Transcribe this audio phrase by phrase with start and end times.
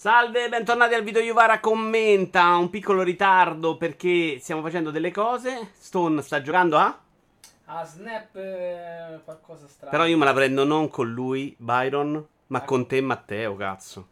[0.00, 2.56] Salve, bentornati al video Yuvara commenta.
[2.56, 5.72] Un piccolo ritardo perché stiamo facendo delle cose.
[5.76, 6.98] Stone sta giocando a?
[7.66, 9.90] A Snap eh, qualcosa strano.
[9.90, 12.64] Però io me la prendo non con lui, Byron, ma Ah.
[12.64, 14.08] con te, Matteo, cazzo.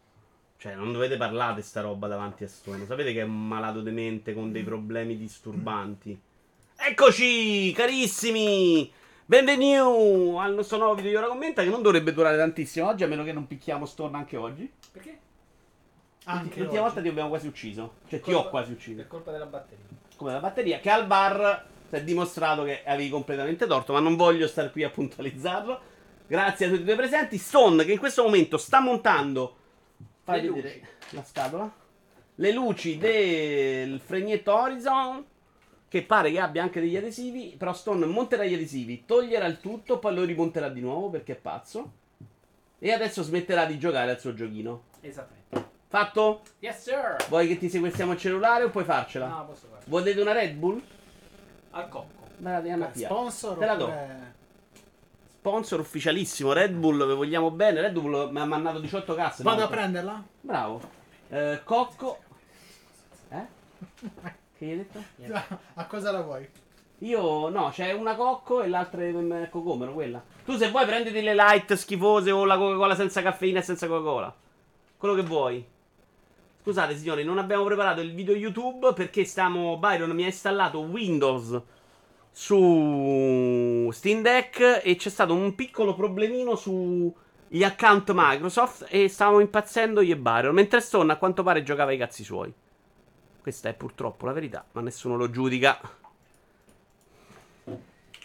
[0.59, 2.85] Cioè, non dovete parlare di sta roba davanti a Stone.
[2.85, 6.21] Sapete che è un malato demente con dei problemi disturbanti.
[6.77, 8.93] Eccoci, carissimi!
[9.25, 13.25] Benvenuti al nostro nuovo video Yuvara commenta che non dovrebbe durare tantissimo oggi, a meno
[13.25, 14.71] che non picchiamo Stone anche oggi.
[14.93, 15.21] Perché?
[16.25, 17.95] Anche L'ultima volta ti abbiamo quasi ucciso.
[18.09, 18.97] Cioè, ti ho quasi ucciso.
[18.97, 19.85] Per colpa della batteria.
[20.17, 24.17] come la batteria, che al bar si è dimostrato che avevi completamente torto, ma non
[24.17, 25.81] voglio stare qui a puntualizzarlo.
[26.27, 27.39] Grazie a tutti i due presenti.
[27.39, 29.57] Stone, che in questo momento sta montando.
[30.23, 31.17] Fai Le vedere luci.
[31.17, 31.73] la scatola.
[32.35, 35.25] Le luci del fregnetto Horizon.
[35.89, 37.55] Che pare che abbia anche degli adesivi.
[37.57, 41.37] Però Stone monterà gli adesivi, toglierà il tutto, poi lo rimonterà di nuovo perché è
[41.37, 41.93] pazzo.
[42.79, 44.83] E adesso smetterà di giocare al suo giochino.
[45.01, 45.38] Esattamente.
[45.89, 46.43] Fatto?
[46.59, 47.17] Yes, sir!
[47.29, 49.27] Vuoi che ti sequestriamo il cellulare o puoi farcela?
[49.27, 49.83] No, posso fare.
[49.87, 50.83] Volete una Red Bull?
[51.71, 52.27] Al cocco.
[52.37, 53.85] Beh, Beh, sponsor Te la do.
[53.85, 54.35] oppure-
[55.39, 57.81] Sponsor ufficialissimo, Red Bull, vi vogliamo bene.
[57.81, 59.43] Red Bull mi ha mandato 18 casse.
[59.43, 60.23] Vado a prenderla?
[60.41, 60.81] Bravo.
[61.31, 62.19] Eh, Cocco.
[63.31, 63.47] Eh?
[64.59, 65.03] Che gli hai detto?
[65.75, 66.47] A cosa la vuoi?
[66.99, 70.23] Io no, c'è una Cocco e l'altra è Cocomero, quella.
[70.45, 74.35] Tu se vuoi prenditi le light schifose o la Coca-Cola senza caffeina e senza Coca-Cola.
[74.97, 75.65] Quello che vuoi.
[76.69, 79.79] Scusate signori, non abbiamo preparato il video YouTube perché stiamo...
[79.79, 81.59] Byron mi ha installato Windows
[82.31, 90.03] su Steam Deck e c'è stato un piccolo problemino sugli account Microsoft e stavamo impazzendo
[90.03, 90.55] io e Byron.
[90.55, 92.53] Mentre Stone a quanto pare giocava i cazzi suoi.
[93.41, 95.81] Questa è purtroppo la verità, ma nessuno lo giudica.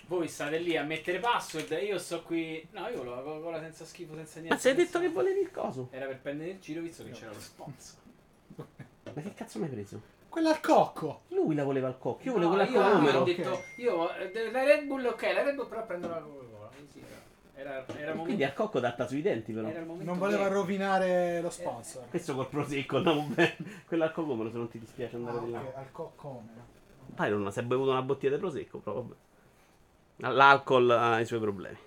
[0.08, 2.68] Voi state lì a mettere password io sto qui.
[2.72, 4.54] No, io volevo la Coca-Cola senza schifo, senza niente.
[4.54, 5.88] Ma sei detto senza- che volevi il coso?
[5.92, 8.02] Era per prendere il giro visto che c'era lo sponsor.
[9.14, 10.02] Ma che cazzo mi hai preso?
[10.30, 11.22] Quella al cocco.
[11.30, 13.20] Lui la voleva al cocchio, io No, volevo quella io al ho numero.
[13.20, 13.26] ok.
[13.36, 16.70] detto, io eh, la Red Bull, ok, la Red Bull però prendo la Coca-Cola.
[17.56, 17.72] Era.
[17.76, 18.44] Era, Quindi momento.
[18.46, 19.68] al cocco datta sui denti però.
[19.68, 22.10] Era il momento Non voleva che- rovinare lo sponsor.
[22.10, 23.56] Questo col prosecco andavo bene.
[23.86, 25.60] Quello al cocomero se non ti dispiace Ah, andare di là.
[25.60, 26.42] ok, al cocco.
[27.16, 29.14] Poi non si è bevuto una bottiglia di prosecco, però vabbè.
[30.34, 31.78] L'alcol ha i suoi problemi.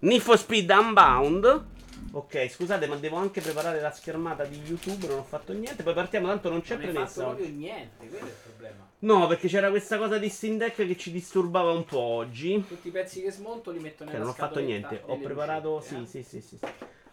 [0.00, 1.64] Need for Speed Unbound.
[2.12, 5.82] Ok, scusate, ma devo anche preparare la schermata di YouTube, non ho fatto niente.
[5.82, 7.06] Poi partiamo, tanto non c'è Non premessa.
[7.06, 7.36] fatto oggi.
[7.42, 8.88] proprio niente, quello è il problema.
[9.00, 12.64] No, perché c'era questa cosa di Steam Deck che ci disturbava un po' oggi.
[12.66, 15.02] Tutti i pezzi che smonto li metto nella non ho fatto niente.
[15.06, 15.74] Ho preparato.
[15.76, 16.22] lucette, Sì, eh.
[16.22, 16.66] sì, sì, sì, sì.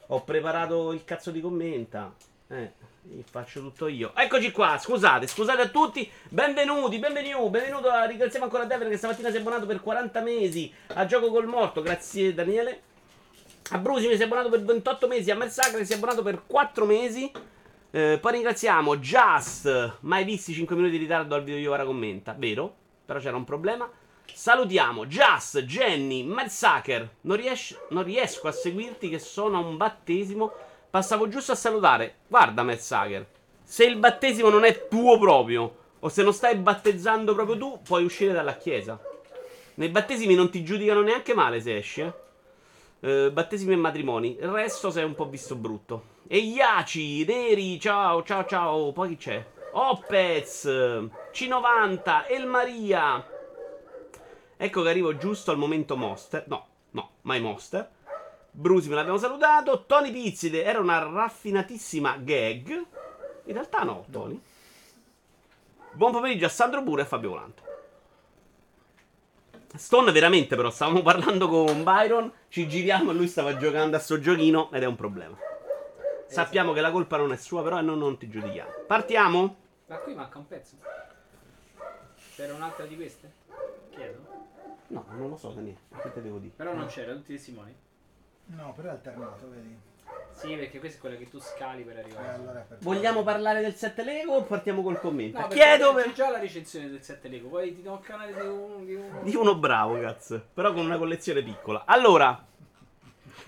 [0.07, 2.13] Ho preparato il cazzo di commenta.
[2.47, 2.71] Eh,
[3.29, 4.13] faccio tutto io.
[4.15, 4.77] Eccoci qua.
[4.77, 6.09] Scusate, scusate a tutti.
[6.29, 7.49] Benvenuti, benvenuti.
[7.49, 7.89] Benvenuto.
[7.89, 11.47] a- Ringraziamo ancora Devin che stamattina si è abbonato per 40 mesi a Gioco col
[11.47, 11.81] Morto.
[11.81, 12.81] Grazie, Daniele.
[13.69, 15.31] A Brusi che si è abbonato per 28 mesi.
[15.31, 17.31] A Mersacre si è abbonato per 4 mesi.
[17.91, 22.35] Eh, poi ringraziamo Just, mai visti 5 minuti di ritardo al video io ora commenta,
[22.37, 22.75] vero?
[23.05, 23.89] Però c'era un problema.
[24.31, 27.07] Salutiamo Just, Jenny, Mersaker.
[27.21, 30.51] Non, riesci- non riesco a seguirti che sono a un battesimo.
[30.89, 32.15] Passavo giusto a salutare.
[32.27, 33.25] Guarda Mersaker,
[33.63, 38.03] se il battesimo non è tuo proprio, o se non stai battezzando proprio tu, puoi
[38.03, 38.99] uscire dalla chiesa.
[39.75, 42.13] Nei battesimi non ti giudicano neanche male se esci, eh.
[43.05, 44.37] Eh, battesimi e matrimoni.
[44.39, 46.11] Il resto sei un po' visto brutto.
[46.25, 48.93] E Iaci, Neri, ciao, ciao, ciao.
[48.93, 49.45] Poi chi c'è?
[49.73, 50.65] Opez,
[51.33, 53.27] C90, El Maria.
[54.55, 56.45] Ecco che arrivo giusto al momento Monster.
[56.47, 57.91] No, no, mai Monster.
[58.49, 59.83] Brusi me l'abbiamo salutato.
[59.85, 62.69] Tony Pizzide era una raffinatissima gag.
[62.69, 64.41] In realtà no, Tony.
[65.91, 67.72] Buon pomeriggio a Sandro Bure e a Fabio Volante.
[69.75, 74.19] Stone veramente però, stavamo parlando con Byron, ci giriamo e lui stava giocando a sto
[74.19, 75.35] giochino ed è un problema.
[76.27, 78.69] Sappiamo che la colpa non è sua, però noi non ti giudichiamo.
[78.87, 79.55] Partiamo?
[79.87, 80.75] Ma qui manca un pezzo.
[82.35, 83.31] C'era un'altra di queste?
[83.89, 84.19] Chiedo.
[84.87, 85.79] No, non lo so, Daniele.
[86.01, 86.53] Che te devo dire?
[86.55, 87.75] Però non c'era, tutti testimoni.
[88.45, 89.75] No, però è alternato, vedi.
[90.33, 92.33] Sì, perché questa è quella che tu scali per Eh, arrivare.
[92.33, 95.39] allora è per Vogliamo parlare del 7 Lego o partiamo col commento?
[95.39, 96.05] No, Chiedo per...
[96.05, 98.83] c'è già la recensione del 7 Lego, poi ti do il canale di uno.
[98.83, 99.21] Di uno.
[99.21, 100.43] Di uno bravo, cazzo.
[100.53, 101.83] Però con una collezione piccola.
[101.85, 102.45] Allora.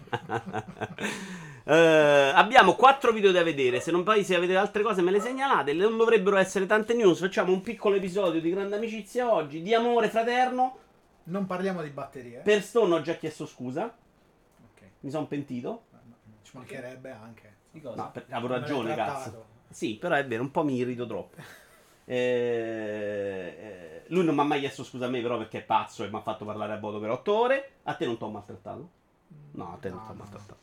[1.68, 3.80] Eh, abbiamo quattro video da vedere.
[3.80, 5.74] Se non poi se avete altre cose me le segnalate.
[5.74, 7.18] Non dovrebbero essere tante news.
[7.20, 9.64] Facciamo un piccolo episodio di grande amicizia oggi.
[9.64, 10.78] Di amore fraterno.
[11.24, 12.42] Non parliamo di batterie.
[12.42, 13.86] Per Stone ho già chiesto scusa.
[13.86, 14.82] Ok.
[15.00, 15.86] Mi sono pentito.
[16.56, 17.56] Ci mancherebbe anche.
[17.72, 17.96] Di cosa?
[17.96, 19.46] No, per- avevo ragione, cazzo.
[19.70, 21.36] Sì, però è vero, un po' mi irrito troppo.
[22.08, 22.14] Eh,
[23.60, 26.08] eh, lui non mi ha mai chiesto scusa a me, però, perché è pazzo e
[26.08, 27.72] mi ha fatto parlare a voto per otto ore.
[27.82, 28.90] A te non ti ho maltrattato?
[29.54, 30.60] No, a te non ti ho No, no, maltrattato.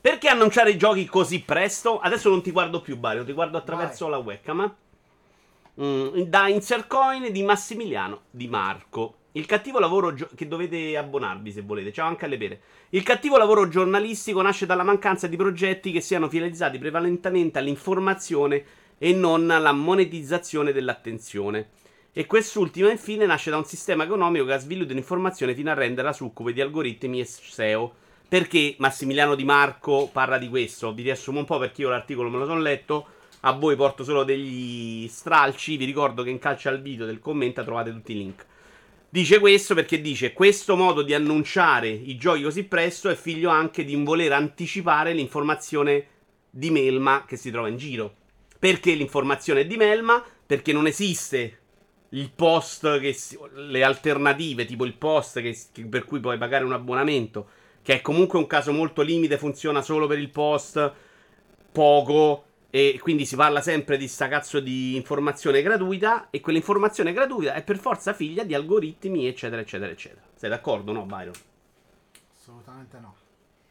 [0.00, 2.00] Perché annunciare i giochi così presto?
[2.00, 4.74] Adesso non ti guardo più, Bario, ti guardo attraverso la webcam.
[5.82, 9.16] Mm, da Insercoin di Massimiliano Di Marco.
[9.32, 11.92] Il cattivo lavoro gio- che dovete abbonarvi se volete.
[11.92, 12.60] Ciao anche alle pere.
[12.88, 18.64] Il cattivo lavoro giornalistico nasce dalla mancanza di progetti che siano finalizzati prevalentemente all'informazione
[18.98, 21.68] e non alla monetizzazione dell'attenzione.
[22.12, 26.12] E quest'ultima, infine, nasce da un sistema economico che ha sviluppato l'informazione fino a renderla
[26.12, 27.94] succube di algoritmi e SEO.
[28.26, 30.92] Perché Massimiliano Di Marco parla di questo?
[30.92, 33.06] Vi riassumo un po' perché io l'articolo me lo sono letto.
[33.42, 35.76] A voi porto solo degli stralci.
[35.76, 38.48] Vi ricordo che in calcio al video del commento trovate tutti i link.
[39.12, 43.84] Dice questo perché dice questo modo di annunciare i giochi così presto è figlio anche
[43.84, 46.06] di voler anticipare l'informazione
[46.48, 48.14] di melma che si trova in giro.
[48.56, 50.24] Perché l'informazione è di melma?
[50.46, 51.58] Perché non esiste
[52.10, 56.62] il post che si, le alternative, tipo il post che, che per cui puoi pagare
[56.62, 57.48] un abbonamento,
[57.82, 60.92] che è comunque un caso molto limite, funziona solo per il post,
[61.72, 66.28] poco e quindi si parla sempre di sta cazzo di informazione gratuita.
[66.30, 70.22] E quell'informazione gratuita è per forza figlia di algoritmi, eccetera, eccetera, eccetera.
[70.34, 71.34] Sei d'accordo, no, Byron?
[72.38, 73.14] Assolutamente no.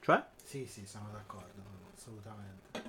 [0.01, 0.21] Cioè?
[0.43, 1.47] Sì, sì, sono d'accordo.
[1.95, 2.83] Assolutamente.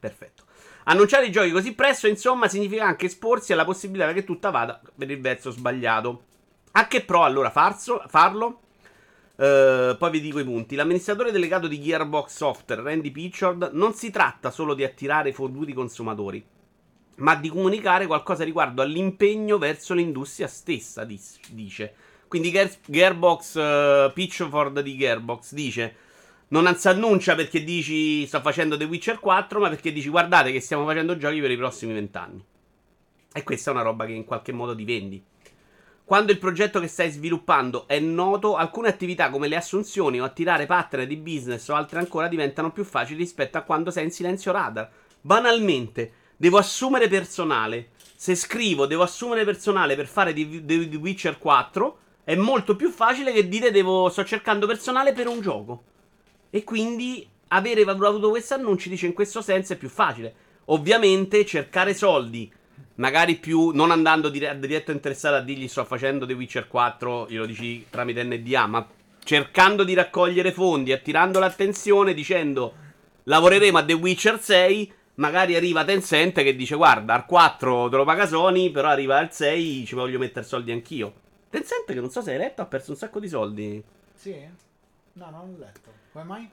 [0.00, 0.44] Perfetto.
[0.84, 5.10] Annunciare i giochi così presto, insomma, significa anche esporsi alla possibilità che tutta vada per
[5.10, 6.24] il verso sbagliato.
[6.72, 8.60] A che pro allora farso, farlo?
[9.36, 10.76] Uh, poi vi dico i punti.
[10.76, 15.72] L'amministratore delegato di Gearbox Software, Randy Pitchard, non si tratta solo di attirare i forduti
[15.72, 16.44] consumatori,
[17.16, 21.94] ma di comunicare qualcosa riguardo all'impegno verso l'industria stessa, dice.
[22.28, 25.96] Quindi Gear- Gearbox, uh, Pitchford di Gearbox dice
[26.48, 30.60] non si annuncia perché dici sto facendo The Witcher 4, ma perché dici guardate che
[30.60, 32.44] stiamo facendo giochi per i prossimi vent'anni.
[33.32, 35.24] E questa è una roba che in qualche modo ti vendi.
[36.06, 40.66] Quando il progetto che stai sviluppando è noto, alcune attività come le assunzioni o attirare
[40.66, 44.52] partner di business o altre ancora diventano più facili rispetto a quando sei in silenzio
[44.52, 44.90] radar.
[45.22, 47.92] Banalmente, devo assumere personale.
[48.16, 53.48] Se scrivo devo assumere personale per fare The Witcher 4, è molto più facile che
[53.48, 55.84] dire devo, sto cercando personale per un gioco.
[56.50, 60.34] E quindi avere avuto questi annunci dice in questo senso è più facile.
[60.66, 62.52] Ovviamente cercare soldi
[62.96, 67.46] magari più non andando dire- diretto interessato a dirgli sto facendo The Witcher 4, glielo
[67.46, 68.86] dici tramite NDA, ma
[69.22, 72.74] cercando di raccogliere fondi, attirando l'attenzione, dicendo
[73.24, 78.04] lavoreremo a The Witcher 6, magari arriva Tencent che dice guarda, al 4 te lo
[78.04, 81.12] paga Sony, però arriva al 6 ci voglio mettere soldi anch'io.
[81.50, 83.82] Tencent che non so se hai letto ha perso un sacco di soldi.
[84.14, 84.34] Sì?
[85.14, 85.92] No, non l'ho letto.
[86.12, 86.50] Come mai?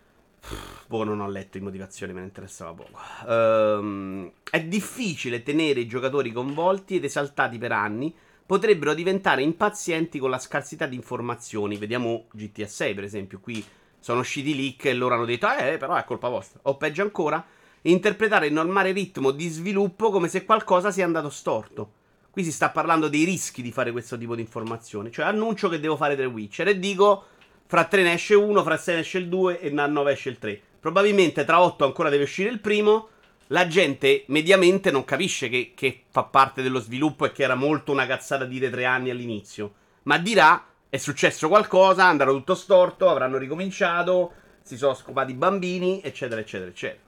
[0.88, 3.00] Boh, non ho letto in motivazioni, me ne interessava poco.
[3.26, 8.14] Um, è difficile tenere i giocatori coinvolti ed esaltati per anni.
[8.46, 11.78] Potrebbero diventare impazienti con la scarsità di informazioni.
[11.78, 13.40] Vediamo GTA 6, per esempio.
[13.40, 13.64] Qui
[14.00, 16.60] sono usciti leak e loro hanno detto: Eh, però è colpa vostra.
[16.64, 17.46] O peggio ancora,
[17.84, 21.94] interpretare il normale ritmo di sviluppo come se qualcosa sia andato storto.
[22.30, 25.12] Qui si sta parlando dei rischi di fare questo tipo di informazioni.
[25.12, 27.26] Cioè, annuncio che devo fare The Witcher e dico
[27.72, 30.28] fra 3 ne esce uno, fra 6 ne esce il 2 e a 9 esce
[30.28, 30.62] il 3.
[30.82, 33.08] Probabilmente tra 8 ancora deve uscire il primo.
[33.48, 37.94] La gente mediamente non capisce che, che fa parte dello sviluppo e che era molto
[37.94, 39.74] una cazzata dire 3 anni all'inizio.
[40.04, 46.02] Ma dirà, è successo qualcosa, andrà tutto storto, avranno ricominciato, si sono scopati i bambini,
[46.04, 47.00] eccetera, eccetera, eccetera.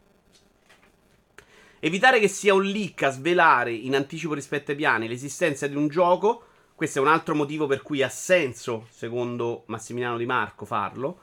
[1.82, 5.90] Evitare che sia un leak a svelare in anticipo rispetto ai piani l'esistenza di un
[5.90, 11.20] gioco questo è un altro motivo per cui ha senso, secondo Massimiliano Di Marco, farlo.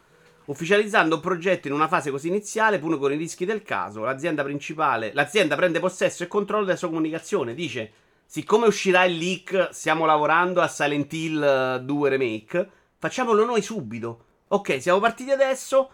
[0.47, 4.43] Ufficializzando un progetto in una fase così iniziale, pure con i rischi del caso, l'azienda
[4.43, 7.55] principale, l'azienda prende possesso e controllo della sua comunicazione.
[7.55, 7.93] Dice:
[8.25, 14.25] Siccome uscirà il leak, stiamo lavorando a Silent Hill 2 eh, Remake, facciamolo noi subito.
[14.49, 15.91] Ok, siamo partiti adesso.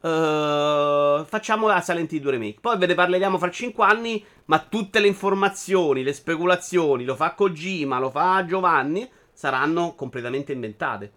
[0.00, 2.60] Uh, facciamo la Silent Hill 2 Remake.
[2.60, 4.24] Poi ve ne parleremo fra 5 anni.
[4.46, 11.12] Ma tutte le informazioni, le speculazioni, lo fa Kojima, lo fa Giovanni, saranno completamente inventate.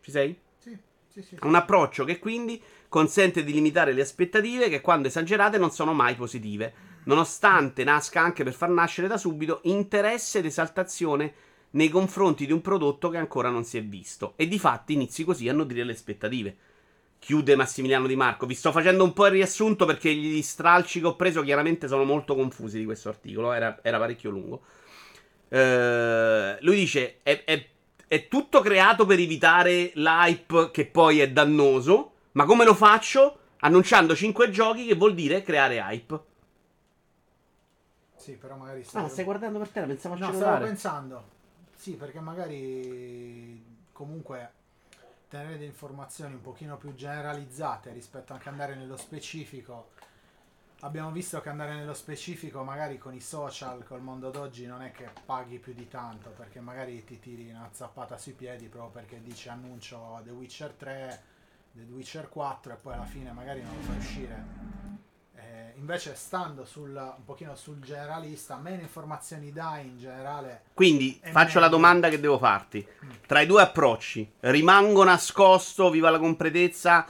[0.00, 0.38] Ci sei?
[0.58, 0.76] Sì,
[1.08, 1.36] sì, sì.
[1.42, 6.14] Un approccio che quindi consente di limitare le aspettative che quando esagerate non sono mai
[6.14, 6.72] positive,
[7.04, 11.34] nonostante nasca anche per far nascere da subito interesse ed esaltazione
[11.70, 15.24] nei confronti di un prodotto che ancora non si è visto e di fatti inizi
[15.24, 16.56] così a nutrire le aspettative.
[17.18, 18.46] Chiude Massimiliano Di Marco.
[18.46, 22.04] Vi sto facendo un po' il riassunto perché gli stralci che ho preso chiaramente sono
[22.04, 23.52] molto confusi di questo articolo.
[23.52, 24.62] Era, era parecchio lungo.
[25.48, 27.66] Uh, lui dice: è, è,
[28.06, 32.12] è tutto creato per evitare l'hype che poi è dannoso.
[32.32, 33.38] Ma come lo faccio?
[33.60, 36.20] Annunciando 5 giochi, che vuol dire creare hype.
[38.16, 38.84] Sì, però magari.
[38.84, 39.06] Stavo...
[39.06, 41.24] Ah, stai guardando per terra, pensavo a No, stavo pensando.
[41.74, 43.76] Sì, perché magari.
[43.92, 44.52] Comunque
[45.28, 49.90] tenere delle informazioni un pochino più generalizzate rispetto anche andare nello specifico.
[50.80, 54.92] Abbiamo visto che andare nello specifico magari con i social, col mondo d'oggi, non è
[54.92, 59.20] che paghi più di tanto, perché magari ti tiri una zappata sui piedi proprio perché
[59.22, 61.22] dici annuncio The Witcher 3,
[61.72, 65.07] The Witcher 4 e poi alla fine magari non lo fai uscire.
[65.78, 70.62] Invece stando sul, un pochino sul generalista, meno informazioni dai in generale.
[70.74, 71.76] Quindi faccio la meglio.
[71.76, 72.86] domanda che devo farti.
[73.26, 77.06] Tra i due approcci, rimango nascosto, viva la completezza.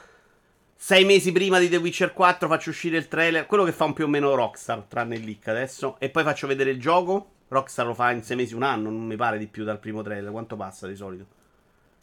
[0.77, 3.95] Sei mesi prima di The Witcher 4 faccio uscire il trailer, quello che fa un
[3.95, 7.31] più o meno Rockstar, tranne il leak adesso, e poi faccio vedere il gioco.
[7.49, 10.03] Rockstar lo fa in sei mesi, un anno, non mi pare di più dal primo
[10.03, 10.31] trailer.
[10.31, 11.27] Quanto passa di solito?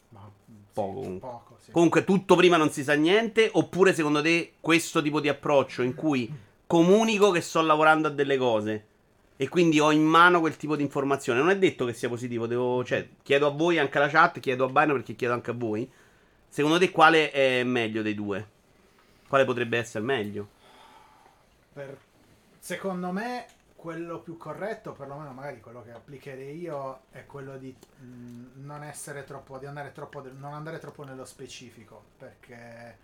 [0.08, 1.28] Ma, sì, Poco, comunque.
[1.28, 1.70] poco, sì.
[1.70, 5.94] Comunque tutto prima non si sa niente, oppure secondo te questo tipo di approccio in
[5.94, 6.30] cui
[6.66, 8.86] comunico che sto lavorando a delle cose
[9.36, 12.46] e quindi ho in mano quel tipo di informazione, non è detto che sia positivo,
[12.46, 15.54] devo, cioè, chiedo a voi anche alla chat, chiedo a Bino perché chiedo anche a
[15.54, 15.90] voi.
[16.48, 18.48] Secondo te quale è meglio dei due?
[19.28, 20.48] Quale potrebbe essere meglio?
[21.74, 21.98] Per-
[22.58, 28.64] secondo me quello più corretto, perlomeno magari quello che applicherei io, è quello di mh,
[28.64, 32.96] non essere troppo, di andare troppo, non andare troppo nello specifico, perché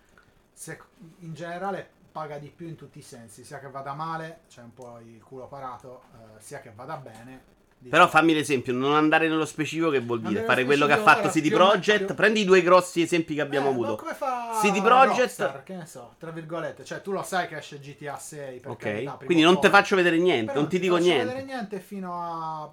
[0.51, 0.79] se,
[1.19, 4.73] in generale paga di più in tutti i sensi, sia che vada male, c'è un
[4.73, 7.51] po' il culo parato, eh, sia che vada bene.
[7.89, 10.45] Però fammi l'esempio, non andare nello specifico che vuol Non dire?
[10.45, 13.67] Fare quello che ha fatto CD Projekt, più- prendi i due grossi esempi che abbiamo
[13.67, 13.95] Eh, avuto.
[13.97, 17.57] come fa CD Projekt- Rockstar, che ne so, tra virgolette, cioè tu lo sai che
[17.57, 19.69] esce GTA 6, per Ok, carità, quindi non ti poi.
[19.71, 21.25] faccio vedere niente, Però non ti dico faccio niente.
[21.25, 22.71] vedere niente fino a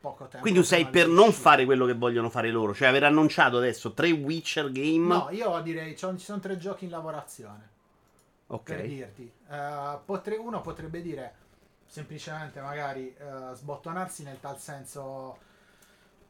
[0.00, 0.40] poco tempo.
[0.40, 1.32] Quindi tu sei per non uscire.
[1.42, 5.06] fare quello che vogliono fare loro, cioè aver annunciato adesso tre Witcher game.
[5.06, 7.70] No, io direi ci sono tre giochi in lavorazione.
[8.54, 8.62] Ok.
[8.62, 11.34] Per dirti, Eh, potre- uno potrebbe dire
[11.86, 15.36] semplicemente magari eh, sbottonarsi nel tal senso.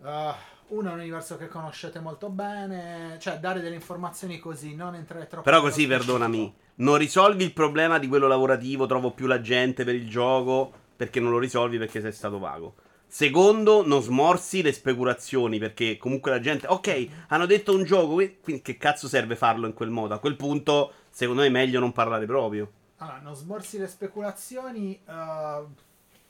[0.05, 0.33] eh,
[0.69, 5.27] uno è un universo che conoscete molto bene, cioè dare delle informazioni così, non entrare
[5.27, 5.43] troppo.
[5.45, 9.95] Però così, perdonami, non risolvi il problema di quello lavorativo, trovo più la gente per
[9.95, 12.75] il gioco, perché non lo risolvi perché sei stato vago.
[13.07, 16.67] Secondo, non smorzi le speculazioni, perché comunque la gente...
[16.67, 20.15] Ok, hanno detto un gioco, qui- quindi che cazzo serve farlo in quel modo?
[20.15, 22.73] A quel punto, secondo me è meglio non parlare proprio.
[22.97, 24.95] Allora, non smorsi le speculazioni.
[25.07, 25.11] eh,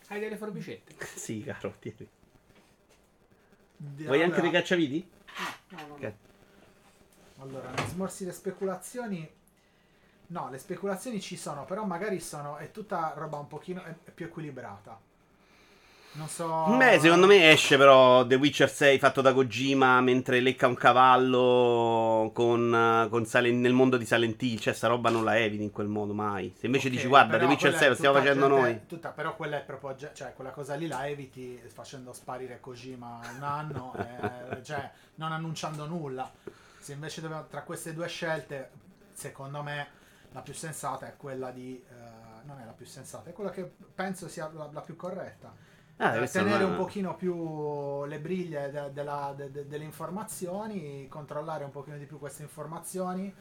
[0.08, 0.94] Hai delle forbicette?
[1.16, 2.08] sì, caro, tieni.
[3.76, 5.10] di- Vuoi anche dei cacciaviti?
[5.68, 5.94] No, no, no.
[5.94, 6.12] Ok.
[7.38, 9.28] Allora, non smorsi le speculazioni.
[10.28, 12.56] No, le speculazioni ci sono, però magari sono.
[12.56, 14.98] È tutta roba un pochino è- è più equilibrata.
[16.14, 16.76] Non so.
[16.76, 22.30] Beh, secondo me esce però The Witcher 6 fatto da Kojima mentre lecca un cavallo
[22.34, 24.58] con, eh, con Silent- nel mondo di Silent Hill.
[24.58, 26.54] Cioè, sta roba non la eviti in quel modo mai.
[26.58, 28.80] Se invece Ok, dici, guarda, The Witcher quella 6 è lo stiamo facendo gente- noi.
[28.86, 29.96] Tutta, però quella è proprio.
[30.12, 35.86] Cioè, quella cosa lì la eviti facendo sparire Kojima un anno, eh, cioè, non annunciando
[35.86, 36.30] nulla.
[36.78, 38.70] Se invece doveva- tra queste due scelte,
[39.14, 39.86] secondo me,
[40.32, 41.82] la più sensata è quella di.
[41.88, 45.70] eh, non è la più sensata, è quella che penso sia la, la più corretta.
[46.04, 51.62] Ah, Eh, tenere un pochino più le briglie de- della- de- de- delle informazioni, controllare
[51.62, 53.32] un pochino di più queste informazioni,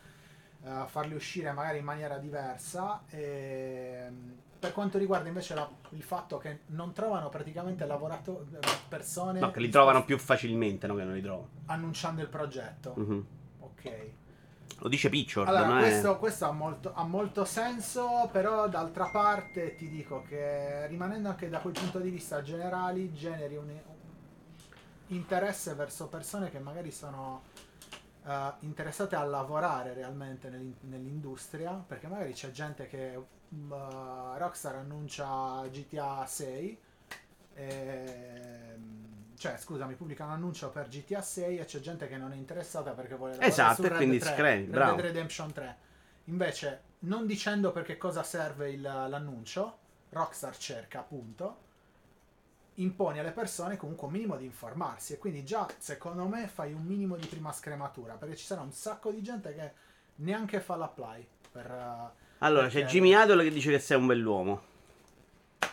[0.63, 3.01] eh, farle uscire magari in maniera diversa.
[3.09, 8.45] E, mm, per quanto riguarda invece la- il fatto che non trovano praticamente lavorato-
[8.87, 10.93] persone No, che li trovano più facilmente, no?
[10.93, 11.47] Che non li trovano.
[11.65, 12.93] annunciando il progetto.
[12.95, 13.25] Mhm.
[13.61, 13.91] Ok.
[14.81, 15.81] Lo dice Picture, Allora, non è...
[15.81, 21.49] questo, questo ha, molto, ha molto senso, però d'altra parte ti dico che rimanendo anche
[21.49, 23.79] da quel punto di vista generali, generi un, un
[25.09, 27.43] interesse verso persone che magari sono
[28.25, 35.63] eh, interessate a lavorare realmente nell'in- nell'industria, perché magari c'è gente che eh, Rockstar annuncia
[35.69, 36.79] GTA 6
[37.53, 39.00] ehm,
[39.41, 42.91] cioè scusami pubblica un annuncio per GTA 6 e c'è gente che non è interessata
[42.91, 44.95] perché vuole lavorare Esatto, su e Red quindi 3, screen, Red bravo.
[44.97, 45.77] Dead Redemption 3
[46.25, 49.77] invece non dicendo per che cosa serve il- l'annuncio
[50.09, 51.57] Rockstar cerca appunto
[52.75, 56.83] imponi alle persone comunque un minimo di informarsi e quindi già secondo me fai un
[56.83, 59.71] minimo di prima scrematura perché ci sarà un sacco di gente che
[60.17, 64.05] neanche fa l'apply per eh, Allora, c'è perché- Jimmy Idol che dice che sei un
[64.05, 64.61] bell'uomo.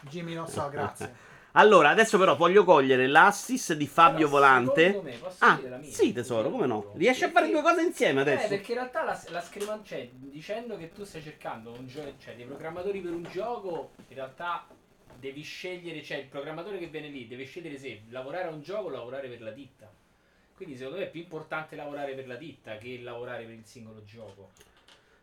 [0.02, 5.00] Jimmy lo so grazie Allora, adesso però voglio cogliere l'assist di Fabio Però, Volante.
[5.02, 5.90] me, posso Ah, dire la mia?
[5.90, 6.82] sì tesoro, come no?
[6.82, 8.48] Perché- Riesci a fare due cose insieme Eh, adesso?
[8.48, 12.36] perché in realtà la, la scrivan- cioè, dicendo che tu stai cercando un gio- cioè,
[12.36, 14.66] dei programmatori per un gioco, in realtà
[15.18, 18.86] devi scegliere, cioè il programmatore che viene lì deve scegliere se lavorare a un gioco
[18.86, 19.90] o lavorare per la ditta.
[20.54, 24.04] Quindi secondo me è più importante lavorare per la ditta che lavorare per il singolo
[24.04, 24.50] gioco.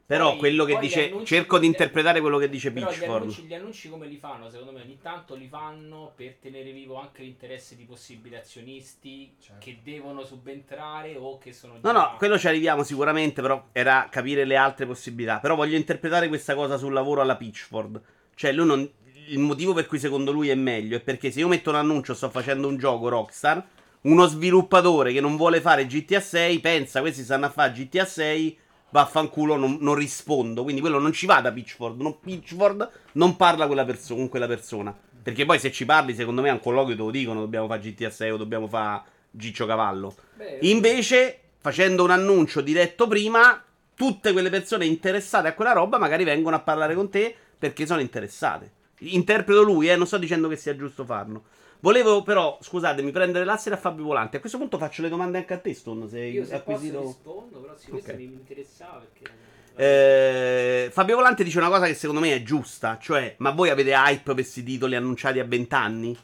[0.08, 1.12] Però Poi- quello che dice.
[1.24, 3.22] Cerco di interpretare quello che dice Però gli Pitchfork.
[3.22, 4.50] annunci, gli annunci come li fanno?
[4.52, 9.56] Secondo me ogni tanto li fanno per tenere vivo anche l'interesse di possibili azionisti Certo.
[9.66, 11.92] che devono subentrare o che sono No, già...
[11.92, 15.40] no, quello ci arriviamo sicuramente, però era capire le altre possibilità.
[15.40, 18.02] Però voglio interpretare questa cosa sul lavoro alla Pitchford.
[18.36, 18.92] Cioè, lui non.
[19.28, 22.14] Il motivo per cui secondo lui è meglio è perché se io metto un annuncio,
[22.14, 23.66] sto facendo un gioco Rockstar,
[24.02, 28.56] uno sviluppatore che non vuole fare GTA 6 pensa questi stanno a fare GTA 6,
[28.96, 30.64] vaffanculo, non, non rispondo.
[30.64, 32.00] Quindi quello non ci va da Pitchford.
[32.00, 34.96] Non, Pitchford non parla quella perso- con quella persona.
[35.22, 37.82] Perché poi se ci parli, secondo me a un colloquio te lo dicono, dobbiamo fare
[37.82, 40.16] GTA 6 o dobbiamo fare Giccio Cavallo.
[40.36, 43.62] Beh, Invece, facendo un annuncio diretto prima,
[43.96, 48.02] tutte quelle persone interessate a quella roba magari vengono a parlare con te perché sono
[48.02, 48.72] interessate.
[49.00, 51.44] Interpreto lui, eh, non sto dicendo che sia giusto farlo.
[51.86, 54.38] Volevo però, scusatemi, prendere l'asse da Fabio Volante.
[54.38, 56.98] A questo punto faccio le domande anche a te, Stone, se io se acquisito...
[56.98, 58.18] posso rispondo, però sì, questo Ok.
[58.18, 59.32] mi interessava perché...
[59.75, 63.92] Eh, Fabio Volante dice una cosa che secondo me è giusta, cioè, ma voi avete
[63.92, 66.18] hype per questi titoli annunciati a 20 anni?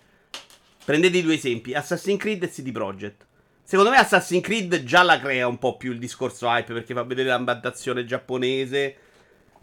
[0.84, 3.28] Prendete i due esempi, Assassin's Creed e CD Projekt.
[3.62, 7.04] Secondo me Assassin's Creed già la crea un po' più il discorso hype perché fa
[7.04, 8.96] vedere l'ambientazione giapponese.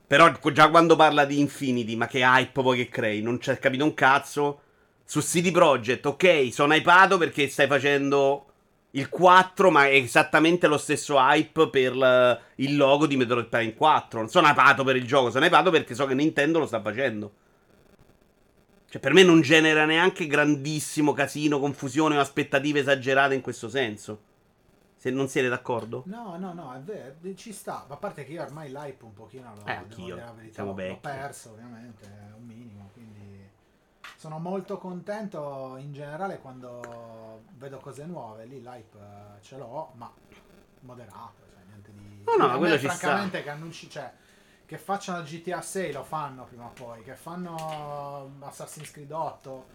[0.06, 3.20] Però già quando parla di Infinity, ma che hype poi che crei?
[3.20, 4.60] Non c'è capito un cazzo.
[5.10, 8.44] Su CD Projekt, ok, sono hypato perché stai facendo
[8.90, 13.72] il 4, ma è esattamente lo stesso hype per l- il logo di Metroid Prime
[13.72, 14.18] 4.
[14.18, 17.32] Non sono hypato per il gioco, sono hypato perché so che Nintendo lo sta facendo.
[18.90, 24.20] Cioè, per me non genera neanche grandissimo casino, confusione o aspettative esagerate in questo senso.
[24.98, 26.02] Se non siete d'accordo?
[26.06, 27.86] No, no, no, è vero, ci sta.
[27.88, 30.16] Ma a parte che io ormai l'hype un pochino l'ho, Eh, anch'io.
[30.16, 30.98] verità, Siamo l'ho vecchi.
[31.00, 33.07] perso, ovviamente, è un minimo, quindi
[34.18, 40.12] sono molto contento in generale quando vedo cose nuove, lì l'hype eh, ce l'ho, ma
[40.80, 42.24] moderato, cioè niente di...
[42.24, 42.96] No, no, A me quello ci sta.
[42.96, 44.12] francamente che annunci, cioè,
[44.66, 49.66] che facciano GTA 6 lo fanno prima o poi, che fanno Assassin's Creed 8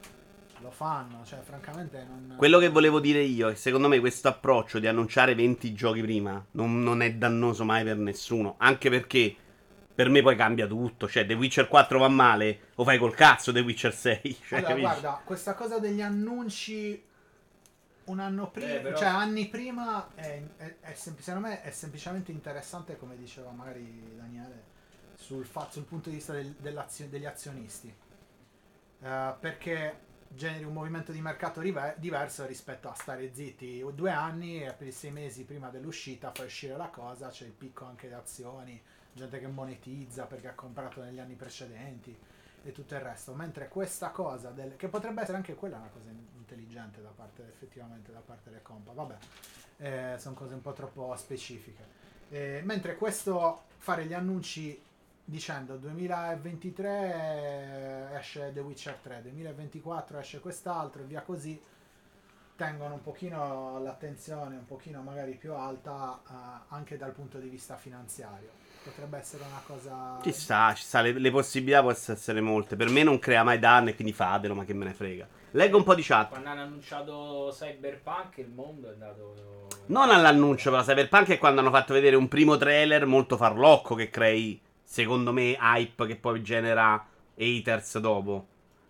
[0.60, 2.36] lo fanno, cioè francamente non...
[2.38, 6.02] Quello che volevo dire io è che secondo me questo approccio di annunciare 20 giochi
[6.02, 8.56] prima non, non è dannoso mai per nessuno.
[8.58, 9.36] Anche perché
[9.94, 11.08] per me poi cambia tutto.
[11.08, 14.38] Cioè, The Witcher 4 va male, o fai col cazzo The Witcher 6.
[14.48, 14.80] Cioè, Allora, capisci?
[14.82, 17.04] guarda, questa cosa degli annunci
[18.06, 21.72] un anno prima, Eh, però- cioè anni prima, è, è- è sem- secondo me è
[21.72, 24.64] semplicemente interessante, come diceva magari Daniele,
[25.16, 26.54] sul, fa- sul punto di vista del-
[27.10, 27.94] degli azionisti.
[29.02, 34.64] Eh, perché generi un movimento di mercato rive- diverso rispetto a stare zitti due anni
[34.64, 38.08] e per i sei mesi prima dell'uscita fai uscire la cosa, c'è il picco anche
[38.08, 38.82] di azioni,
[39.14, 42.16] gente che monetizza perché ha comprato negli anni precedenti
[42.64, 43.34] e tutto il resto.
[43.34, 47.44] Mentre questa cosa, del, che potrebbe essere anche quella una cosa in- intelligente da parte,
[47.48, 49.18] effettivamente, da parte del compa, vabbè,
[49.78, 52.02] eh, sono cose un po' troppo specifiche.
[52.30, 54.82] Eh, mentre questo, fare gli annunci
[55.26, 61.62] dicendo 2023 esce The Witcher 3, 2024 esce quest'altro e via così,
[62.56, 66.34] tengono un pochino l'attenzione un pochino magari più alta eh,
[66.70, 68.63] anche dal punto di vista finanziario.
[68.84, 70.20] Potrebbe essere una cosa...
[70.22, 72.76] Ci sta, ci sta, le, le possibilità possono essere molte.
[72.76, 75.26] Per me non crea mai danni, quindi fatelo, ma che me ne frega.
[75.52, 76.30] Leggo un po' di chat.
[76.30, 79.68] Quando hanno annunciato Cyberpunk il mondo è andato...
[79.86, 84.10] Non all'annuncio, però Cyberpunk è quando hanno fatto vedere un primo trailer molto farlocco che
[84.10, 87.06] crei, secondo me, hype che poi genera
[87.38, 88.48] haters dopo.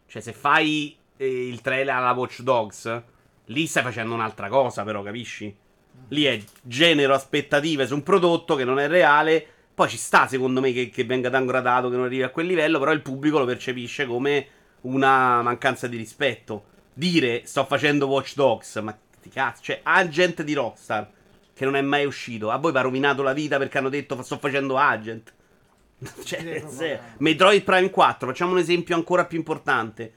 [0.08, 3.04] Cioè, se fai eh, il trailer alla Watch Dogs,
[3.46, 5.56] lì stai facendo un'altra cosa, però, capisci?
[6.10, 9.48] Lì è genero aspettative su un prodotto che non è reale.
[9.74, 12.80] Poi ci sta, secondo me, che, che venga downgradato, che non arrivi a quel livello,
[12.80, 14.48] però il pubblico lo percepisce come
[14.82, 16.66] una mancanza di rispetto.
[16.94, 21.10] Dire sto facendo Watch Dogs, ma ti cazzo, cioè Agent di Rockstar
[21.54, 22.50] che non è mai uscito.
[22.50, 25.34] A voi vi ha rovinato la vita perché hanno detto sto facendo Agent.
[26.24, 27.00] cioè, se-.
[27.18, 30.14] Metroid Prime 4, facciamo un esempio ancora più importante.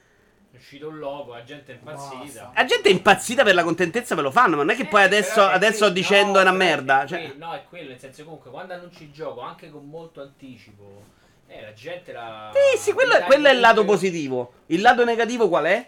[0.57, 2.17] È uscito un logo, la gente è impazzita.
[2.17, 2.51] Basta.
[2.55, 5.01] La gente è impazzita per la contentezza, ve lo fanno, ma non è che poi
[5.01, 7.03] Eh, adesso, però è adesso quello- dicendo no, è una merda.
[7.03, 10.19] è Cioè, no, è quello, nel senso comunque quando annunci il gioco anche con molto
[10.21, 11.03] anticipo,
[11.47, 12.51] eh, la gente la...
[12.73, 14.53] Sì, sì, quello, quello è il lato positivo.
[14.67, 15.87] Il lato negativo qual è?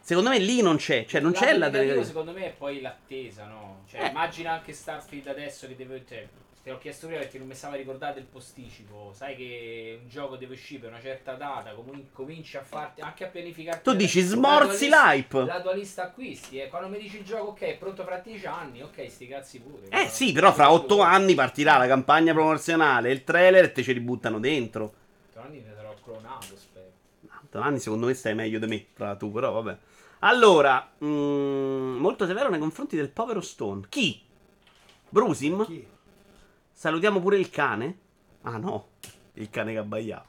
[0.00, 2.04] Secondo me lì non c'è, cioè non Il c'è il lato negativo, negativo.
[2.04, 3.82] secondo me è poi l'attesa, no?
[3.90, 4.06] Cioè, Eh.
[4.08, 6.04] immagina anche Starfield adesso che deve...
[6.08, 6.26] Cioè,
[6.64, 9.12] te l'ho chiesto prima perché non mi stava a ricordare del posticipo.
[9.14, 13.24] Sai che un gioco deve uscire per una certa data, comun- cominci a farti anche
[13.24, 13.82] a pianificare.
[13.82, 15.44] Tu dici smorzi l'hype.
[15.44, 16.68] La tua lista acquisti, eh.
[16.70, 19.88] Quando mi dici il gioco, ok, è pronto fra 10 anni, ok, sti cazzi pure.
[19.90, 23.92] Eh sì, però fra otto anni partirà la campagna promozionale, il trailer e te ce
[23.92, 24.94] li buttano dentro.
[25.34, 26.90] Anni ne sarò clonato, spero.
[27.44, 29.76] Otto anni secondo me stai meglio di me, fra tu, però vabbè.
[30.20, 33.82] Allora, mm, molto severo nei confronti del povero Stone.
[33.90, 34.22] Chi?
[35.10, 35.66] Brusim?
[35.66, 35.92] Chi?
[36.76, 37.98] Salutiamo pure il cane?
[38.42, 38.88] Ah no,
[39.34, 40.24] il cane che abbaiava.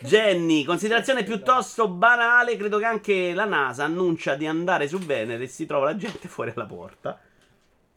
[0.00, 5.46] Jenny, considerazione piuttosto banale, credo che anche la NASA annuncia di andare su Venere e
[5.46, 7.18] si trova la gente fuori alla porta.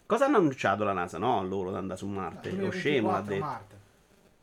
[0.06, 1.18] Cosa hanno annunciato la NASA?
[1.18, 2.52] No, loro di andare su Marte.
[2.52, 3.46] Lo scemo ha 2024 detto.
[3.46, 3.76] Marte.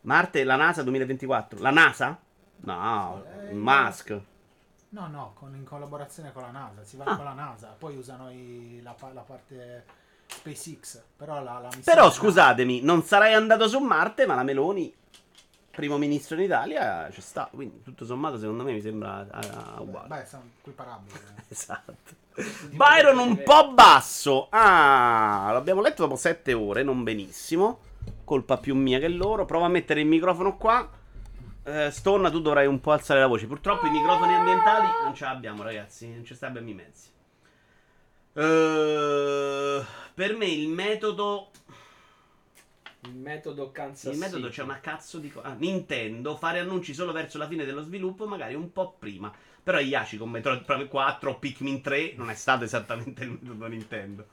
[0.03, 1.61] Marte, la NASA 2024.
[1.61, 2.19] La NASA?
[2.57, 4.21] No, Eh, Musk.
[4.91, 6.83] No, no, con- in collaborazione con la NASA.
[6.85, 7.17] Si va Ah.
[7.17, 7.75] con la NASA.
[7.79, 9.85] Poi usano i- la, la parte
[10.27, 11.03] SpaceX.
[11.17, 14.93] Però la, la Però scusatemi, non sarai andato su Marte, ma la Meloni,
[15.71, 17.49] primo ministro in Italia, ci sta.
[17.53, 20.09] Quindi tutto sommato secondo me mi sembra ah, uguale.
[20.09, 21.15] Beh, sono equiparabili.
[21.15, 21.43] eh.
[21.55, 22.23] Esatto.
[22.71, 24.49] Byron un po' basso.
[24.51, 27.79] Ah, l'abbiamo letto dopo sette ore, non benissimo.
[28.25, 29.45] Colpa più mia che loro.
[29.45, 30.89] Prova a mettere il microfono qua.
[31.63, 33.47] Eh, Stonna, tu dovrai un po' alzare la voce.
[33.47, 36.13] Purtroppo i microfoni ambientali non ce l'abbiamo, ragazzi.
[36.13, 37.13] Non ci sta abbiamo i mezzi.
[38.35, 41.51] Eh, per me il metodo.
[43.03, 45.55] Il metodo Kansas Il metodo c'è una cazzo di cosa.
[45.59, 49.33] Nintendo fare annunci solo verso la fine dello sviluppo, magari un po' prima.
[49.63, 53.67] Però Yashi con Metroid Prime 4 o Pikmin 3 non è stato esattamente il metodo
[53.67, 54.27] Nintendo.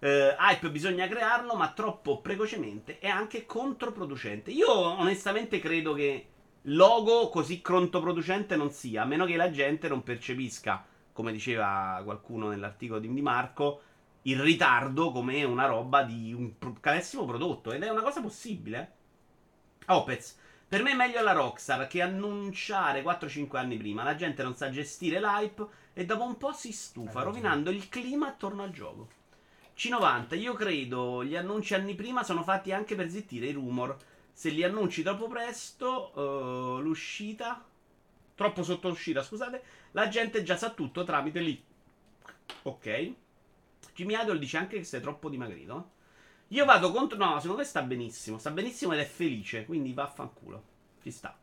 [0.00, 4.50] Eh, hype bisogna crearlo, ma troppo precocemente e anche controproducente.
[4.50, 6.26] Io onestamente credo che
[6.62, 10.84] logo così controproducente non sia, a meno che la gente non percepisca,
[11.18, 13.80] come diceva qualcuno nell'articolo di Di Marco,
[14.22, 17.72] il ritardo come una roba di un carissimo prodotto.
[17.72, 18.92] Ed è una cosa possibile.
[19.86, 20.38] Opez.
[20.68, 24.04] Per me è meglio la Rockstar che annunciare 4-5 anni prima.
[24.04, 28.28] La gente non sa gestire l'hype e dopo un po' si stufa, rovinando il clima
[28.28, 29.08] attorno al gioco.
[29.76, 33.96] C90, io credo gli annunci anni prima sono fatti anche per zittire i rumor.
[34.32, 37.67] Se li annunci troppo presto, eh, l'uscita,
[38.38, 41.60] troppo sotto l'uscita, scusate, la gente già sa tutto tramite lì.
[42.62, 43.12] Ok.
[43.96, 45.90] Jimmy Idol dice anche che sei troppo dimagrito.
[46.48, 47.18] Io vado contro.
[47.18, 48.38] No, secondo me sta benissimo.
[48.38, 49.64] Sta benissimo ed è felice.
[49.66, 50.62] Quindi vaffanculo.
[51.02, 51.36] Ci sta.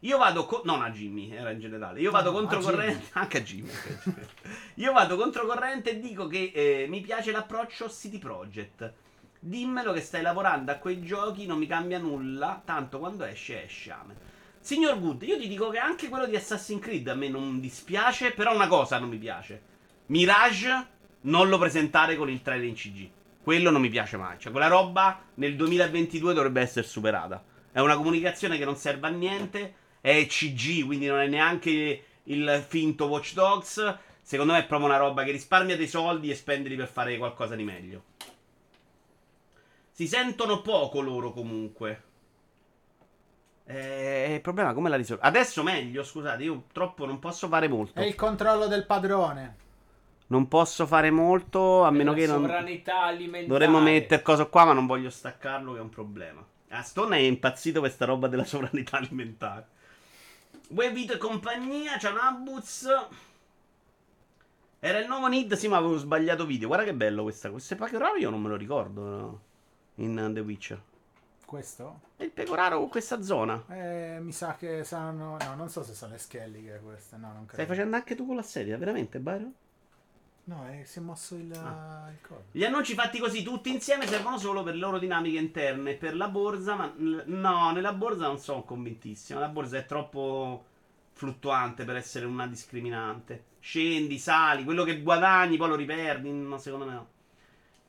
[0.00, 0.46] Io vado.
[0.46, 2.00] co- non a Jimmy, era in generale.
[2.00, 3.08] Io vado No, controcorrente.
[3.18, 3.70] Anche a Jimmy.
[3.74, 4.26] anche a Jimmy.
[4.74, 8.92] Io vado controcorrente e dico che eh, mi piace l'approccio City Project.
[9.40, 12.62] Dimmelo che stai lavorando a quei giochi, non mi cambia nulla.
[12.64, 13.90] Tanto quando esce, esce.
[13.90, 14.16] Amen.
[14.60, 18.32] Signor Good, io ti dico che anche quello di Assassin's Creed a me non dispiace.
[18.32, 19.62] Però una cosa non mi piace:
[20.06, 20.86] Mirage
[21.22, 23.10] non lo presentare con il trailer in CG.
[23.42, 24.38] Quello non mi piace mai.
[24.38, 27.42] Cioè, quella roba nel 2022 dovrebbe essere superata.
[27.72, 29.74] È una comunicazione che non serve a niente.
[30.00, 33.98] È CG, quindi non è neanche il finto Watch Dogs.
[34.20, 37.54] Secondo me è proprio una roba che risparmia dei soldi e spendili per fare qualcosa
[37.56, 38.04] di meglio.
[39.90, 42.02] Si sentono poco loro comunque.
[43.70, 45.22] Eh, il problema come la risolvo?
[45.22, 48.00] Adesso meglio, scusate, io troppo non posso fare molto.
[48.00, 49.56] È il controllo del padrone.
[50.28, 52.40] Non posso fare molto a meno che non.
[52.40, 53.46] sovranità alimentare.
[53.46, 56.42] Dovremmo mettere cosa qua, ma non voglio staccarlo, che è un problema.
[56.70, 59.66] Aston è impazzito per sta roba della sovranità alimentare.
[60.68, 62.86] Webit e compagnia, c'è un Abuz.
[64.80, 66.68] Era il nuovo Nid, sì, ma avevo sbagliato video.
[66.68, 67.50] Guarda che bello questa.
[67.50, 69.40] Questo pecoraro io non me lo ricordo no?
[69.96, 70.80] in The Witcher.
[71.48, 72.00] Questo?
[72.16, 73.64] È il pecoraro con questa zona.
[73.70, 75.38] Eh, mi sa che saranno.
[75.40, 77.16] No, non so se sono le scheliche queste.
[77.16, 77.54] No, non credo.
[77.54, 79.54] Stai facendo anche tu con la serie, veramente, Byron?
[80.44, 82.06] No, eh, si è mosso il, Ah.
[82.10, 82.44] il coso.
[82.52, 85.94] Gli annunci fatti così tutti insieme servono solo per le loro dinamiche interne.
[85.94, 89.40] Per la borsa, ma no, nella borsa non sono convintissimo.
[89.40, 90.64] La borsa è troppo
[91.14, 93.44] fluttuante per essere una discriminante.
[93.60, 96.30] Scendi, sali, quello che guadagni poi lo riperdi.
[96.30, 97.06] No, secondo me no.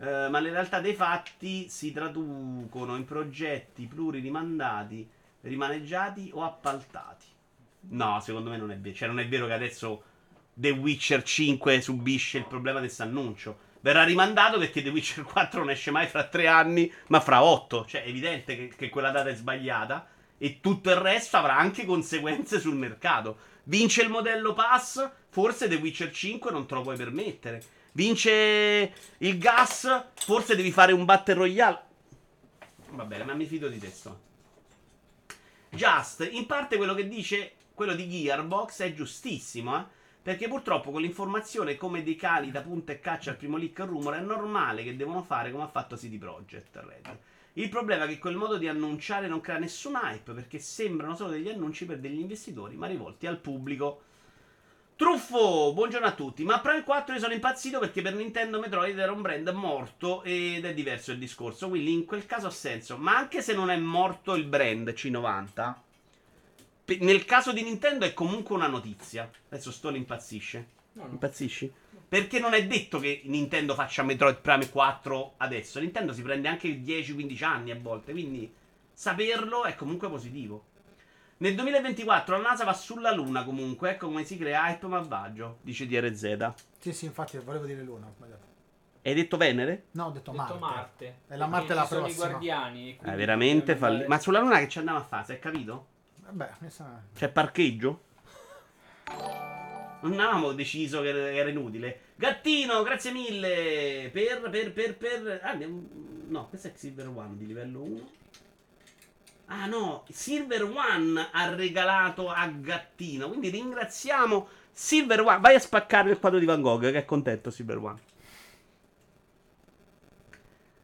[0.01, 5.09] Eh, ma le realtà dei fatti si traducono in progetti pluririmandati,
[5.41, 7.25] rimaneggiati o appaltati.
[7.89, 8.95] No, secondo me non è vero.
[8.95, 10.03] Cioè, non è vero che adesso
[10.53, 13.67] The Witcher 5 subisce il problema questo annuncio.
[13.81, 17.85] Verrà rimandato perché The Witcher 4 non esce mai fra tre anni, ma fra otto.
[17.85, 20.07] Cioè, è evidente che, che quella data è sbagliata.
[20.37, 23.37] E tutto il resto avrà anche conseguenze sul mercato.
[23.63, 27.61] Vince il modello pass, forse The Witcher 5 non te lo puoi permettere.
[27.99, 31.81] Vince il gas, forse devi fare un battle royale.
[32.91, 33.89] Va bene, ma mi fido di te.
[33.89, 34.19] sto.
[35.69, 39.83] Just, in parte quello che dice quello di Gearbox è giustissimo, eh?
[40.21, 43.87] Perché purtroppo con l'informazione come dei cani da punta e caccia al primo leak al
[43.87, 47.17] rumore è normale che devono fare come ha fatto CD Projekt Red.
[47.53, 51.31] Il problema è che quel modo di annunciare non crea nessun hype perché sembrano solo
[51.31, 54.03] degli annunci per degli investitori ma rivolti al pubblico.
[54.99, 56.43] Truffo, buongiorno a tutti.
[56.43, 60.65] Ma Prime 4 io sono impazzito perché per Nintendo Metroid era un brand morto ed
[60.65, 61.69] è diverso il discorso.
[61.69, 62.97] Quindi in quel caso ha senso.
[62.97, 65.73] Ma anche se non è morto il brand C90,
[66.83, 69.31] pe- nel caso di Nintendo è comunque una notizia.
[69.47, 70.67] Adesso Stone impazzisce.
[70.91, 71.11] No, no.
[71.13, 71.71] Impazzisci?
[72.09, 75.79] Perché non è detto che Nintendo faccia Metroid Prime 4 adesso.
[75.79, 78.11] Nintendo si prende anche 10-15 anni a volte.
[78.11, 78.53] Quindi
[78.91, 80.65] saperlo è comunque positivo.
[81.41, 85.87] Nel 2024 la NASA va sulla Luna comunque, ecco come si crea hype malvagio, dice
[85.87, 86.51] DRZ.
[86.79, 88.11] Sì, sì, infatti volevo dire Luna.
[89.01, 89.85] Hai detto Venere?
[89.91, 90.59] No, ho detto, Ho detto Marte.
[90.59, 91.15] Marte.
[91.29, 92.27] E la Marte è la sono i prossima.
[92.27, 92.89] guardiani.
[92.89, 95.87] e È quindi veramente andare- Ma sulla Luna che ci andava a fare, hai capito?
[96.25, 97.01] Vabbè, mi sa...
[97.15, 98.01] C'è parcheggio?
[100.01, 102.01] Non avevamo deciso che era inutile.
[102.15, 104.09] Gattino, grazie mille.
[104.11, 105.39] Per, per, per, per.
[105.41, 105.57] Ah,
[106.27, 108.09] no, questo è Silver One di livello 1.
[109.51, 113.29] Ah no, Silver One ha regalato a Gattino.
[113.29, 115.39] Quindi ringraziamo Silver One.
[115.39, 117.99] Vai a spaccare il quadro di Van Gogh, che è contento Silver One.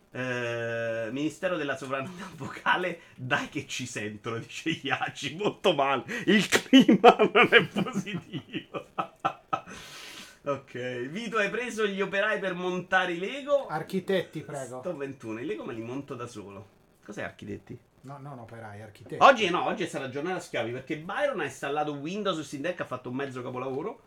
[0.10, 6.04] Eh, Ministero della sovranità vocale, dai che ci sentono, dice Iaci, molto male.
[6.26, 8.88] Il clima non è positivo.
[10.44, 13.68] ok, Vito, hai preso gli operai per montare i Lego?
[13.68, 14.80] Architetti, prego.
[14.80, 16.74] Sto 21, i Lego me li monto da solo.
[17.04, 17.78] Cos'è architetti?
[18.06, 19.18] No, non operai, architetti.
[19.20, 22.80] Oggi no, oggi è stata giornata schiavi perché Byron ha installato Windows su Steam Deck,
[22.82, 24.00] ha fatto un mezzo capolavoro.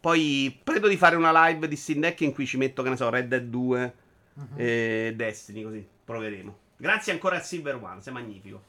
[0.00, 2.96] Poi credo di fare una live di Steam Deck in cui ci metto, che ne
[2.96, 3.94] so, Red Dead 2
[4.34, 4.54] Mhm.
[4.56, 6.58] e Destiny, così proveremo.
[6.76, 8.62] Grazie ancora a Silver One, sei magnifico.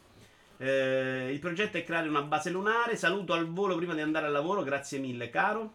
[0.58, 2.96] Eh, il progetto è creare una base lunare.
[2.96, 5.74] Saluto al volo prima di andare al lavoro, grazie mille, caro.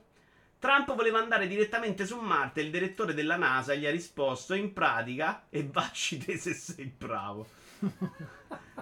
[0.58, 2.62] Trump voleva andare direttamente su Marte.
[2.62, 7.46] Il direttore della NASA gli ha risposto: In pratica, e bacci te se sei bravo.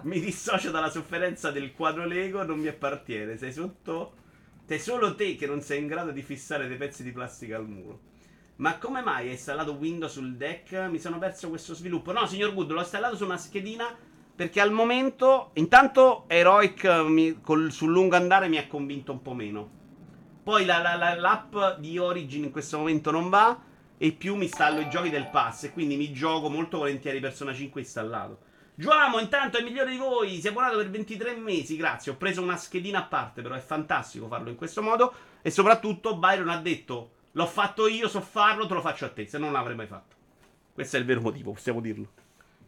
[0.03, 3.37] Mi dissocio dalla sofferenza del quadro Lego, non mi appartiene.
[3.37, 4.15] Sei sotto.
[4.67, 7.69] Sei solo te che non sei in grado di fissare dei pezzi di plastica al
[7.69, 8.01] muro.
[8.57, 10.73] Ma come mai hai installato Windows sul deck?
[10.91, 12.13] Mi sono perso questo sviluppo.
[12.13, 13.95] No, signor Good, l'ho installato su una schedina
[14.35, 19.35] perché al momento, intanto Heroic mi- col- sul lungo andare mi ha convinto un po'
[19.35, 19.71] meno.
[20.43, 23.61] Poi la- la- la- l'app di Origin in questo momento non va
[23.99, 27.53] e più mi installo i giochi del pass e quindi mi gioco molto volentieri Persona
[27.53, 28.39] 5 installato.
[28.83, 32.11] Giuamo, intanto è il migliore di voi, si è abbonato per 23 mesi, grazie.
[32.11, 36.17] Ho preso una schedina a parte, però è fantastico farlo in questo modo e soprattutto
[36.17, 39.45] Byron ha detto L'ho fatto io, so farlo, te lo faccio a te, se no
[39.45, 40.17] non l'avrei mai fatto.
[40.75, 42.09] Questo è il vero motivo, possiamo dirlo.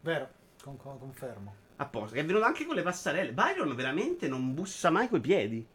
[0.01, 0.27] Vero,
[0.63, 1.53] con- con- confermo.
[1.75, 3.31] Apposta, che è venuto anche con le passerelle.
[3.33, 5.67] Byron veramente non bussa mai coi piedi.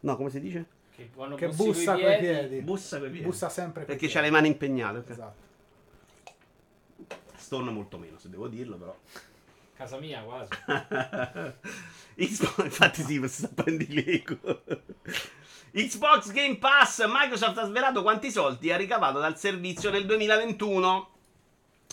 [0.00, 0.66] No, come si dice?
[0.94, 2.60] Che, Che bussa coi piedi, piedi.
[2.60, 3.24] Bussa coi piedi.
[3.24, 4.12] Bussa sempre coi Perché piedi.
[4.14, 4.98] c'ha le mani impegnate.
[4.98, 5.10] ok.
[5.10, 5.42] Esatto.
[7.44, 8.96] Stone molto meno, se devo dirlo, però.
[9.74, 10.48] Casa mia quasi.
[12.16, 14.62] Xbox, infatti sì, si sta prendi Lego.
[15.70, 21.10] Xbox Game Pass, Microsoft ha svelato quanti soldi ha ricavato dal servizio nel 2021.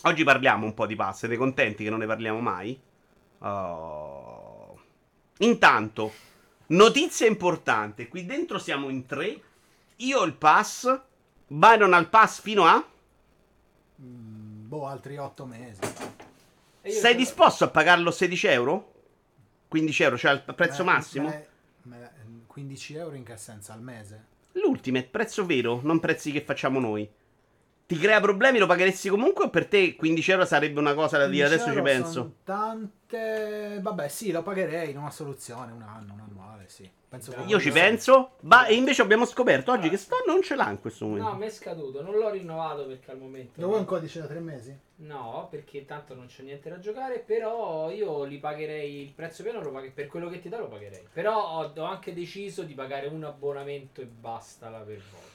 [0.04, 2.80] Oggi parliamo un po' di pass, siete contenti che non ne parliamo mai?
[3.40, 4.80] Oh.
[5.38, 6.12] Intanto,
[6.68, 9.38] notizia importante, qui dentro siamo in tre,
[9.96, 10.98] io ho il pass,
[11.46, 12.82] Byron ha il pass fino a...
[14.00, 14.31] Mm,
[14.72, 15.80] boh, altri otto mesi.
[16.84, 18.92] Io Sei disposto a pagarlo 16 euro?
[19.68, 21.46] 15 euro, cioè il prezzo Me- massimo?
[21.82, 22.10] me-
[22.46, 23.72] 15 euro in che senso?
[23.72, 24.24] Al mese?
[24.52, 27.06] L'ultimate, prezzo vero, non prezzi che facciamo noi.
[27.86, 31.26] Ti crea problemi, lo pagheresti comunque o per te 15 euro sarebbe una cosa da
[31.26, 31.46] dire?
[31.48, 32.32] 15 Adesso ci penso.
[32.44, 33.78] Tante.
[33.82, 36.88] Vabbè, sì, lo pagherei in una soluzione, un anno, un annuale, sì.
[37.12, 40.54] Penso che Io ci penso, ma e invece abbiamo scoperto oggi che sto non ce
[40.54, 41.34] l'ha in questo No, momento.
[41.36, 43.60] mi è scaduto, non l'ho rinnovato perché al momento.
[43.60, 44.74] Lo vuoi un codice da tre mesi?
[44.96, 49.60] No, perché tanto non c'è niente da giocare, però io li pagherei, il prezzo pieno
[49.60, 51.06] lo pagherei, per quello che ti dà lo pagherei.
[51.12, 55.31] Però ho, ho anche deciso di pagare un abbonamento e basta la per volta.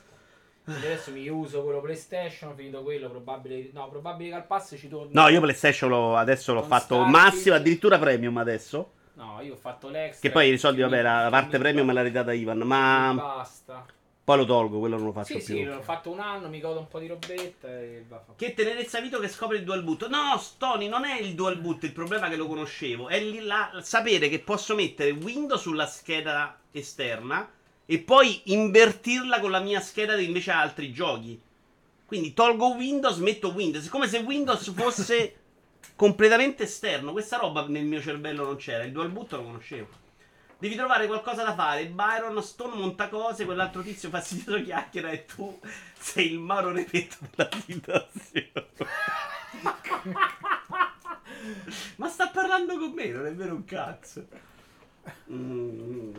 [0.68, 4.90] Quindi adesso mi uso quello PlayStation, finito quello, probabile, no, probabile che al pass ci
[4.90, 5.08] torno.
[5.14, 7.10] No, io PlayStation l'ho- adesso l'ho fatto Starfield.
[7.16, 8.92] massimo, addirittura premium adesso.
[9.14, 10.28] No, io ho fatto l'extra.
[10.28, 13.86] Che poi i soldi, vabbè, la parte mi- premium me l'ha ridata Ivan, ma Basta.
[14.26, 15.56] poi lo tolgo, quello non lo faccio Sì, più.
[15.56, 18.54] sì, l'ho fatto un anno, mi godo un po' di robetta e va fa- Che
[18.54, 20.06] tenerezza Vito che scopre il dual boot.
[20.10, 23.08] No, Stony, non è il dual boot il problema che lo conoscevo.
[23.08, 27.50] È lì la- sapere che posso mettere Windows sulla scheda esterna
[27.90, 31.42] e poi invertirla con la mia scheda che invece ha altri giochi.
[32.06, 33.88] Quindi tolgo Windows, metto Windows.
[33.88, 35.36] È come se Windows fosse
[35.96, 37.14] completamente esterno.
[37.14, 38.84] Questa roba nel mio cervello non c'era.
[38.84, 39.88] Il dual boot lo conoscevo.
[40.60, 41.88] Devi trovare qualcosa da fare.
[41.88, 45.58] Byron Stone monta cose, quell'altro tizio fastidioso chiacchiera e tu
[45.98, 48.52] sei il Mauro Repetto della situazione.
[51.96, 54.28] Ma sta parlando con me, non è vero un cazzo.
[55.32, 56.14] Mm,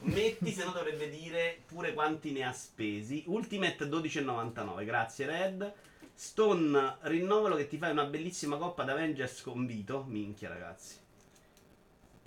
[0.00, 3.24] metti, se no dovrebbe dire pure quanti ne ha spesi.
[3.26, 5.72] Ultimate 12,99, grazie Red.
[6.14, 10.04] Stone, rinnovalo che ti fai una bellissima coppa d'Avengers con Vito.
[10.08, 10.96] Minchia ragazzi.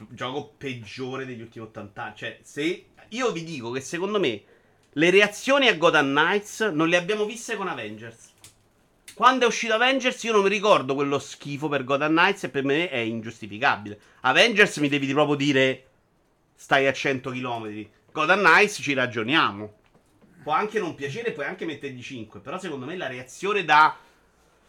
[0.09, 2.15] Gioco peggiore degli ultimi 80 anni.
[2.15, 2.85] Cioè, se...
[3.09, 4.43] Io vi dico che secondo me
[4.93, 8.33] le reazioni a Gotham Knights non le abbiamo viste con Avengers.
[9.15, 12.63] Quando è uscito Avengers, io non mi ricordo quello schifo per Gotham Knights e per
[12.63, 13.99] me è ingiustificabile.
[14.21, 15.88] Avengers mi devi proprio dire
[16.59, 17.87] stai a 100 km.
[18.11, 19.77] Gotham Knights ci ragioniamo.
[20.43, 22.41] Può anche non piacere, puoi anche mettergli 5.
[22.41, 23.95] Però secondo me la reazione da.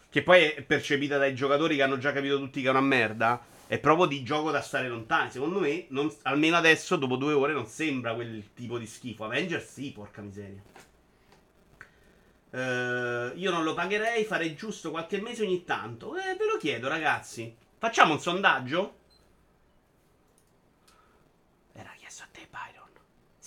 [0.08, 3.44] Che poi è percepita dai giocatori che hanno già capito tutti che è una merda.
[3.66, 5.32] È proprio di gioco da stare lontani.
[5.32, 9.24] Secondo me, non- almeno adesso, dopo due ore, non sembra quel tipo di schifo.
[9.24, 10.62] Avengers sì, porca miseria.
[12.52, 16.16] Eh, io non lo pagherei, farei giusto qualche mese ogni tanto.
[16.16, 17.52] Eh, ve lo chiedo, ragazzi.
[17.78, 18.98] Facciamo un sondaggio?
[21.72, 22.90] Era chiesto a te, Byron.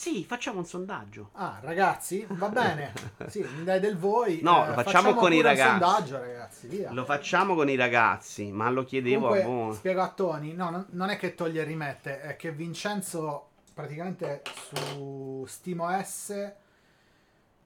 [0.04, 1.30] Sì, facciamo un sondaggio.
[1.32, 2.92] Ah, ragazzi, va bene.
[3.28, 4.42] Sì, mi dai del voi.
[4.42, 5.80] No, lo facciamo con i pure un ragazzi.
[5.80, 6.92] sondaggio, ragazzi, via.
[6.92, 9.76] Lo facciamo con i ragazzi, ma lo chiedevo Comunque, a voi.
[9.76, 14.42] spiego a Tony, no, non- non è che toglie e rimette, è che Vincenzo praticamente
[14.68, 16.52] su SteamOS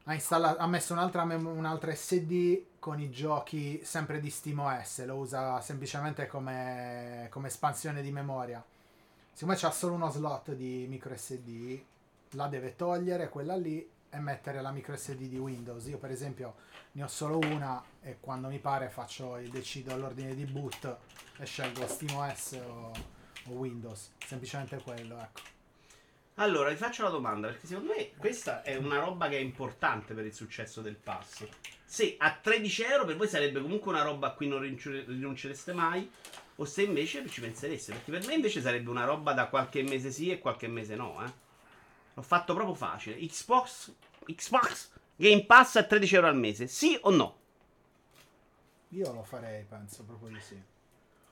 [0.04, 5.16] ha, installato, ha messo un'altra, mem- un'altra SD con i giochi sempre di SteamOS, lo
[5.16, 8.64] usa semplicemente come, come espansione di memoria.
[9.34, 11.82] Siccome c'ha solo uno slot di micro SD,
[12.32, 15.86] la deve togliere quella lì e mettere la micro SD di Windows.
[15.88, 16.56] Io per esempio
[16.94, 20.98] ne ho solo una e quando mi pare faccio decido all'ordine di boot
[21.38, 22.92] e scelgo SteamOS o,
[23.46, 24.12] o Windows.
[24.26, 25.56] Semplicemente quello, ecco.
[26.40, 30.14] Allora, vi faccio la domanda, perché secondo me questa è una roba che è importante
[30.14, 31.48] per il successo del pass.
[31.84, 36.08] Se a 13 euro per voi sarebbe comunque una roba a cui non rinuncereste mai,
[36.58, 40.12] o se invece ci pensereste, perché per me invece sarebbe una roba da qualche mese
[40.12, 41.46] sì e qualche mese no, eh.
[42.18, 43.16] L'ho fatto proprio facile.
[43.18, 43.94] Xbox,
[44.26, 47.36] Xbox Game Pass a 13 euro al mese, sì o no?
[48.90, 50.60] Io lo farei, penso proprio di sì.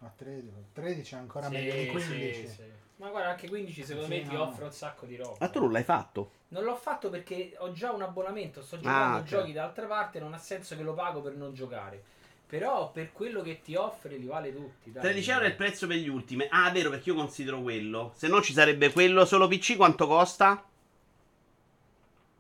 [0.02, 2.48] A 13, 13 è ancora Sì, meglio di sì, 15.
[2.48, 2.64] sì.
[2.98, 4.44] Ma guarda, anche 15 secondo Sì, me ti no.
[4.44, 5.38] offre un sacco di roba.
[5.40, 6.32] Ma tu non l'hai fatto?
[6.50, 9.26] Non l'ho fatto perché ho già un abbonamento, sto giocando Ah, ok.
[9.26, 12.04] giochi da altre parti, non ha senso che lo pago per non giocare.
[12.46, 14.92] Però per quello che ti offre li vale tutti.
[14.92, 15.02] Dai.
[15.02, 16.46] 13 euro è il prezzo per gli ultimi.
[16.52, 18.14] Ah, vero, perché io considero quello.
[18.16, 20.64] Se no ci sarebbe quello solo PC, quanto costa?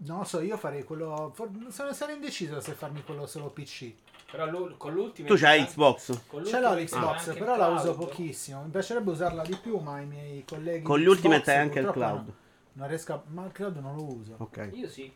[0.06, 1.32] Non lo so, io farei quello.
[1.34, 3.94] for- Sono, sono indeciso se farmi quello solo PC.
[4.32, 5.28] Però l'u- con l'ultimo...
[5.28, 6.26] Tu c'hai Xbox?
[6.28, 8.64] con Ce l'ho l'Xbox, però la uso pochissimo.
[8.64, 10.84] Mi piacerebbe usarla di più, ma i miei colleghi.
[10.84, 12.16] Con di gli Ultimate Xbox hai anche il cloud.
[12.26, 12.36] Non,
[12.74, 13.24] non riesco a.
[13.28, 14.36] Ma il cloud non lo uso.
[14.40, 14.70] Ok.
[14.74, 15.14] Io sì.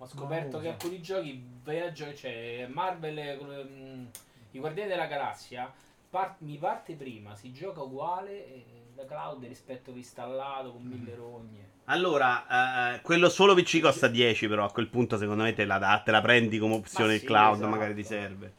[0.00, 3.38] Ho scoperto che alcuni giochi, viaggio, cioè Marvel, eh,
[3.68, 4.04] mm,
[4.52, 5.72] i Guardiani della Galassia,
[6.08, 8.64] par- mi parte prima, si gioca uguale eh,
[8.94, 11.67] da cloud rispetto che installato con mille rogne.
[11.90, 15.78] Allora, eh, quello solo PC costa 10, però a quel punto secondo me te la,
[15.78, 17.70] da- te la prendi come opzione il sì, cloud, esatto.
[17.70, 18.52] magari ti serve.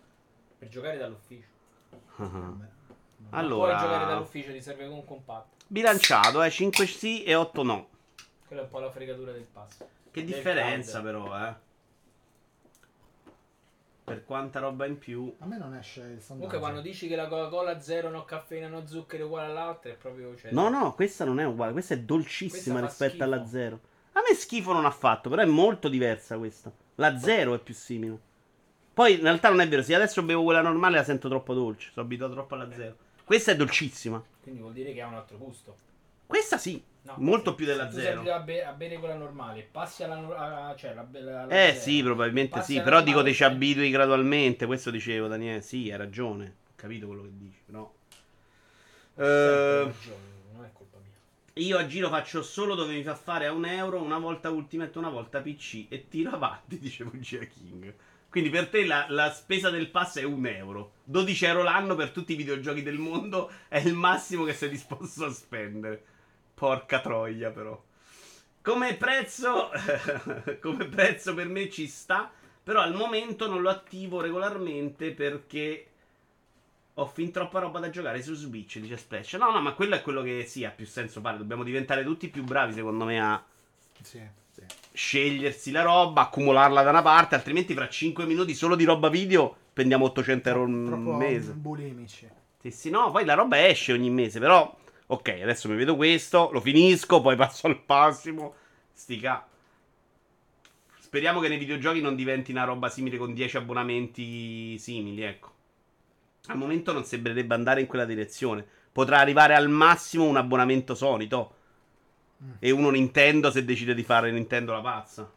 [0.57, 1.47] Per giocare dall'ufficio.
[2.17, 2.67] Non
[3.29, 5.43] Allora- puoi giocare dall'ufficio, ti serve comunque un pad.
[5.67, 7.87] Bilanciato, eh, 5 sì e 8 no.
[8.47, 9.83] Quella è un po' la fregatura del pass.
[10.09, 11.53] Che differenza però, eh.
[14.09, 15.33] Per quanta roba in più.
[15.39, 16.33] A me non esce il sondaggio.
[16.33, 19.95] Comunque quando dici che la Coca-Cola zero, no caffeina, no zucchero è uguale all'altra, è
[19.95, 20.35] proprio...
[20.35, 23.23] Cioè, No, no, questa non è uguale, questa è dolcissima Questa rispetto schifo.
[23.23, 23.79] alla zero.
[24.13, 26.71] A me schifo non ha fatto, però è molto diversa questa.
[26.95, 28.17] La zero è più simile.
[28.93, 31.91] Poi in realtà non è vero, se adesso bevo quella normale la sento troppo dolce,
[31.93, 32.95] sono abituato troppo alla zero.
[33.23, 34.21] Questa è dolcissima.
[34.41, 35.77] Quindi vuol dire che ha un altro gusto.
[36.25, 38.33] Questa sì, No, molto se- più della se zero.
[38.33, 41.69] a, be- a bere quella normale, passi alla, no- a- cioè, la, la- la Eh
[41.71, 45.89] zero, sì, probabilmente passi sì, però dico ti ci abitui gradualmente, questo dicevo Daniele, sì,
[45.91, 47.91] hai ragione, ho capito quello che dici, però...
[49.15, 49.93] sempre Eh,
[50.53, 51.63] non è colpa mia.
[51.65, 54.97] io a giro faccio solo dove mi fa fare a un euro, una volta Ultimate,
[54.97, 57.93] una volta PC e tiro avanti, dicevo Gia King.
[58.29, 60.91] Quindi per te la, la spesa del pass è un euro.
[61.03, 65.25] 12 euro l'anno per tutti i videogiochi del mondo è il massimo che sei disposto
[65.25, 66.03] a spendere.
[66.59, 67.81] Porca troia però.
[68.61, 69.69] Come prezzo,
[70.61, 72.29] come prezzo per me ci sta,
[72.61, 75.85] però al momento non lo attivo regolarmente perché
[76.95, 79.35] ho fin troppa roba da giocare su Switch, dice Splash.
[79.35, 81.37] No, no, ma quello è quello che sì, ha più senso fare.
[81.37, 83.41] Dobbiamo diventare tutti più bravi, secondo me, a
[84.01, 84.61] Sì, sì.
[84.91, 89.55] scegliersi la roba, accumularla da una parte, altrimenti fra 5 minuti solo di roba video
[89.71, 90.69] spendiamo 800 euro al
[91.17, 91.53] mese.
[91.53, 92.27] bulimici.
[92.61, 94.75] Sì, sì, no, poi la roba esce ogni mese, però
[95.11, 98.53] ok, adesso mi vedo questo, lo finisco, poi passo al prossimo.
[98.93, 99.47] Stica.
[100.99, 105.51] Speriamo che nei videogiochi non diventi una roba simile con 10 abbonamenti simili, ecco.
[106.47, 108.65] Al momento non sembrerebbe andare in quella direzione.
[108.91, 111.55] Potrà arrivare al massimo un abbonamento solito.
[112.43, 112.51] Mm.
[112.59, 115.31] E uno Nintendo se decide di fare Nintendo la pazza.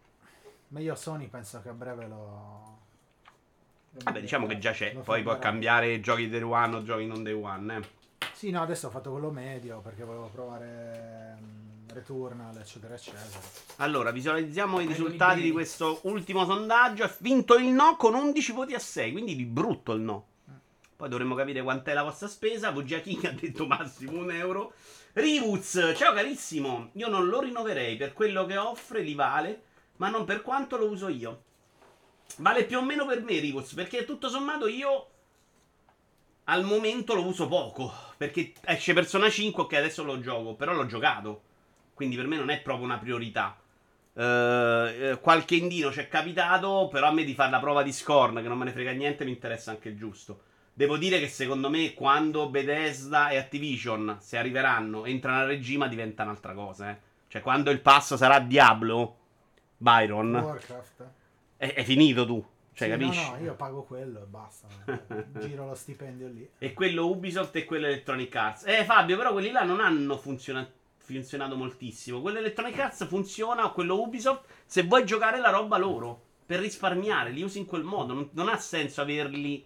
[0.68, 2.78] Ma io Sony penso che a breve lo.
[4.04, 4.94] Vabbè, diciamo che già c'è.
[4.96, 8.01] Poi può cambiare giochi day one o giochi non day one, eh.
[8.32, 13.40] Sì, no, adesso ho fatto quello medio perché volevo provare mm, Returnal, eccetera, eccetera.
[13.76, 17.04] Allora, visualizziamo i risultati di questo ultimo sondaggio.
[17.04, 20.26] Ha vinto il no con 11 voti a 6, quindi di brutto il no.
[20.96, 22.70] Poi dovremmo capire quant'è la vostra spesa.
[22.70, 24.72] VGA King ha detto massimo un euro.
[25.14, 26.90] Rivuz, ciao carissimo.
[26.92, 29.62] Io non lo rinnoverei per quello che offre, li vale,
[29.96, 31.42] ma non per quanto lo uso io.
[32.36, 35.08] Vale più o meno per me, Rivuz, perché tutto sommato io
[36.52, 37.92] al momento lo uso poco.
[38.16, 41.42] Perché esce Persona 5, che adesso lo gioco, però l'ho giocato.
[41.94, 43.56] Quindi per me non è proprio una priorità.
[44.14, 48.42] Eh, qualche indino ci è capitato, però a me di fare la prova di Scorn,
[48.42, 50.42] che non me ne frega niente, mi interessa anche il giusto.
[50.74, 56.22] Devo dire che secondo me quando Bethesda e Activision, se arriveranno, entrano a regime, diventa
[56.22, 56.90] un'altra cosa.
[56.90, 56.96] Eh.
[57.28, 59.16] Cioè quando il passo sarà Diablo,
[59.76, 60.58] Byron,
[61.56, 62.44] è, è finito tu.
[62.74, 63.30] Cioè, Sì, capisci?
[63.30, 64.66] No, no, io pago quello e basta.
[65.40, 66.48] Giro lo stipendio lì.
[66.58, 68.64] E quello Ubisoft e quello Electronic Arts.
[68.66, 70.66] Eh, Fabio, però quelli là non hanno funziona-
[70.96, 72.20] funzionato moltissimo.
[72.20, 76.22] Quello Electronic Arts funziona, o quello Ubisoft, se vuoi giocare la roba loro.
[76.46, 78.14] Per risparmiare, li usi in quel modo.
[78.14, 79.64] Non, non ha senso averli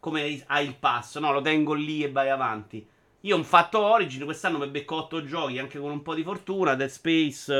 [0.00, 1.20] come hai il passo.
[1.20, 2.84] No, lo tengo lì e vai avanti.
[3.24, 6.74] Io ho fatto Origin, quest'anno mi becco 8 giochi, anche con un po' di fortuna.
[6.74, 7.54] Dead Space,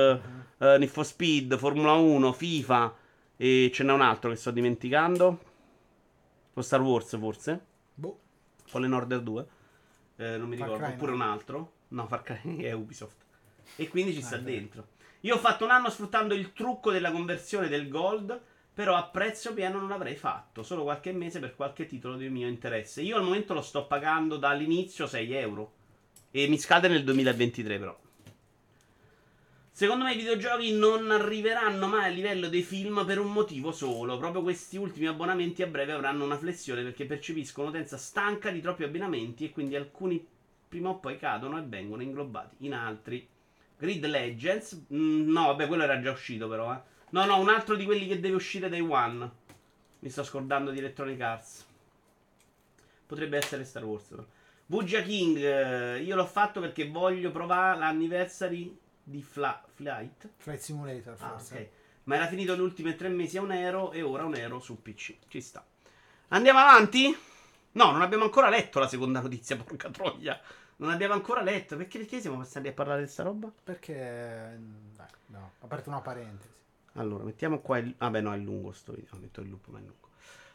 [0.58, 2.94] eh, Need for Speed, Formula 1, FIFA.
[3.42, 5.40] E ce n'è un altro che sto dimenticando.
[6.52, 7.60] Lo Star Wars, forse.
[7.92, 8.16] Boh.
[8.66, 9.46] Fallen Order 2.
[10.14, 10.84] Eh, non mi Far ricordo.
[10.86, 11.16] Cry Oppure no.
[11.16, 11.72] un altro.
[11.88, 13.16] No, Far Cry è Ubisoft.
[13.74, 14.50] E quindi ci Ah, sta vero.
[14.50, 14.86] dentro.
[15.22, 18.40] Io ho fatto un anno sfruttando il trucco della conversione del gold.
[18.74, 20.62] Però a prezzo pieno non l'avrei fatto.
[20.62, 23.02] Solo qualche mese per qualche titolo di mio interesse.
[23.02, 25.72] Io al momento lo sto pagando dall'inizio 6 euro.
[26.30, 27.98] E mi scade nel 2023, però.
[29.74, 34.18] Secondo me i videogiochi non arriveranno mai a livello dei film per un motivo solo.
[34.18, 38.84] Proprio questi ultimi abbonamenti a breve avranno una flessione perché percepiscono un'utenza stanca di troppi
[38.84, 40.24] abbonamenti e quindi alcuni
[40.68, 43.26] prima o poi cadono e vengono inglobati in altri.
[43.78, 44.88] Grid Legends?
[44.92, 46.80] Mm, no, vabbè, quello era già uscito però, eh.
[47.10, 49.30] No, no, un altro di quelli che deve uscire dai One.
[50.00, 51.66] Mi sto scordando di Electronic Arts.
[53.06, 54.04] Potrebbe essere Star Wars.
[54.04, 54.24] Però.
[54.66, 60.28] Bugia King, eh, io l'ho fatto perché voglio provare l'anniversary di Fla- Flight.
[60.36, 61.54] Flight Simulator, Ah, forse.
[61.54, 61.68] ok.
[62.04, 64.80] Ma era finito le ultime tre mesi a un euro e ora un euro su
[64.82, 65.16] PC.
[65.28, 65.64] Ci sta.
[66.28, 67.16] Andiamo avanti?
[67.72, 70.40] No, non abbiamo ancora letto la seconda notizia, porca troia.
[70.76, 71.76] Non abbiamo ancora letto.
[71.76, 73.50] Perché, perché siamo passati a parlare di sta roba?
[73.62, 74.58] Perché...
[74.96, 76.50] Dai, no, ho aperto una parentesi.
[76.94, 77.94] Allora, mettiamo qua il...
[77.96, 79.10] Vabbè, no, è lungo sto video.
[79.14, 80.01] Ho detto il loop, ma è lungo.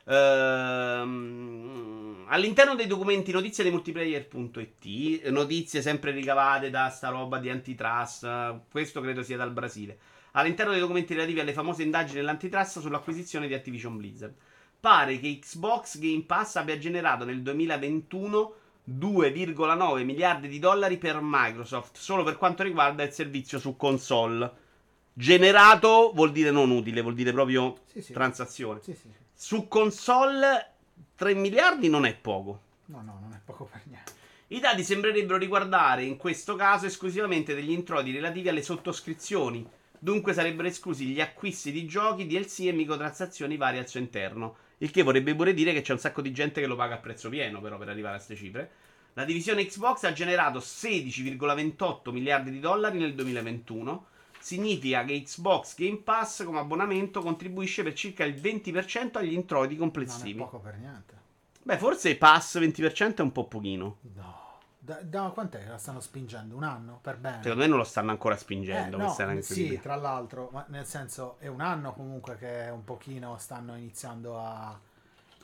[0.10, 1.98] Ehm,
[2.28, 9.02] all'interno dei documenti notizie di multiplayer.it, notizie sempre ricavate da sta roba di antitrust, questo
[9.02, 9.98] credo sia dal Brasile.
[10.32, 14.34] All'interno dei documenti relativi alle famose indagini dell'antitrust sull'acquisizione di Activision Blizzard.
[14.80, 18.54] Pare che Xbox Game Pass abbia generato nel 2021
[18.90, 24.66] 2,9 miliardi di dollari per Microsoft solo per quanto riguarda il servizio su console.
[25.12, 28.14] Generato vuol dire non utile, vuol dire proprio Sì, sì.
[28.14, 28.80] transazione.
[28.84, 28.96] Sì.
[29.40, 30.72] Su console
[31.16, 32.60] 3 miliardi non è poco.
[32.86, 34.12] No, no, non è poco per niente.
[34.48, 39.64] I dati sembrerebbero riguardare in questo caso esclusivamente degli introiti relativi alle sottoscrizioni.
[40.00, 44.56] Dunque sarebbero esclusi gli acquisti di giochi, DLC e microtransazioni varie al suo interno.
[44.80, 47.00] Il che vorrebbe pure dire che c'è un sacco di gente che lo paga a
[47.00, 48.72] prezzo pieno, però, per arrivare a queste cifre.
[49.14, 54.06] La divisione Xbox ha generato 16,28 miliardi di dollari nel 2021.
[54.48, 59.76] Significa che Xbox Game Pass come abbonamento contribuisce per circa il 20% agli introiti Non
[59.76, 60.36] è complessivi.
[60.40, 61.16] poco per niente.
[61.64, 63.98] Beh, forse Pass 20% è un po' pochino.
[64.16, 64.46] No.
[64.80, 66.56] Da, da quant'è che la stanno spingendo?
[66.56, 67.00] Un anno?
[67.02, 67.42] Per bene?
[67.42, 68.96] Secondo me non lo stanno ancora Eh, spingendo.
[68.96, 72.86] no, questa era sì, tra l'altro, ma nel senso è un anno comunque che un
[72.86, 74.80] pochino stanno iniziando a...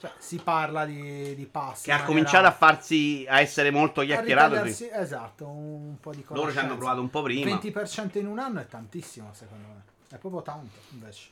[0.04, 1.86] Cioè, si parla di, di passi.
[1.86, 4.68] Che ha cominciato a farsi a essere molto chiacchierato.
[4.68, 4.90] sì.
[4.92, 7.56] Esatto, un po' di Loro ci hanno provato un po' prima.
[7.56, 9.84] 20% in un anno è tantissimo secondo me.
[10.10, 11.30] È proprio tanto invece.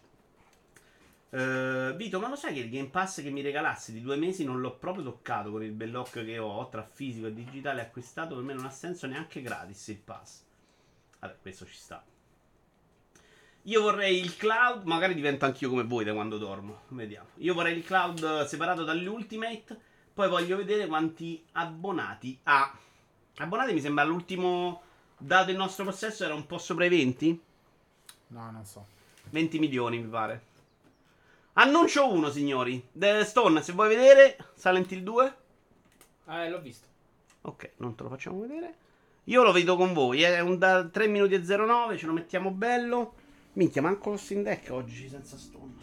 [1.31, 4.45] Eh, Vito, ma lo sai che il Game Pass che mi regalassi di due mesi
[4.45, 8.35] non l'ho proprio toccato con il bellocchio che ho tra fisico e digitale acquistato?
[8.35, 10.43] Per me non ha senso neanche gratis il pass.
[11.19, 12.01] Vabbè, questo ci sta.
[13.63, 16.81] Io vorrei il cloud, magari divento anch'io come voi da quando dormo.
[16.89, 17.27] Vediamo.
[17.37, 19.79] Io vorrei il cloud eh, separato dall'Ultimate.
[20.13, 22.75] Poi voglio vedere quanti abbonati ha.
[23.37, 24.81] Abbonati mi sembra l'ultimo
[25.17, 27.41] dato in nostro possesso era un po' sopra i 20.
[28.27, 28.85] No, non so.
[29.29, 30.49] 20 milioni, mi pare.
[31.53, 32.87] Annuncio 1, signori.
[32.91, 35.35] The Stone, se vuoi vedere, Silent Hill 2.
[36.25, 36.87] Ah, eh, l'ho visto.
[37.41, 38.75] Ok, non te lo facciamo vedere.
[39.25, 40.23] Io lo vedo con voi.
[40.23, 43.15] È un da 3 minuti e 09, ce lo mettiamo bello.
[43.53, 45.73] Minchia, manco lo Steam Deck oggi senza Stone.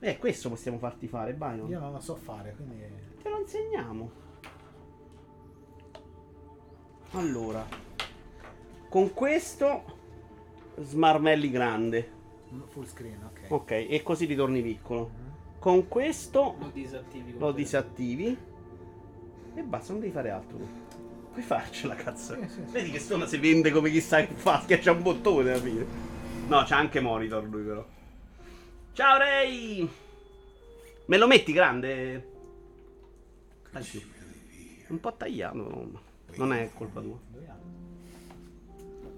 [0.00, 1.68] Eh, questo possiamo farti fare, Byron.
[1.68, 2.82] Io non lo so fare, quindi...
[3.22, 4.10] Te lo insegniamo.
[7.12, 7.66] Allora,
[8.88, 9.98] con questo
[10.78, 12.18] smarmelli grande.
[12.68, 13.40] Full screen, ok.
[13.48, 15.28] Ok, e così ritorni piccolo.
[15.58, 17.34] Con questo Lo disattivi.
[17.38, 18.38] lo disattivi.
[19.54, 20.58] E basta, non devi fare altro.
[21.32, 22.34] Puoi farcela, cazzo.
[22.34, 22.70] Sì, sì, sì.
[22.70, 26.09] Vedi che stona si vende come chissà che fa, schiaccia un bottone alla fine.
[26.50, 27.86] No, c'ha anche monitor lui però.
[28.92, 29.88] Ciao Ray!
[31.06, 32.28] Me lo metti grande?
[33.70, 34.04] Dai, sì.
[34.88, 36.02] Un po' tagliato, no?
[36.34, 37.16] non è colpa tua.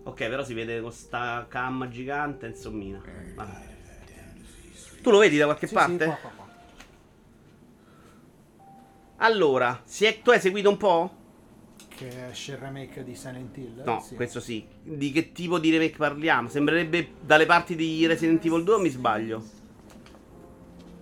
[0.04, 3.00] Ok, però si vede con sta cam gigante, insommina.
[3.34, 3.70] Vabbè.
[5.00, 5.98] Tu lo vedi da qualche Sì, parte?
[5.98, 6.48] sì, qua, qua, qua.
[9.16, 11.16] Allora, si è- tu hai seguito un po'?
[12.02, 13.82] Che esce il remake di Silent Hill?
[13.84, 14.16] No, Sì.
[14.16, 14.66] questo sì.
[14.82, 16.48] Di che tipo di remake parliamo?
[16.48, 19.40] Sembrerebbe dalle parti di Resident Evil 2 o mi sbaglio?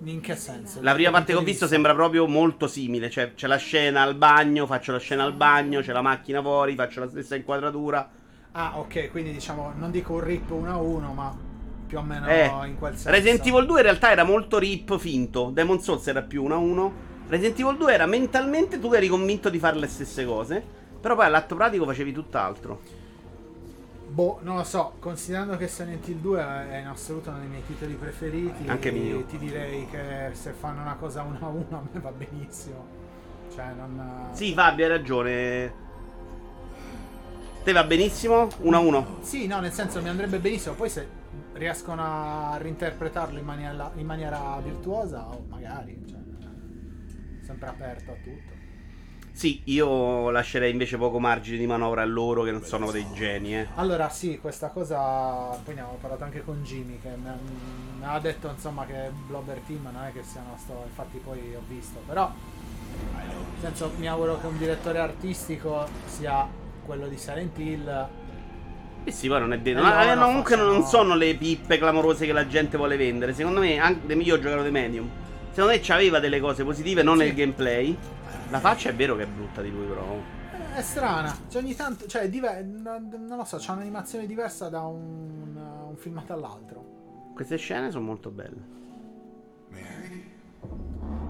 [0.04, 0.82] In che senso?
[0.82, 3.08] La prima parte che ho visto sembra proprio molto simile.
[3.08, 6.74] Cioè, c'è la scena al bagno, faccio la scena al bagno, c'è la macchina fuori,
[6.74, 8.10] faccio la stessa inquadratura.
[8.52, 11.34] Ah, ok, quindi diciamo, non dico un rip 1 a 1, ma
[11.86, 13.10] più o meno Eh, in quel senso.
[13.10, 15.48] Resident Evil 2 in realtà era molto rip finto.
[15.50, 16.92] Demon Souls era più 1 a 1.
[17.28, 20.78] Resident Evil 2 era mentalmente tu eri convinto di fare le stesse cose.
[21.00, 22.80] Però poi all'atto pratico facevi tutt'altro.
[24.08, 26.40] Boh, non lo so, considerando che Silent Hill 2
[26.70, 29.22] è in assoluto uno dei miei titoli preferiti, Anche mio.
[29.24, 32.84] ti direi che se fanno una cosa 1 a 1 a me va benissimo.
[33.54, 34.28] Cioè, non...
[34.32, 35.72] Sì, Fabio, hai ragione.
[37.62, 38.48] Te va benissimo?
[38.58, 39.16] 1 a 1.
[39.20, 40.74] Sì, no, nel senso mi andrebbe benissimo.
[40.74, 41.06] Poi se
[41.52, 46.18] riescono a reinterpretarlo in maniera, in maniera virtuosa, o magari, cioè,
[47.44, 48.58] sempre aperto a tutto.
[49.32, 53.56] Sì, io lascerei invece poco margine di manovra a loro che non sono dei geni,
[53.56, 53.66] eh.
[53.76, 55.58] Allora, sì, questa cosa.
[55.64, 59.88] Poi ne avevo parlato anche con Jimmy, che mi ha detto insomma che Blobber Team
[59.90, 60.82] non è che siano sto.
[60.86, 62.30] Infatti, poi ho visto, però.
[63.14, 66.46] Nel senso, mi auguro che un direttore artistico sia
[66.84, 68.08] quello di Silent Hill.
[69.04, 69.78] Eh sì, poi non è detto.
[69.78, 73.32] Eh, no, comunque facciano- non sono le pippe clamorose che la gente vuole vendere.
[73.32, 75.08] Secondo me, anche io ho giocato di medium.
[75.52, 77.24] Secondo me c'aveva delle cose positive, non Sì.
[77.24, 77.96] nel gameplay.
[78.50, 80.04] La faccia è vero che è brutta di lui, però.
[80.74, 82.06] Eh, È strana, cioè ogni tanto.
[82.06, 87.32] Cioè, diver- non non lo so, c'ha un'animazione diversa da un, un filmato all'altro.
[87.34, 88.78] Queste scene sono molto belle.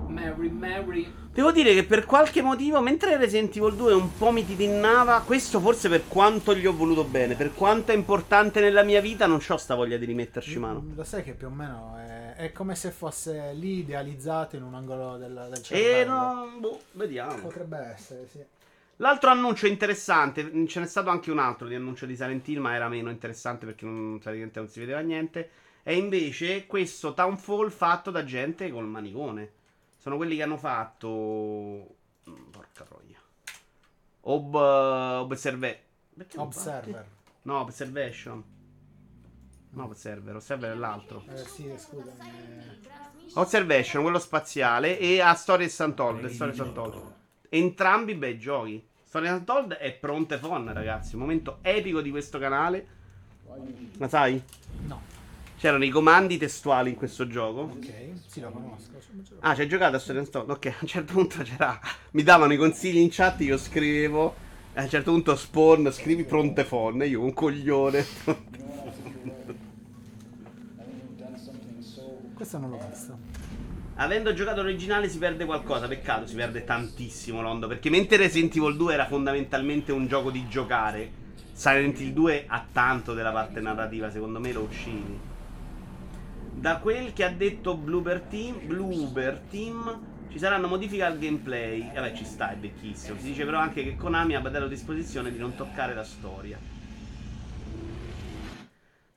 [0.08, 1.12] Mary, Mary.
[1.32, 5.60] Devo dire che per qualche motivo, mentre Resident Evil 2 un po' mi titinnava, questo
[5.60, 9.40] forse per quanto gli ho voluto bene, per quanto è importante nella mia vita, non
[9.46, 10.84] ho sta voglia di rimetterci mano.
[10.94, 14.74] Lo sai che più o meno è, è come se fosse lì idealizzato in un
[14.74, 16.12] angolo del, del E cervello.
[16.14, 17.36] no, boh, vediamo.
[17.38, 18.44] Potrebbe essere, sì.
[18.96, 22.88] L'altro annuncio interessante, ce n'è stato anche un altro di annuncio di Silent ma era
[22.88, 25.50] meno interessante perché non, praticamente non si vedeva niente.
[25.82, 29.52] È invece questo Townfall fatto da gente col manicone.
[29.96, 31.08] Sono quelli che hanno fatto.
[32.28, 33.18] mm, Porca troia.
[34.22, 34.54] Ob.
[34.54, 35.82] Observe.
[36.14, 37.06] non Observer.
[37.42, 38.44] No, Observation.
[39.72, 40.34] No, Observer.
[40.34, 41.24] Observer è l'altro.
[41.28, 42.18] Eh, sì, scusami.
[43.34, 44.98] Observation, quello spaziale.
[44.98, 46.26] E a Stories Untold.
[46.28, 47.12] Stories Untold.
[47.48, 48.84] Entrambi bei giochi.
[49.04, 51.14] Stories Untold è pronte fon, ragazzi.
[51.14, 52.86] Un momento epico di questo canale.
[53.98, 54.42] Ma sai?
[54.86, 55.02] No.
[55.56, 57.60] C'erano i comandi testuali in questo gioco.
[57.60, 57.92] Ok,
[58.26, 58.90] sì, lo conosco.
[59.40, 60.50] Ah, c'hai giocato a Stories Untold?
[60.50, 61.78] Ok, a un certo punto c'era.
[62.12, 64.48] Mi davano i consigli in chat, io scrivevo.
[64.74, 67.02] A un certo punto spawn, scrivi pronte fon.
[67.02, 68.04] E io un coglione.
[72.40, 73.18] Questo non l'ho visto.
[73.96, 78.78] Avendo giocato l'originale si perde qualcosa, peccato, si perde tantissimo Londo, perché mentre Resident Evil
[78.78, 81.12] 2 era fondamentalmente un gioco di giocare,
[81.52, 85.20] Silent Hill 2 ha tanto della parte narrativa, secondo me lo uscivi.
[86.54, 91.92] Da quel che ha detto Bloober Team, Bloober Team ci saranno modifiche al gameplay.
[91.92, 93.18] Vabbè, ci sta, è vecchissimo.
[93.18, 96.58] Si dice però anche che Konami ha dato disposizione di non toccare la storia.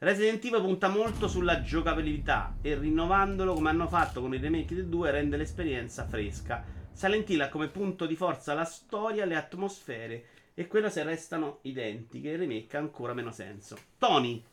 [0.04, 4.88] Resident Evil punta molto sulla giocabilità e rinnovandolo come hanno fatto con i remake del
[4.88, 6.62] 2 rende l'esperienza fresca.
[6.92, 10.26] Silent Hill ha come punto di forza la storia, le atmosfere
[10.56, 13.78] e quello se restano identiche, il remake ha ancora meno senso.
[13.98, 14.44] Tony,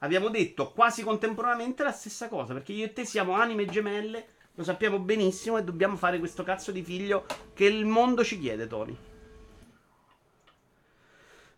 [0.00, 4.62] abbiamo detto quasi contemporaneamente la stessa cosa perché io e te siamo anime gemelle, lo
[4.62, 7.24] sappiamo benissimo e dobbiamo fare questo cazzo di figlio
[7.54, 8.94] che il mondo ci chiede, Tony.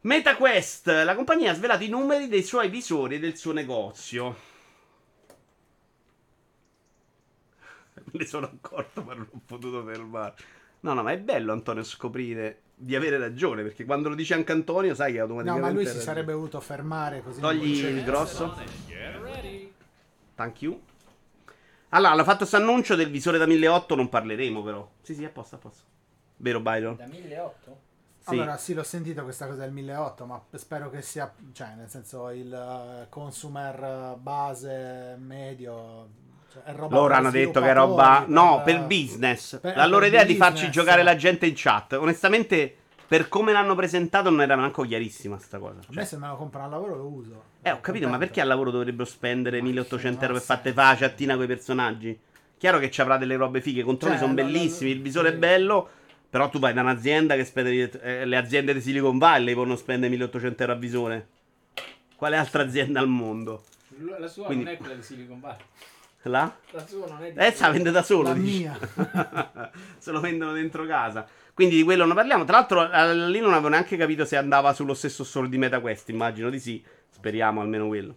[0.02, 4.36] MetaQuest, la compagnia ha svelato i numeri dei suoi visori e del suo negozio.
[7.94, 10.34] Me ne sono accorto, ma non ho potuto fermare.
[10.80, 14.50] No, no, ma è bello, Antonio, scoprire di avere ragione, perché quando lo dice anche
[14.50, 15.72] Antonio, sai che No, automaticamente...
[15.72, 17.40] ma lui si sarebbe voluto fermare così.
[17.40, 18.56] Togli il grosso.
[20.34, 20.82] Thank you.
[21.90, 24.90] Allora, hanno fatto questo annuncio del visore da 1008, non parleremo però.
[25.02, 25.84] Sì, sì, a posto, a posto.
[26.38, 26.96] Vero, Byron?
[26.96, 27.90] Da 1008?
[28.24, 28.30] Sì.
[28.34, 32.30] Allora, sì, l'ho sentito questa cosa del 1800, ma spero che sia, cioè, nel senso,
[32.30, 36.08] il eh, consumer eh, base medio.
[36.52, 38.24] Cioè, è roba Loro hanno detto che è roba.
[38.28, 39.58] No, per- per business.
[39.58, 41.94] per- la loro idea è di farci giocare la gente in chat.
[41.94, 42.76] Onestamente,
[43.08, 45.80] per come l'hanno presentato, non era manco chiarissima sta cosa.
[45.80, 47.42] A Cioè, me se me lo compro al lavoro lo uso.
[47.62, 50.72] eh, ho capito, ma perché al lavoro dovrebbero spendere Ma 1800 sì, euro per fatte
[50.72, 52.18] fa chattina con i personaggi?
[52.56, 55.02] Chiaro che ci avrà delle robe fighe, i controlli Cioè, sono lo- lo- bellissimi, il
[55.02, 55.34] visore sì.
[55.34, 55.88] è bello.
[56.32, 57.90] Però tu vai da un'azienda che spende.
[58.00, 61.26] eh, le aziende di Silicon Valley possono spendere 1800 euro a visore.
[62.16, 63.64] Quale altra azienda al mondo?
[64.18, 65.60] La sua Quindi- non è quella di Silicon Valley.
[66.22, 66.56] Là?
[66.70, 68.28] La sua non è di Eh, se la vende da solo.
[68.28, 68.58] La dici.
[68.60, 68.78] mia.
[69.98, 71.26] se lo vendono dentro casa.
[71.52, 72.44] Quindi di quello non parliamo.
[72.44, 76.08] Tra l'altro, eh, lì non avevo neanche capito se andava sullo stesso store di MetaQuest.
[76.08, 76.82] Immagino di sì.
[77.10, 78.16] Speriamo almeno quello.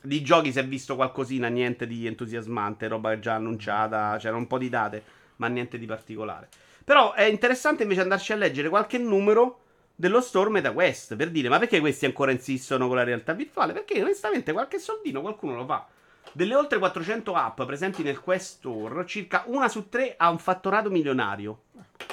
[0.00, 4.16] Di giochi si è visto qualcosina, niente di entusiasmante, roba già annunciata.
[4.18, 5.02] C'era un po' di date,
[5.36, 6.48] ma niente di particolare.
[6.84, 9.58] Però è interessante invece andarci a leggere qualche numero
[9.94, 13.72] dello store MetaQuest per dire ma perché questi ancora insistono con la realtà virtuale?
[13.72, 15.86] Perché onestamente qualche soldino qualcuno lo fa.
[16.32, 20.88] Delle oltre 400 app presenti nel Quest Store, circa una su tre ha un fatturato
[20.88, 21.64] milionario.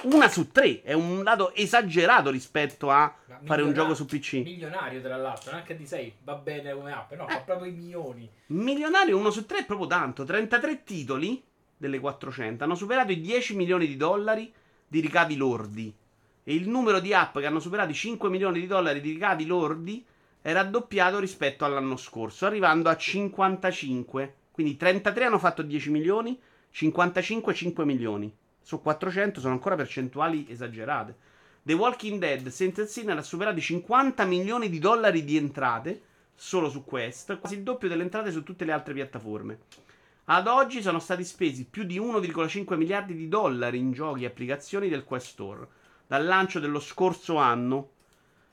[0.04, 4.34] Una su tre è un dato esagerato rispetto a Ma fare un gioco su PC.
[4.44, 7.32] Milionario, tra l'altro, non anche di 6 va bene come app, no, Eh.
[7.32, 8.30] fa proprio i milioni.
[8.48, 10.26] Milionario uno su tre è proprio tanto.
[10.26, 11.42] 33 titoli
[11.78, 14.52] delle 400 hanno superato i 10 milioni di dollari
[14.90, 15.94] di ricavi lordi.
[16.44, 19.46] E il numero di app che hanno superato i 5 milioni di dollari di ricavi
[19.46, 20.04] lordi
[20.42, 24.34] è raddoppiato rispetto all'anno scorso, arrivando a 55.
[24.52, 26.38] Quindi 33 hanno fatto 10 milioni,
[26.72, 28.36] 55 5 milioni.
[28.62, 31.16] Su 400 sono ancora percentuali esagerate.
[31.62, 36.02] The Walking Dead senza Sinner ha superato i 50 milioni di dollari di entrate
[36.34, 39.60] solo su Quest, quasi il doppio delle entrate su tutte le altre piattaforme.
[40.32, 44.88] Ad oggi sono stati spesi più di 1,5 miliardi di dollari in giochi e applicazioni
[44.88, 45.68] del Quest Store.
[46.06, 47.90] Dal lancio dello scorso anno,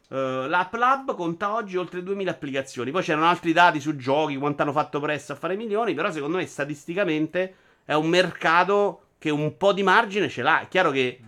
[0.08, 2.90] eh, l'app Lab conta oggi oltre 2000 applicazioni.
[2.90, 6.38] Poi c'erano altri dati su giochi, quanto hanno fatto presto a fare milioni, però secondo
[6.38, 7.54] me statisticamente
[7.84, 10.60] è un mercato che un po' di margine ce l'ha.
[10.60, 11.20] È chiaro che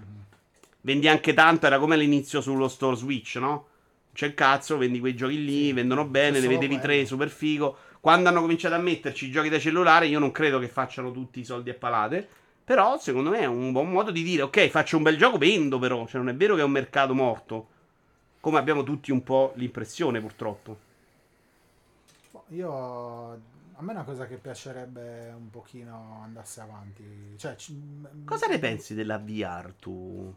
[0.80, 3.66] vendi anche tanto, era come all'inizio sullo store Switch, no?
[4.14, 6.80] C'è il cazzo, vendi quei giochi lì, vendono bene, ne vedevi quello.
[6.80, 7.76] tre, super figo.
[8.08, 11.40] Quando hanno cominciato a metterci i giochi da cellulare, io non credo che facciano tutti
[11.40, 12.26] i soldi a palate.
[12.64, 15.78] Però, secondo me, è un buon modo di dire: Ok, faccio un bel gioco, vendo,
[15.78, 16.06] però.
[16.06, 17.68] Cioè, non è vero che è un mercato morto.
[18.40, 20.78] Come abbiamo tutti un po' l'impressione, purtroppo.
[22.30, 22.72] Boh, Io
[23.32, 23.36] a
[23.82, 27.34] me è una cosa che piacerebbe un pochino andasse avanti.
[27.36, 27.78] Cioè, ci-
[28.24, 30.34] Cosa ne pensi della VR, tu?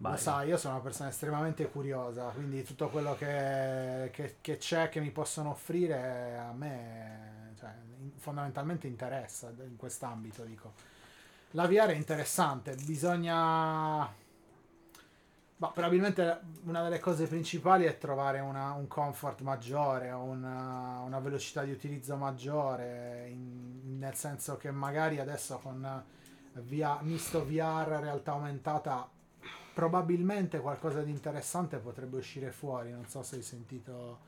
[0.00, 0.18] Lo Vai.
[0.18, 5.00] sai, io sono una persona estremamente curiosa, quindi tutto quello che, che- che c'è, che
[5.00, 7.70] mi possono offrire, a me cioè,
[8.16, 10.44] fondamentalmente interessa in quest'ambito.
[10.44, 10.72] Dico.
[11.52, 14.08] La VR è interessante, bisogna...
[15.60, 21.62] Ma probabilmente una delle cose principali è trovare una- un comfort maggiore, una, una velocità
[21.64, 26.04] di utilizzo maggiore, in- nel senso che magari adesso con
[26.52, 29.08] VR, misto VR, realtà aumentata,
[29.78, 32.90] probabilmente qualcosa di interessante potrebbe uscire fuori.
[32.90, 34.18] Non so se hai sentito.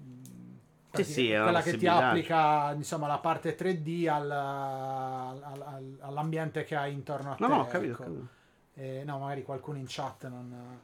[0.00, 0.54] mm,
[0.92, 6.74] Sì, sì, quella che ti applica insomma la parte 3D al- al- al- all'ambiente che
[6.74, 7.42] hai intorno a te.
[7.42, 8.04] No, no, ho capito, ho ecco.
[8.04, 8.28] capito.
[8.76, 10.80] Eh, no, magari qualcuno in chat non.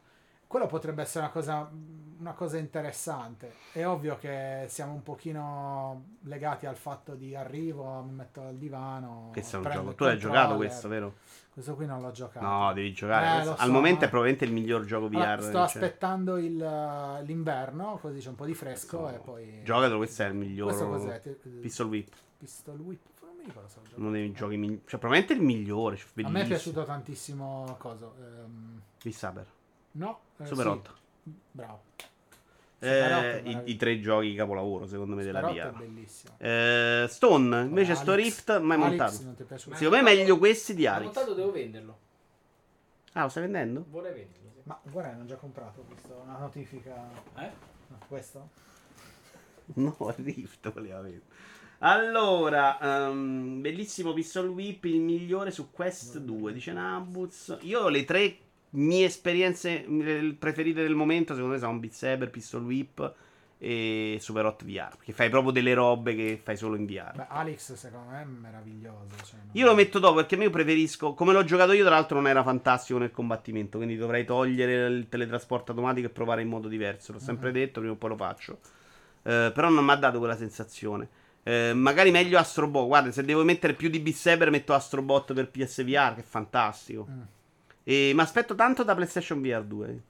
[0.53, 1.70] Quello potrebbe essere una cosa,
[2.18, 3.55] una cosa interessante.
[3.72, 9.30] È ovvio che siamo un pochino legati al fatto di arrivo, mi metto al divano.
[9.32, 9.94] Questo è un gioco.
[9.94, 11.14] Tu l'hai giocato questo, vero?
[11.55, 12.44] Questo qui non l'ho giocato.
[12.44, 13.26] No, devi giocare.
[13.28, 15.16] Eh, Questo- Al so, momento ma- è probabilmente il miglior gioco VR.
[15.22, 15.59] Allora, sto c'è.
[15.64, 19.62] aspettando il- l'inverno, così c'è un po' di fresco e poi...
[19.64, 20.66] Giocatelo, questo è il miglior.
[20.68, 21.18] Questo cos'è?
[21.62, 22.12] Pistol Whip.
[22.36, 23.00] Pistol Whip?
[23.22, 24.00] Non mi ricordo se giocato.
[24.03, 24.82] Uno dei giochi migliori.
[24.84, 25.96] Cioè, probabilmente il migliore.
[25.96, 28.14] cioè, A me è piaciuto tantissimo coso.
[28.20, 28.80] ehm,
[29.11, 29.46] Saber.
[29.93, 30.95] No, eh, Super sì, 8.
[31.51, 31.80] Bravo.
[32.78, 35.70] Eh, Super 8 è i, i tre giochi capolavoro, secondo me, della Super 8 è
[35.70, 35.78] VR.
[35.78, 36.34] bellissimo.
[36.38, 39.12] Eh, Stone, invece, Alex- sto Rift, mai montato.
[39.57, 41.05] Secondo me è meglio questi di Alex.
[41.05, 41.99] montato devo venderlo.
[43.12, 43.84] Ah, lo stai vendendo?
[43.88, 44.51] Vorrei venderlo.
[44.55, 44.61] sì.
[44.64, 47.09] Ma guarda, non ho già comprato, visto una notifica...
[47.36, 47.51] Eh?
[47.88, 48.49] no, questo?
[49.74, 51.22] No, Rift voleva vedere.
[51.84, 52.78] Allora,
[53.09, 57.57] ehm, bellissimo Pistol Whip, il migliore su Quest 2, dice Nabuz.
[57.62, 58.36] Io ho le tre
[58.73, 63.14] mie esperienze eh, preferite del momento, secondo me sono Beat Saber, Pistol Whip
[63.59, 67.12] e Super Hot VR, perché fai proprio delle robe che fai solo in VR.
[67.14, 69.14] Beh, Alex secondo me è meraviglioso.
[69.25, 72.16] cioè, non- Io lo metto dopo perché io preferisco, come l'ho giocato io, tra l'altro
[72.16, 76.66] non era fantastico nel combattimento, quindi dovrei togliere il teletrasporto automatico e provare in modo
[76.66, 77.12] diverso.
[77.12, 77.55] L'ho sempre Mhm.
[77.55, 78.59] detto, prima o poi lo faccio.
[79.23, 81.09] Eh, però non mi ha dato quella sensazione.
[81.45, 82.87] Eh, magari meglio Astrobot.
[82.89, 87.07] Guarda, se devo mettere più di Beat Saber metto Astrobot per PSVR, che è fantastico.
[87.09, 87.20] Mm.
[87.85, 90.03] E mi aspetto tanto da PlayStation VR 2.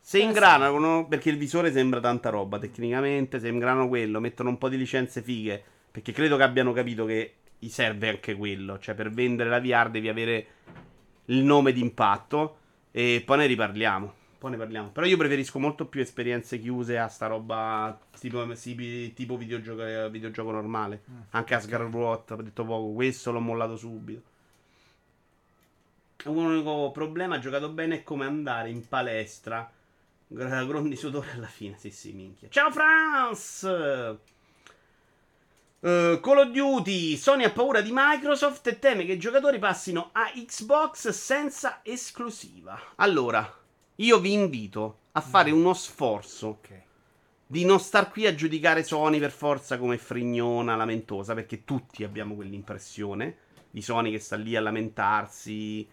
[0.00, 4.58] Se eh, ingranano, perché il visore sembra tanta roba tecnicamente, se ingranano quello, mettono un
[4.58, 8.94] po' di licenze fighe, perché credo che abbiano capito che gli serve anche quello, cioè
[8.94, 10.46] per vendere la VR devi avere
[11.26, 12.56] il nome d'impatto
[12.90, 14.14] e poi ne riparliamo.
[14.38, 14.90] Poi ne parliamo.
[14.90, 18.44] Però io preferisco molto più esperienze chiuse a sta roba tipo,
[19.14, 21.02] tipo videogioco, videogioco normale.
[21.08, 21.20] Mm.
[21.30, 24.30] Anche Asgard World, ho detto poco, questo l'ho mollato subito.
[26.24, 29.68] Un unico problema, ha giocato bene, è come andare in palestra.
[30.28, 32.48] Grandi sudore alla fine, sì sì, minchia.
[32.48, 33.62] Ciao Franz!
[35.80, 40.10] Uh, Call of Duty, Sony ha paura di Microsoft e teme che i giocatori passino
[40.12, 42.80] a Xbox senza esclusiva.
[42.96, 43.52] Allora,
[43.96, 46.82] io vi invito a fare uno sforzo Ok.
[47.48, 52.36] di non star qui a giudicare Sony per forza come frignona lamentosa, perché tutti abbiamo
[52.36, 55.86] quell'impressione di Sony che sta lì a lamentarsi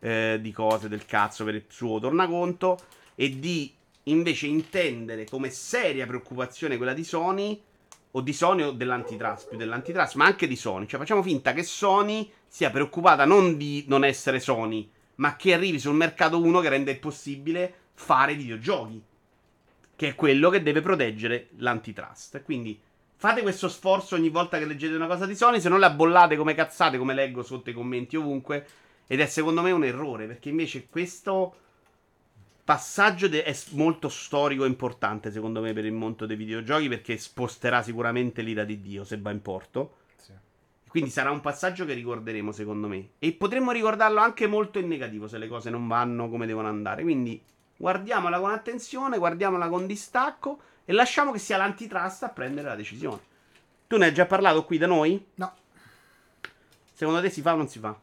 [0.00, 2.78] eh, di cose del cazzo per il suo tornaconto
[3.14, 3.72] e di
[4.04, 7.60] invece intendere come seria preoccupazione quella di Sony
[8.12, 10.86] o di Sony o dell'antitrust, più dell'antitrust, ma anche di Sony.
[10.86, 15.78] Cioè facciamo finta che Sony sia preoccupata non di non essere Sony, ma che arrivi
[15.78, 19.02] sul mercato uno che rende possibile fare videogiochi
[19.98, 22.44] che è quello che deve proteggere l'antitrust.
[22.44, 22.80] Quindi
[23.16, 26.36] fate questo sforzo ogni volta che leggete una cosa di Sony, se non la bollate
[26.36, 28.64] come cazzate, come leggo sotto i commenti ovunque.
[29.08, 31.56] Ed è secondo me un errore, perché invece questo
[32.62, 37.16] passaggio de- è molto storico e importante, secondo me, per il mondo dei videogiochi, perché
[37.16, 39.96] sposterà sicuramente l'ira di Dio se va in porto.
[40.16, 40.32] Sì.
[40.86, 43.12] Quindi sarà un passaggio che ricorderemo, secondo me.
[43.18, 47.02] E potremmo ricordarlo anche molto in negativo se le cose non vanno come devono andare.
[47.02, 47.42] Quindi
[47.78, 53.20] guardiamola con attenzione, guardiamola con distacco e lasciamo che sia l'antitrust a prendere la decisione.
[53.86, 55.24] Tu ne hai già parlato qui da noi?
[55.36, 55.52] No,
[56.98, 57.96] Secondo te si fa o non si fa?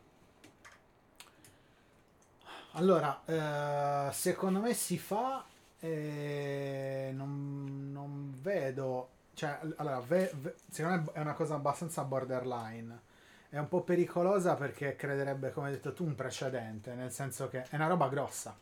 [2.75, 5.45] Allora, eh, secondo me si fa
[5.79, 13.01] e non, non vedo, cioè, allora, ve- ve- secondo me è una cosa abbastanza borderline.
[13.49, 17.63] È un po' pericolosa perché crederebbe, come hai detto tu, un precedente, nel senso che
[17.63, 18.55] è una roba grossa.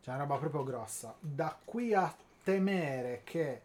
[0.00, 1.14] Cioè, è una roba proprio grossa.
[1.20, 3.60] Da qui a temere che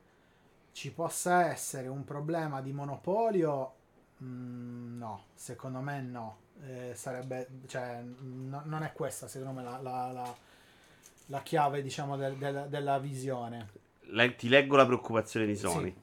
[0.73, 3.73] ci possa essere un problema di monopolio,
[4.23, 6.37] mm, no, secondo me no.
[6.62, 10.36] Eh, sarebbe, cioè, no- non è questa, secondo me, la, la- la-
[11.28, 13.70] la chiave, diciamo, del- del- della visione.
[14.12, 15.89] Le- ti leggo la preoccupazione di Sony.
[15.89, 15.95] Sì.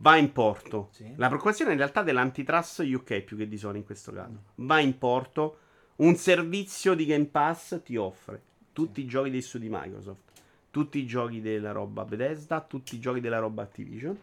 [0.00, 0.88] Va in porto.
[0.92, 1.12] Sì.
[1.16, 4.42] La preoccupazione in realtà dell'antitrust UK più che di Sony in questo caso.
[4.56, 5.58] Va in porto.
[5.96, 8.40] Un servizio di Game Pass ti offre
[8.72, 9.06] tutti Sì.
[9.06, 10.20] i giochi dei studi Microsoft,
[10.70, 14.16] tutti i giochi della roba Bethesda, tutti i giochi della roba Activision.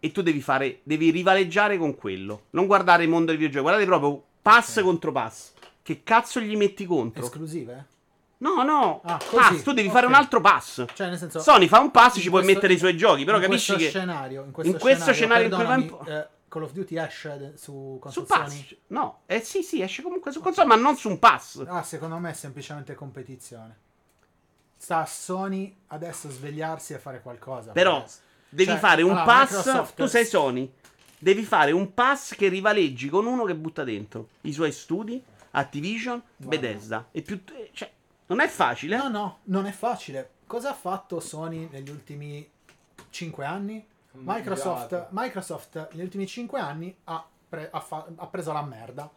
[0.00, 2.42] E tu devi fare, devi rivaleggiare con quello.
[2.50, 4.82] Non guardare il mondo dei videogiochi, guardate proprio pass Ok.
[4.84, 5.52] contro pass.
[5.82, 7.24] Che cazzo gli metti contro?
[7.24, 7.86] Esclusive?
[8.38, 9.94] no, no, Ah, pass, tu devi ok.
[9.94, 10.84] fare un altro pass.
[10.92, 11.40] Cioè, nel senso...
[11.40, 13.90] Sony fa un pass, ci puoi questo- mettere i suoi giochi, però in capisci questo
[13.90, 16.72] che Scenario, in questo, in questo scenario in cui va in po- eh, Call of
[16.72, 18.48] Duty esce su su console pass.
[18.50, 18.78] Sony?
[18.88, 21.64] No, eh sì, sì, esce comunque su console, ma non su un pass.
[21.66, 23.78] Ah, secondo me è semplicemente competizione.
[24.76, 27.72] Sta a Sony adesso svegliarsi e fare qualcosa.
[27.72, 28.12] Però perché-
[28.50, 29.56] devi cioè, fare un allora, pass.
[29.56, 30.70] Microsoft- Tu sei Sony.
[31.24, 36.22] Devi fare un pass che rivaleggi con uno che butta dentro i suoi studi, Activision,
[36.36, 36.60] Guarda.
[36.60, 37.08] Bethesda.
[37.12, 37.90] E più, cioè,
[38.26, 38.98] non è facile.
[38.98, 40.32] No, no, non è facile.
[40.46, 42.46] Cosa ha fatto Sony negli ultimi
[43.08, 43.82] 5 anni?
[44.10, 45.06] Microsoft.
[45.12, 49.10] Microsoft negli ultimi 5 anni ha, pre- ha fa- ha preso la merda.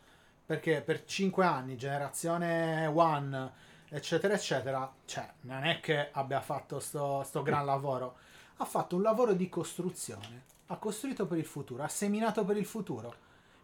[0.46, 3.52] Perché per 5 anni, generazione One,
[3.90, 8.16] eccetera, eccetera, cioè, non è che abbia fatto sto, sto gran lavoro.
[8.56, 10.56] Ha fatto un lavoro di costruzione.
[10.68, 13.14] Ha costruito per il futuro, ha seminato per il futuro.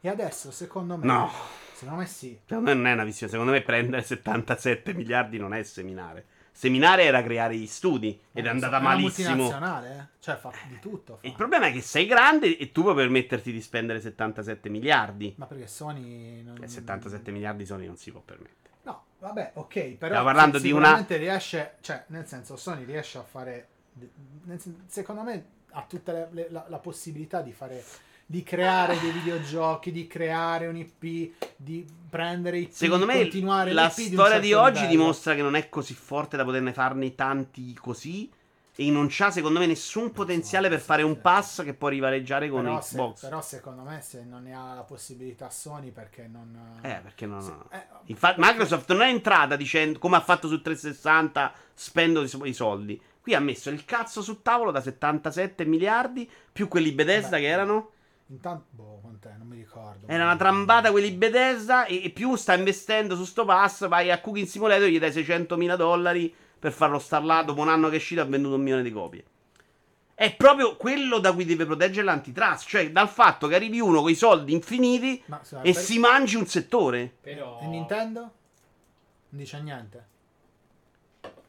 [0.01, 1.29] E adesso, secondo me, No.
[1.73, 2.37] secondo me sì.
[2.45, 3.31] Secondo me non è una visione.
[3.31, 6.25] Secondo me prendere 77 miliardi non è seminare.
[6.51, 9.29] Seminare era creare gli studi ed è andata malissimo.
[9.35, 10.19] multinazionale, eh?
[10.19, 11.17] Cioè, fa di tutto.
[11.19, 11.27] fa.
[11.27, 15.33] Il problema è che sei grande e tu puoi permetterti di spendere 77 miliardi.
[15.37, 16.61] Ma perché Sony non...
[16.61, 18.75] E 77 miliardi Sony non si può permettere.
[18.83, 23.23] No, vabbè, ok, però Stiamo parlando di una- riesce, cioè, nel senso, Sony riesce a
[23.23, 23.67] fare
[24.43, 27.83] nel secondo me ha tutta le- le- la, la possibilità di fare
[28.25, 33.91] di creare dei videogiochi, di creare un IP, di prendere IP, Secondo me continuare la
[33.93, 34.89] di storia di certo oggi livello.
[34.97, 38.31] dimostra che non è così forte da poterne farne tanti così.
[38.75, 42.63] E non c'ha, secondo me, nessun potenziale per fare un pass che può rivaleggiare con
[42.63, 43.21] però, se- Xbox.
[43.21, 47.39] però secondo me se non ne ha la possibilità Sony perché non Eh, perché no,
[47.39, 47.67] no.
[47.71, 52.99] eh, Infatti, Microsoft non è entrata dicendo come ha fatto su 360 spendo i soldi.
[53.23, 57.41] Qui ha messo il cazzo sul tavolo da 77 miliardi più quelli Bethesda Vabbè.
[57.41, 57.91] che erano.
[58.27, 59.31] intanto boh, quant'è?
[59.37, 60.07] Non mi ricordo.
[60.07, 64.19] Era una trambata quelli Bethesda e, e più sta investendo su sto pass, vai a
[64.19, 67.43] Cooking Simulator gli dai 600 mila dollari per farlo star là.
[67.43, 69.23] Dopo un anno che è uscito ha venduto un milione di copie.
[70.15, 74.09] È proprio quello da cui deve proteggere l'antitrust, cioè dal fatto che arrivi uno con
[74.11, 77.09] i soldi infiniti Ma, e per- si mangi un settore.
[77.21, 78.19] Però, E Nintendo?
[78.19, 78.31] Non
[79.41, 80.07] dice niente.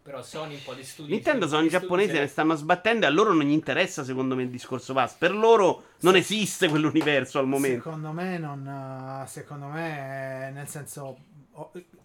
[0.05, 1.13] Però Sony un po' di studi.
[1.13, 4.35] Nintendo sono i giapponesi che ne stanno sbattendo e a loro non gli interessa secondo
[4.35, 5.15] me il discorso pass.
[5.15, 7.85] Per loro non esiste quell'universo al momento.
[7.85, 9.23] Secondo me non.
[9.25, 11.17] eh, Secondo me, eh, nel senso.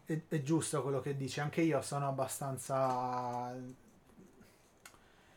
[0.06, 1.42] È, è giusto quello che dici.
[1.42, 3.54] Anche io sono abbastanza.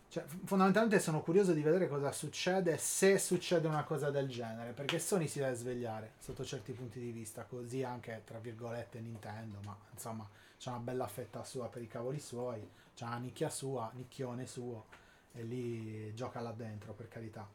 [0.09, 4.71] Cioè, fondamentalmente sono curioso di vedere cosa succede se succede una cosa del genere.
[4.71, 7.43] Perché Sony si deve svegliare sotto certi punti di vista.
[7.43, 9.59] Così anche, tra virgolette, Nintendo.
[9.65, 10.25] Ma insomma,
[10.63, 12.65] c'è una bella fetta sua per i cavoli suoi.
[12.95, 14.85] C'è una nicchia sua, nicchione suo.
[15.33, 17.49] E lì gioca là dentro, per carità.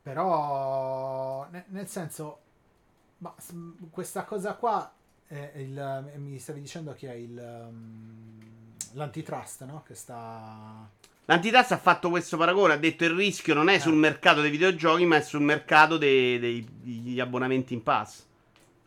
[0.00, 2.38] Però, ne- nel senso,
[3.18, 3.34] ma
[3.90, 4.90] questa cosa qua
[5.28, 5.78] il,
[6.14, 8.40] eh, mi stavi dicendo che è il um,
[8.92, 9.82] l'antitrust, no?
[9.82, 10.88] Che sta
[11.26, 15.04] L'antitrust ha fatto questo paragone, ha detto il rischio non è sul mercato dei videogiochi,
[15.04, 18.30] ma è sul mercato dei- dei- degli abbonamenti in pass.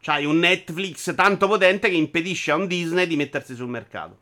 [0.06, 4.20] C'hai un Netflix tanto potente che impedisce a un Disney di mettersi sul mercato.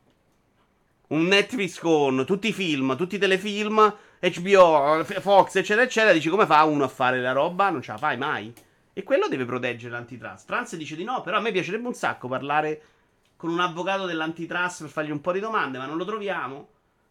[1.07, 6.13] Un Netflix con tutti i film, tutti i telefilm, HBO, Fox, eccetera, eccetera.
[6.13, 7.69] Dici come fa uno a fare la roba?
[7.69, 8.53] Non ce la fai mai.
[8.93, 10.47] E quello deve proteggere l'antitrust.
[10.47, 12.81] Trans dice di no, però a me piacerebbe un sacco parlare
[13.35, 16.69] con un avvocato dell'antitrust per fargli un po' di domande, ma non lo troviamo.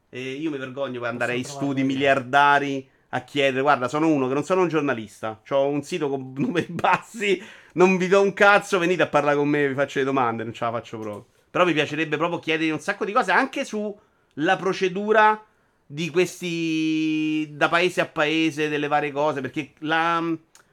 [0.09, 4.33] E io mi vergogno per andare ai studi miliardari a chiedere, guarda, sono uno che
[4.35, 8.79] non sono un giornalista, ho un sito con numeri bassi, non vi do un cazzo,
[8.79, 11.27] venite a parlare con me, vi faccio le domande, non ce la faccio proprio.
[11.51, 15.43] Però mi piacerebbe proprio chiedere un sacco di cose anche sulla procedura
[15.87, 20.23] di questi da paese a paese delle varie cose, perché la,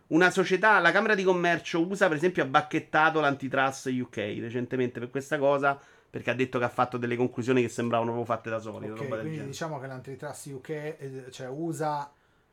[0.08, 5.10] una società, la Camera di Commercio USA per esempio ha bacchettato l'antitrust UK recentemente per
[5.10, 5.78] questa cosa,
[6.10, 8.94] perché ha detto che ha fatto delle conclusioni che sembravano proprio fatte da soli, una
[8.96, 9.52] Ok, roba del quindi genere.
[9.52, 12.10] diciamo che l'antitrust UK, eh, cioè USA,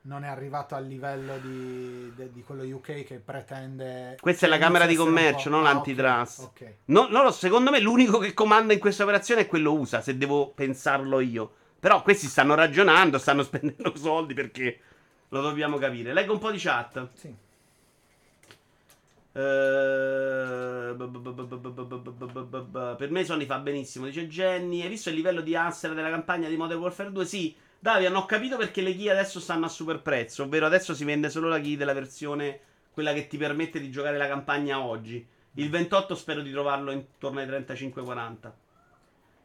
[0.07, 4.17] non è arrivato al livello di, de, di, quello UK che pretende.
[4.21, 6.39] Questa è la Camera di Commercio, non ah, l'antitrust.
[6.41, 6.77] Okay, okay.
[6.87, 10.51] No, no, secondo me l'unico che comanda in questa operazione è quello USA, se devo
[10.51, 11.53] pensarlo io.
[11.79, 14.79] Però questi stanno ragionando, stanno spendendo soldi perché
[15.29, 16.13] lo dobbiamo capire.
[16.13, 17.09] Leggo un po' di chat.
[17.15, 17.35] Sì.
[19.37, 20.97] Per
[23.11, 24.83] me Sony fa benissimo, dice Jenny.
[24.83, 27.25] Hai visto il livello di Answer della campagna di Modern Warfare 2?
[27.27, 27.55] Sì,
[27.87, 30.43] Davide, hanno capito perché le key adesso stanno a super prezzo.
[30.43, 32.59] Ovvero adesso si vende solo la key della versione,
[32.91, 35.25] quella che ti permette di giocare la campagna oggi.
[35.53, 38.53] Il 28 spero di trovarlo intorno ai 35-40.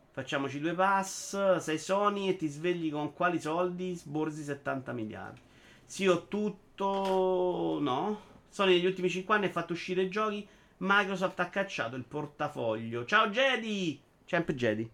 [0.10, 1.58] Facciamoci due pass.
[1.58, 3.94] Sei Sony e ti svegli con quali soldi?
[3.94, 5.42] Sborsi 70 miliardi.
[5.86, 7.78] Sì, ho tutto.
[7.80, 8.22] No.
[8.50, 10.48] Sony negli ultimi 5 anni ha fatto uscire giochi.
[10.78, 13.06] Microsoft ha cacciato il portafoglio.
[13.06, 14.02] Ciao Jedi!
[14.26, 14.90] Champ Jedi.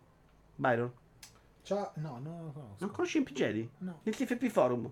[0.53, 0.91] Byron.
[1.67, 2.75] Ciao, no, no, non lo conosco.
[2.79, 3.69] Non conosci Jedi?
[3.79, 4.89] No, Il TFP Forum.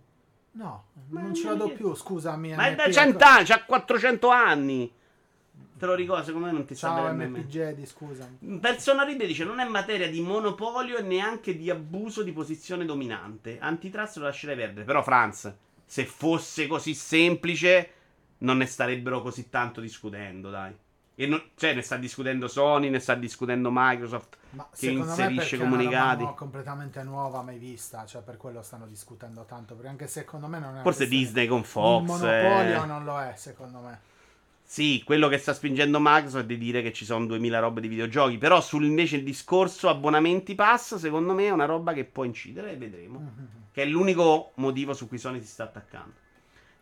[0.51, 2.53] no, Ma non ci vado più, scusami.
[2.53, 3.25] Ma è da MP, 100 ecco.
[3.29, 4.93] anni, c'ha 400 anni.
[5.77, 7.37] Te lo ricordo, secondo me non ti Ciao bene nemmeno.
[7.37, 8.59] MP Jedi, scusami.
[8.59, 13.57] Persona Ride dice non è materia di monopolio e neanche di abuso di posizione dominante.
[13.57, 14.83] Antitrust lo lascerei perdere.
[14.85, 15.55] Però Franz,
[15.85, 17.91] se fosse così semplice,
[18.39, 20.75] non ne starebbero così tanto discutendo, dai.
[21.15, 24.37] E non- cioè, ne sta discutendo Sony, ne sta discutendo Microsoft.
[24.51, 26.23] Ma che inserisce perché è una roba comunicati.
[26.23, 30.59] nu- completamente nuova, mai vista, cioè per quello stanno discutendo tanto, perché anche secondo me
[30.59, 32.05] non è Forse Disney con Fox.
[32.05, 32.85] monopolio eh.
[32.85, 33.99] non lo è, secondo me.
[34.67, 37.87] Sì, quello che sta spingendo Microsoft è di dire che ci sono 2000 robe di
[37.87, 38.37] videogiochi.
[38.37, 42.71] Però sul invece il discorso abbonamenti pass, secondo me è una roba che può incidere
[42.71, 43.19] e vedremo.
[43.19, 43.47] Mhm.
[43.71, 46.23] Che è l'unico motivo su cui Sony si sta attaccando.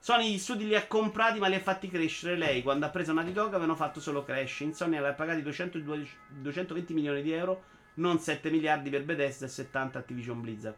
[0.03, 2.61] Sony gli studi li ha comprati ma li ha fatti crescere lei.
[2.61, 4.59] Quando ha preso Naughty Dog avevano fatto solo Crash.
[4.59, 5.79] In Sony aveva pagati 200
[6.27, 7.63] 220 milioni di euro,
[7.95, 10.75] non 7 miliardi per Bethesda e 70 Activision Blizzard.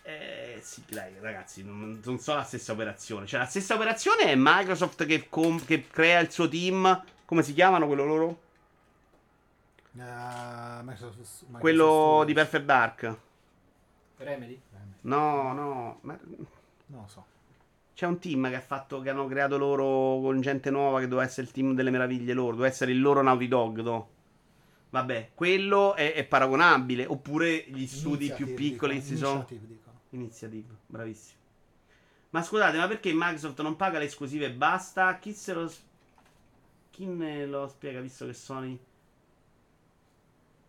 [0.00, 3.26] Eh sì, dai, ragazzi, non, non so la stessa operazione.
[3.26, 7.04] Cioè, la stessa operazione è Microsoft che, com- che crea il suo team.
[7.26, 8.40] Come si chiamano quello loro?
[9.94, 12.26] Eh, Microsoft- Microsoft Quello Studios.
[12.26, 13.16] di Perfect Dark.
[14.16, 14.58] Remedy?
[15.02, 15.98] No, no.
[16.00, 16.18] ma-
[16.86, 17.26] Non lo so.
[17.96, 21.26] C'è un team che, ha fatto, che hanno creato loro con gente nuova che doveva
[21.26, 24.08] essere il team delle meraviglie loro, doveva essere il loro Naughty Dog, no?
[24.90, 27.06] Vabbè, quello è, è paragonabile.
[27.06, 29.48] Oppure gli studi più Initiative, piccoli dicono, si sono.
[30.10, 31.40] Iniziative, bravissimo.
[32.28, 35.18] Ma scusate, ma perché Microsoft non paga le esclusive e basta?
[35.18, 35.72] Chi se lo.
[36.90, 38.78] Chi me lo spiega visto che Sony.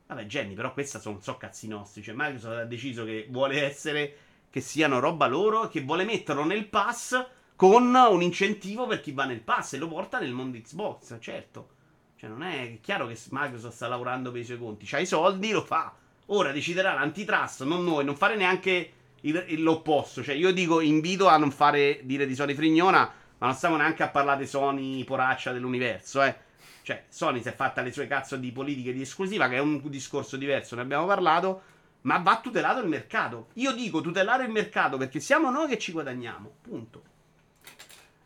[0.06, 2.02] Vabbè, Jenny, però questa sono so cazzi nostri.
[2.02, 4.18] Cioè, Microsoft ha deciso che vuole essere.
[4.50, 7.26] Che siano roba loro, e che vuole metterlo nel pass
[7.56, 11.70] con un incentivo per chi va nel pass e lo porta nel mondo Xbox, certo.
[12.16, 14.86] Cioè, non è, chiaro che Microsoft sta lavorando per i suoi conti.
[14.86, 15.94] C'ha i soldi, lo fa.
[16.28, 18.92] Ora deciderà l'antitrust, non noi, non fare neanche
[19.22, 20.24] il- il- l'opposto.
[20.24, 24.04] Cioè, io dico, invito a non fare dire di Sony Frignona, ma non stiamo neanche
[24.04, 26.36] a parlare di Sony poraccia dell'universo, eh.
[26.82, 29.82] Cioè, Sony si è fatta le sue cazzo di politiche di esclusiva, che è un
[29.90, 31.62] discorso diverso, ne abbiamo parlato.
[32.08, 33.50] Ma va tutelato il mercato.
[33.56, 36.56] Io dico tutelare il mercato perché siamo noi che ci guadagniamo.
[36.62, 37.04] Punto.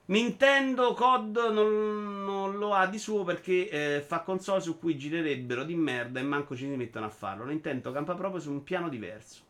[0.06, 5.64] Nintendo COD non, non lo ha di suo perché eh, fa console su cui girerebbero
[5.64, 7.46] di merda e manco ci si mettono a farlo.
[7.46, 9.42] Nintendo campa proprio su un piano diverso.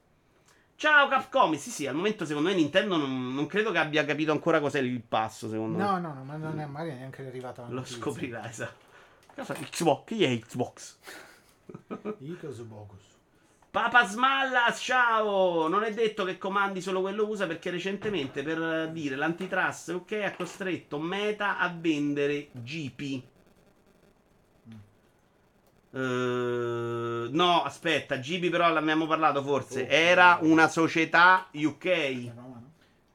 [0.75, 4.31] Ciao Capcom, sì sì, al momento secondo me Nintendo non, non credo che abbia capito
[4.31, 5.83] ancora cos'è il passo, secondo me.
[5.83, 8.85] No, no, no, ma non è magari neanche arrivata la Lo scoprirà, esatto.
[9.35, 9.53] Cosa?
[9.55, 10.97] Xbox, chi è Xbox?
[12.19, 13.10] Icos Bocus.
[13.71, 15.67] Papa Smallas, ciao!
[15.69, 20.11] Non è detto che comandi solo quello usa perché recentemente per eh, dire l'antitrust ok
[20.25, 23.23] ha costretto Meta a vendere GP.
[25.93, 29.87] Eh, no, aspetta, GP però l'abbiamo parlato forse.
[29.87, 31.85] Era una società UK.
[31.85, 32.59] Eh, no, no.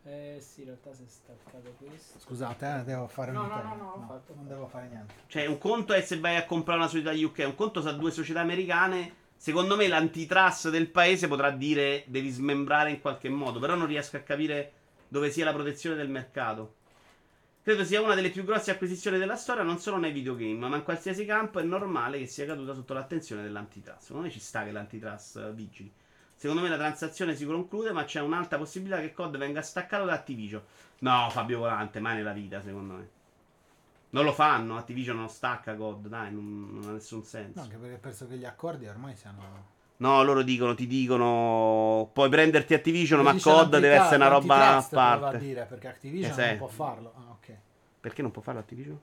[0.04, 2.18] Eh sì, in realtà si è staccato questo.
[2.18, 3.74] Scusate, eh, devo fare No, un no, interno.
[3.74, 4.34] no, no, ho fatto.
[4.34, 5.14] non devo fare niente.
[5.26, 8.10] Cioè, un conto è se vai a comprare una società UK, un conto sa due
[8.10, 9.24] società americane.
[9.36, 14.16] Secondo me l'antitrust del paese potrà dire devi smembrare in qualche modo, però non riesco
[14.16, 14.72] a capire
[15.08, 16.74] dove sia la protezione del mercato.
[17.62, 20.84] Credo sia una delle più grosse acquisizioni della storia, non solo nei videogame, ma in
[20.84, 24.02] qualsiasi campo è normale che sia caduta sotto l'attenzione dell'antitrust.
[24.02, 25.92] Secondo me ci sta che l'antitrust eh, vigili.
[26.34, 30.12] Secondo me la transazione si conclude, ma c'è un'alta possibilità che COD venga staccato da
[30.12, 30.62] Activision.
[31.00, 33.08] No, Fabio Volante, mai nella vita, secondo me.
[34.10, 37.58] Non lo fanno, Activision non stacca COD, dai, non, non ha nessun senso.
[37.58, 39.74] No, anche perché penso che gli accordi ormai siano.
[39.98, 44.82] No, loro dicono, ti dicono, puoi prenderti Activision, ma COD deve essere una roba a
[44.82, 45.36] parte.
[45.36, 46.46] a dire perché Activision sì.
[46.46, 47.12] non può farlo.
[47.16, 47.56] Ah, ok.
[48.00, 48.98] Perché non può farlo Activision?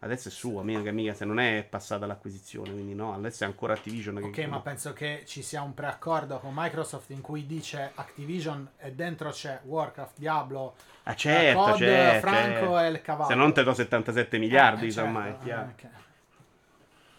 [0.00, 3.72] Adesso è sua, mica, mica se non è passata l'acquisizione, quindi no, adesso è ancora
[3.72, 4.42] Activision che...
[4.42, 8.92] Ok, ma penso che ci sia un preaccordo con Microsoft in cui dice Activision e
[8.92, 10.76] dentro c'è Warcraft, Diablo,
[11.08, 12.78] Ah certo, COD, certo, Franco certo.
[12.80, 13.28] e il cavallo.
[13.30, 15.72] Se non te do 77 miliardi, Eh, insomma, certo, è chiaro.
[15.80, 16.06] eh.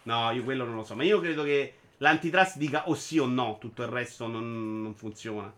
[0.03, 3.25] No, io quello non lo so, ma io credo che l'antitrust dica o sì o
[3.25, 5.51] no, tutto il resto non, non funziona.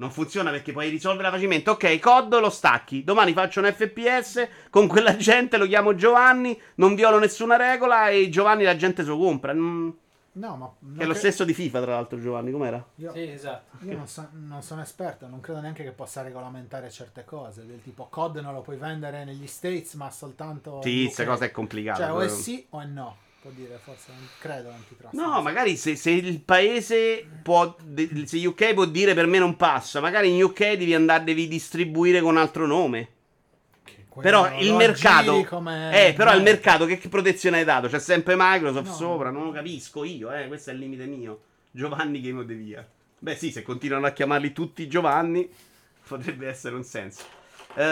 [0.00, 1.70] Non funziona perché puoi risolvere facilmente.
[1.70, 3.02] Ok, COD lo stacchi.
[3.02, 8.28] Domani faccio un FPS con quella gente, lo chiamo Giovanni, non violo nessuna regola e
[8.28, 9.52] Giovanni la gente se lo compra.
[9.52, 9.90] Mm,
[10.38, 10.66] No, ma
[10.96, 12.84] è lo cre- stesso di FIFA, tra l'altro, Giovanni, com'era?
[12.96, 13.84] Io, Sì, esatto.
[13.84, 17.66] io non, so- non sono esperto, non credo neanche che possa regolamentare certe cose.
[17.66, 20.80] Del tipo COD non lo puoi vendere negli States, ma soltanto.
[20.82, 21.98] Sì, questa cosa è complicata.
[22.04, 23.16] Cioè, o è però- sì o è no.
[23.40, 25.14] Può dire, forse non credo l'antitrust.
[25.14, 27.76] No, magari se, se il paese può.
[28.24, 32.20] Se UK può dire per me non passa, magari in UK devi andare, devi distribuire
[32.20, 33.08] con altro nome.
[34.20, 35.38] Però il mercato.
[35.90, 37.88] Eh, però il mercato che, che protezione hai dato?
[37.88, 38.94] C'è sempre Microsoft No.
[38.94, 40.46] sopra, non lo capisco io, eh.
[40.46, 41.40] Questo è il limite mio.
[41.70, 42.86] Giovanni Game of the Year.
[43.18, 45.48] Beh, sì, se continuano a chiamarli tutti Giovanni,
[46.06, 47.24] potrebbe essere un senso.
[47.74, 47.82] Eh,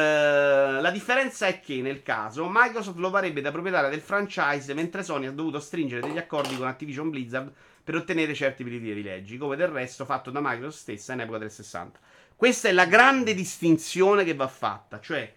[0.81, 5.27] la differenza è che nel caso Microsoft lo farebbe da proprietaria del franchise, mentre Sony
[5.27, 7.53] ha dovuto stringere degli accordi con Activision Blizzard
[7.85, 11.99] per ottenere certi privilegi, come del resto fatto da Microsoft stessa in epoca del 60.
[12.35, 15.33] Questa è la grande distinzione che va fatta, cioè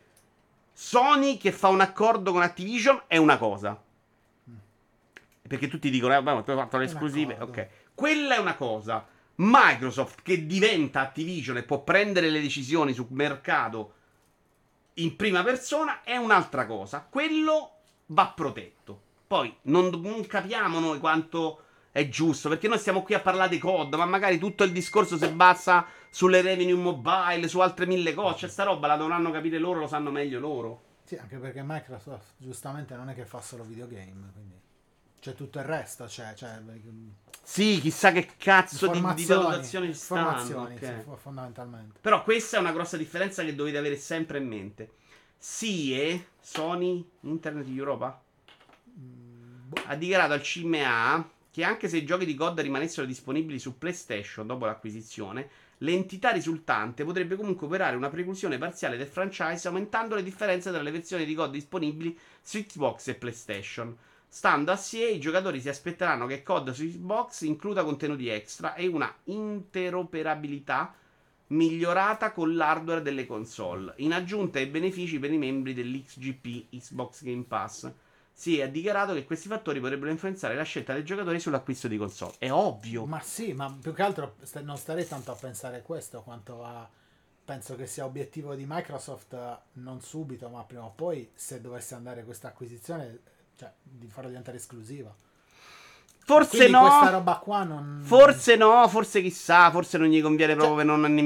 [0.81, 3.77] Sony che fa un accordo con Activision è una cosa.
[5.41, 7.35] Perché tutti dicono, eh, ma tu hai fatto le esclusive.
[7.37, 9.05] Ok, quella è una cosa.
[9.35, 13.93] Microsoft che diventa Activision e può prendere le decisioni sul mercato
[14.93, 17.05] in prima persona è un'altra cosa.
[17.09, 17.71] Quello
[18.05, 19.01] va protetto.
[19.27, 23.57] Poi non, non capiamo noi quanto è giusto, perché noi stiamo qui a parlare di
[23.57, 28.39] COD, ma magari tutto il discorso si basa sulle revenue mobile, su altre mille cose.
[28.39, 30.81] Cioè, sta roba la dovranno capire loro, lo sanno meglio loro.
[31.03, 34.55] Sì, anche perché Microsoft giustamente non è che fa solo videogame, quindi
[35.19, 36.61] c'è tutto il resto, c'è, c'è
[37.43, 40.29] Sì, chissà che cazzo di, di valutazioni ci stanno.
[40.29, 40.85] informazioni, ok.
[40.85, 41.99] sì, fo- fondamentalmente.
[41.99, 44.91] Però questa è una grossa differenza che dovete avere sempre in mente.
[45.37, 48.21] SIE, Sony Internet Europa,
[49.85, 54.45] ha dichiarato al CMA che anche se i giochi di COD rimanessero disponibili su PlayStation
[54.45, 60.71] dopo l'acquisizione, l'entità risultante potrebbe comunque operare una preclusione parziale del franchise aumentando le differenze
[60.71, 63.97] tra le versioni di COD disponibili su Xbox e PlayStation.
[64.27, 68.85] Stando a SIE, i giocatori si aspetteranno che COD su Xbox includa contenuti extra e
[68.85, 70.93] una interoperabilità
[71.47, 77.45] migliorata con l'hardware delle console, in aggiunta ai benefici per i membri dell'XGP Xbox Game
[77.47, 77.91] Pass.
[78.39, 82.35] Si è dichiarato che questi fattori potrebbero influenzare la scelta dei giocatori sull'acquisto di console.
[82.37, 83.05] È ovvio.
[83.05, 86.89] Ma sì, ma più che altro non starei tanto a pensare a questo quanto a...
[87.43, 89.35] Penso che sia obiettivo di Microsoft
[89.73, 93.19] non subito, ma prima o poi, se dovesse andare questa acquisizione,
[93.57, 95.13] cioè, di farlo diventare esclusiva.
[96.29, 96.83] Forse Quindi no.
[97.63, 98.01] non...
[98.03, 101.23] Forse no, forse chissà, forse non gli conviene proprio Cioè, per non me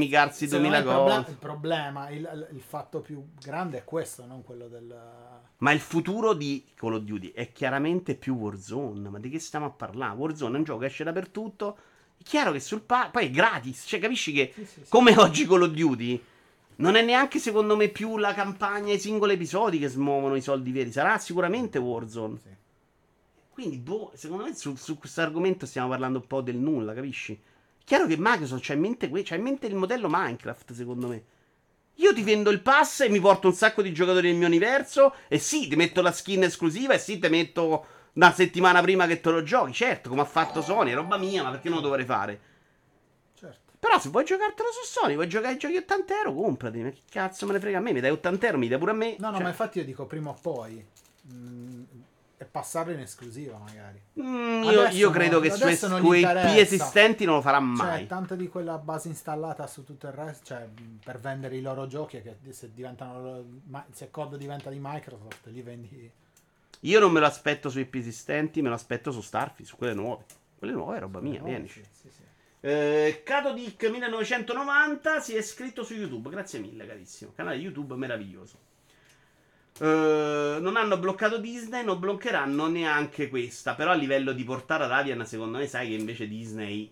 [0.72, 1.26] 2000 il, proble- gol.
[1.28, 4.96] il problema, il, il fatto più grande è questo, non quello del...
[5.58, 9.10] Ma il futuro di Call of Duty è chiaramente più Warzone.
[9.10, 10.16] Ma di che stiamo a parlare?
[10.16, 11.78] Warzone è un gioco che esce dappertutto.
[12.18, 13.84] È chiaro che sul pa- poi è gratis.
[13.86, 14.90] Cioè, capisci che Sì, sì, sì.
[14.90, 16.24] come oggi Call of Duty
[16.78, 20.72] non è neanche secondo me più la campagna, i singoli episodi che smuovono i soldi
[20.72, 20.94] veri.
[20.94, 22.38] Sarà sicuramente Warzone.
[22.42, 22.62] Sì.
[23.54, 27.40] Quindi, boh, secondo me su, su questo argomento stiamo parlando un po' del nulla, capisci?
[27.86, 31.24] Chiaro che Microsoft c'ha in mente, que- c'ha in mente il modello Minecraft, secondo me.
[31.98, 35.14] Io ti vendo il pass e mi porto un sacco di giocatori nel mio universo.
[35.28, 36.94] E sì, ti metto la skin esclusiva.
[36.96, 39.74] E sì, ti metto una settimana prima che te lo giochi.
[39.74, 42.40] Certo, come ha fatto Sony, è roba mia, ma perché non lo dovrei fare?
[43.36, 43.74] Certo.
[43.78, 46.80] Però se vuoi giocartelo su Sony, vuoi giocare ai giochi 80 euro, comprati.
[46.80, 47.94] Ma che cazzo me ne frega a me?
[47.94, 49.16] Mi dai 80 euro, mi dai pure a me.
[49.20, 50.84] No, no, Cioè, ma infatti io dico prima o poi.
[51.32, 52.03] mm, e
[52.54, 54.00] passarlo in esclusiva magari.
[54.22, 56.54] mm, io, io no, credo che su quei interessa.
[56.54, 58.06] P esistenti non lo farà Cioè, mai.
[58.06, 60.70] tanta di quella base installata su tutto il resto, cioè,
[61.04, 63.44] per vendere i loro giochi, che se diventano
[63.92, 66.12] se COD diventa di Microsoft, li vendi
[66.82, 69.96] Io non me lo aspetto sui P esistenti, me lo aspetto su Starfield, su quelle
[69.96, 70.24] nuove.
[70.60, 71.68] Quelle nuove è roba mia, No, vieni.
[71.68, 72.22] sì, sì, sì.
[72.60, 78.58] Eh, Catodic 1990 si è iscritto su YouTube, grazie mille carissimo, canale YouTube meraviglioso.
[79.80, 84.92] Eh, non hanno bloccato Disney, non bloccheranno neanche questa, però a livello di portare ad
[84.92, 86.92] Avian secondo me sai che invece Disney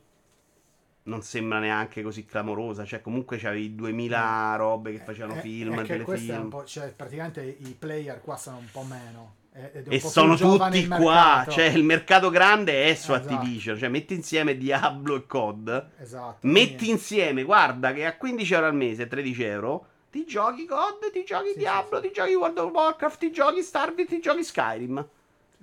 [1.04, 5.86] non sembra neanche così clamorosa, cioè comunque c'avevi 2000 robe che facevano Eh, film, un
[5.86, 6.64] telefilm.
[6.66, 9.36] cioè, praticamente i player qua sono un po' meno.
[9.54, 13.34] eh, è E sono tutti qua, cioè il mercato grande è su Esatto.
[13.34, 15.88] Activision, cioè metti insieme Diablo e COD.
[16.00, 16.48] Esatto.
[16.48, 21.12] Metti quindi- insieme, guarda che a 15 euro al mese, 13 euro, ti giochi COD,
[21.12, 22.08] ti giochi Sì, Diablo, sì, sì.
[22.10, 24.98] ti giochi World of Warcraft, ti giochi Starfield, ti giochi Skyrim.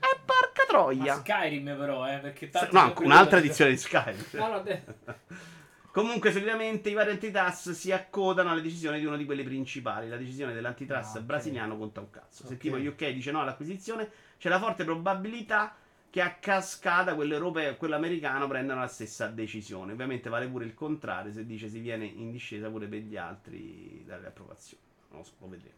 [0.01, 1.15] E porca Ma troia.
[1.15, 4.25] Skyrim però, eh, perché tanto No, un'altra edizione di Skyrim.
[4.33, 4.83] No, no, de-
[5.91, 10.09] Comunque, solitamente i vari antitrust si accodano alle decisioni di uno di quelle principali.
[10.09, 11.25] La decisione dell'antitrust Ah, ok.
[11.25, 12.47] brasiliano conta un cazzo.
[12.47, 12.61] Se Ok.
[12.61, 15.75] tipo gli UK dice no all'acquisizione, c'è la forte probabilità
[16.11, 19.93] che a cascata quello europeo e quello americano prendano la stessa decisione.
[19.93, 24.03] Ovviamente vale pure il contrario, se dice si viene in discesa pure per gli altri
[24.07, 24.83] dalle approvazioni.
[25.11, 25.77] Lo so, lo vedremo.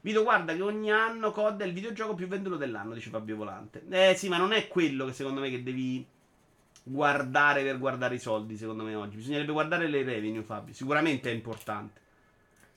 [0.00, 3.82] Vito, guarda che ogni anno COD è il videogioco più venduto dell'anno, dice Fabio Volante.
[3.90, 6.06] Eh sì, ma non è quello che secondo me che devi
[6.82, 9.16] guardare per guardare i soldi, secondo me oggi.
[9.16, 10.72] Bisognerebbe guardare le revenue, Fabio.
[10.72, 12.00] Sicuramente è importante.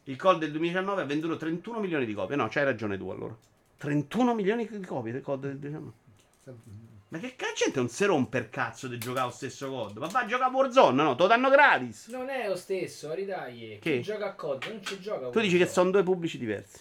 [0.06, 2.36] Il COD del 2019 ha venduto 31 milioni di copie.
[2.36, 3.38] No, c'hai ragione tu allora.
[3.78, 6.01] 31 milioni di copie del COD del 2019.
[7.10, 9.98] Ma che cazzo gente non si rompe il cazzo di giocare lo stesso COD?
[9.98, 11.16] Ma va a giocare a Warzone, no?
[11.16, 12.08] Te lo danno gratis.
[12.08, 13.80] Non è lo stesso, ridagli.
[13.80, 13.98] Che?
[13.98, 15.30] Chi gioca a COD non ci gioca.
[15.30, 16.80] Tu dici che sono due pubblici diversi.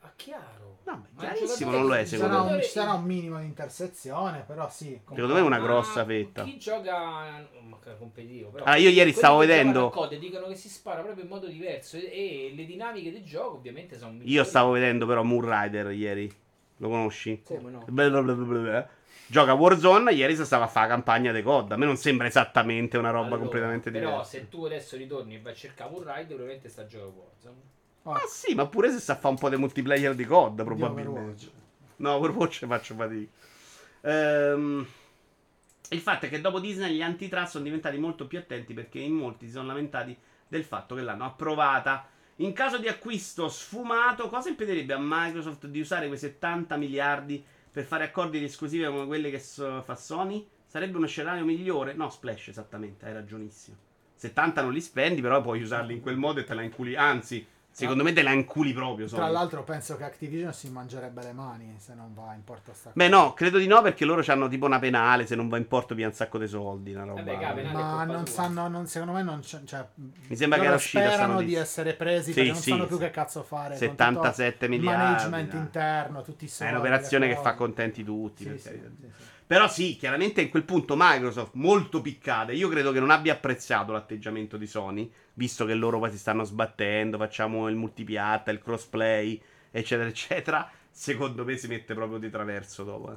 [0.00, 0.78] Ah, chiaro.
[0.84, 2.56] No, ma Ma il chiarissimo non lo è, secondo sarà, me.
[2.56, 4.98] un, ci sarà un minimo di intersezione, però sì.
[5.06, 6.42] Secondo me è una Ma grossa fetta.
[6.44, 8.64] Chi gioca ma competitivo, però.
[8.64, 12.02] Ah, io ieri stavo vedendo- COD dicono che si spara proprio in modo diverso e,
[12.02, 14.30] e le dinamiche del gioco ovviamente sono migliori.
[14.30, 16.34] Io stavo vedendo però Moon Rider ieri.
[16.78, 17.42] Lo conosci?
[17.44, 17.84] Come no?
[17.86, 18.96] Blablabla.
[19.30, 21.72] Gioca a Warzone, ieri si stava a fare la campagna di COD.
[21.72, 24.30] A me non sembra esattamente una roba Allora, completamente però diversa.
[24.30, 27.56] se tu adesso ritorni e vai a cercare un ride probabilmente sta giocando Warzone.
[28.04, 30.64] Oh, Ma sì, ma pure se sa fa un po' di multiplayer di COD, di
[30.64, 31.50] probabilmente.
[31.96, 33.30] No, Overwatch faccio fatica.
[34.00, 34.86] Ehm,
[35.90, 39.12] il fatto è che dopo Disney gli antitrust sono diventati molto più attenti perché in
[39.12, 40.16] molti si sono lamentati
[40.46, 42.08] del fatto che l'hanno approvata.
[42.36, 47.44] In caso di acquisto sfumato, cosa impedirebbe a Microsoft di usare quei 70 miliardi
[47.78, 50.44] per fare accordi di esclusiva come quelli che so- fa Sony?
[50.66, 51.94] Sarebbe uno scenario migliore?
[51.94, 53.76] No, Splash, esattamente, hai ragionissimo.
[54.16, 56.96] 70 non li spendi, però puoi usarli in quel modo e te la inculi.
[56.96, 57.46] Anzi,
[57.78, 59.06] secondo me te la inculi proprio.
[59.06, 59.32] Tra Sony.
[59.32, 63.08] l'altro penso che Activision si mangerebbe le mani se non va in porto sta Beh,
[63.08, 65.26] no, credo di no perché loro hanno tipo una penale.
[65.26, 66.92] Se non va in porto, via un sacco di soldi.
[66.92, 67.22] Una roba.
[67.22, 67.72] Vabbè, capi, no.
[67.72, 68.34] Ma è non tua.
[68.34, 69.60] sanno, non- secondo me non c'è.
[69.64, 69.86] Cioè,
[70.28, 72.96] Mi sembra che era uscita sperano di essere presi Sì, perché non sì, sanno più
[72.96, 73.02] sì.
[73.02, 73.68] che cazzo fare.
[73.70, 75.60] con 77 tutto il miliardi, management dai.
[75.60, 76.72] interno, tutti i È soldi.
[76.72, 78.42] un'operazione le che fa contenti tutti.
[78.44, 78.88] Sì, per sì, carità.
[79.48, 83.92] Però sì, chiaramente in quel punto Microsoft, molto piccata, io credo che non abbia apprezzato
[83.92, 89.40] l'atteggiamento di Sony, visto che loro poi si stanno sbattendo, facciamo il multipiatta, il crossplay,
[89.70, 90.70] eccetera, eccetera.
[90.90, 93.12] Secondo me si mette proprio di traverso dopo.
[93.12, 93.16] eh.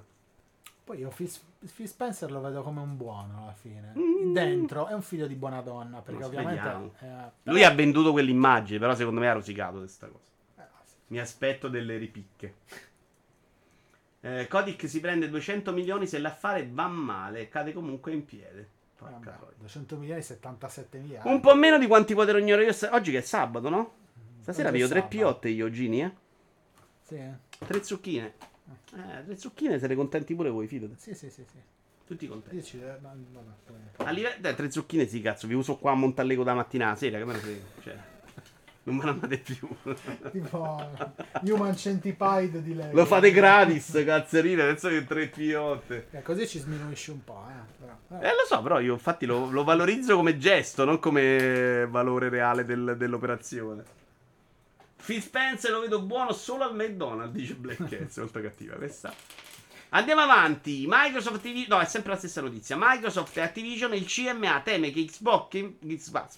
[0.85, 1.29] Poi io Phil,
[1.75, 3.93] Phil Spencer lo vedo come un buono alla fine.
[3.97, 4.31] Mm.
[4.33, 5.99] Dentro è un figlio di buona donna.
[5.99, 6.91] Perché Ma ovviamente.
[7.01, 10.23] eh, Lui ha venduto quell'immagine, però secondo me ha rosicato questa cosa.
[10.59, 10.95] eh, sì.
[11.07, 12.55] Mi aspetto delle ripicche.
[14.23, 18.69] Eh, Kotick si prende 200 milioni se l'affare va male, cade comunque in piede.
[18.95, 19.53] Porca Vabbè, troia.
[19.57, 21.27] 200 milioni, 77 miliardi.
[21.27, 22.75] Un po' meno di quanti potrò ignorare io.
[22.91, 23.93] Oggi che è sabato, no?
[24.41, 26.11] Stasera Oggi è vedo tre piotte io, Gini, eh?
[27.01, 27.19] Sì.
[27.65, 28.33] Tre zucchine.
[28.93, 30.93] Eh, le zucchine se le contenti pure voi, fidate.
[30.97, 31.57] Sì, sì, sì, sì.
[32.05, 32.55] Tutti contenti.
[32.57, 34.35] Io ci ma- vabbè, poi- A livello...
[34.39, 37.25] Dai, tre zucchine sì, cazzo, vi uso qua a Montallego da mattina alla sera, che
[37.25, 37.61] me ne frega.
[37.81, 37.97] Cioè,
[38.83, 39.67] non me ne amate più.
[40.31, 40.89] Tipo
[41.43, 42.95] Human Centipede di Lego.
[42.95, 46.07] Lo fate gratis, cazzerine, adesso che tre fiotte.
[46.11, 47.85] Eh, così ci sminuisce un po', eh.
[48.15, 48.27] Eh.
[48.27, 52.65] Eh, lo so, però io infatti lo, lo valorizzo come gesto, non come valore reale
[52.65, 53.83] del- dell'operazione.
[55.03, 59.13] Phil Spencer lo vedo buono solo al McDonald's, dice Black Cats, molto cattiva questa.
[59.89, 60.85] Andiamo avanti.
[60.87, 62.77] Microsoft TV No, è sempre la stessa notizia.
[62.79, 66.37] Microsoft e Activision, il CMA teme che Xbox, Xbox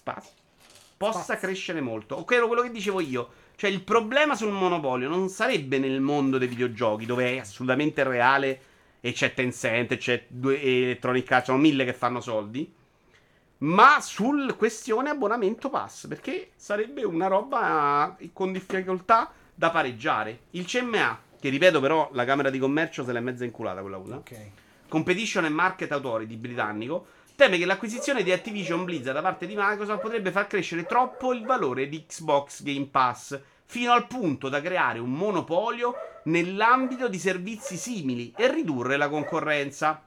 [1.12, 2.16] possa crescere molto.
[2.16, 3.30] Ok, quello che dicevo io.
[3.56, 8.60] Cioè, il problema sul monopolio non sarebbe nel mondo dei videogiochi, dove è assolutamente reale
[9.00, 12.72] e c'è Tencent, c'è due- Electronic Arts, sono mille che fanno soldi.
[13.58, 20.40] Ma sul questione abbonamento pass, perché sarebbe una roba con difficoltà da pareggiare.
[20.50, 24.16] Il CMA, che ripeto però la Camera di Commercio se l'è mezza inculata quella una.
[24.16, 24.50] Ok.
[24.88, 27.06] Competition and Market Authority britannico,
[27.36, 31.44] teme che l'acquisizione di Activision Blizzard da parte di Microsoft potrebbe far crescere troppo il
[31.44, 35.94] valore di Xbox Game Pass, fino al punto da creare un monopolio
[36.24, 40.02] nell'ambito di servizi simili e ridurre la concorrenza.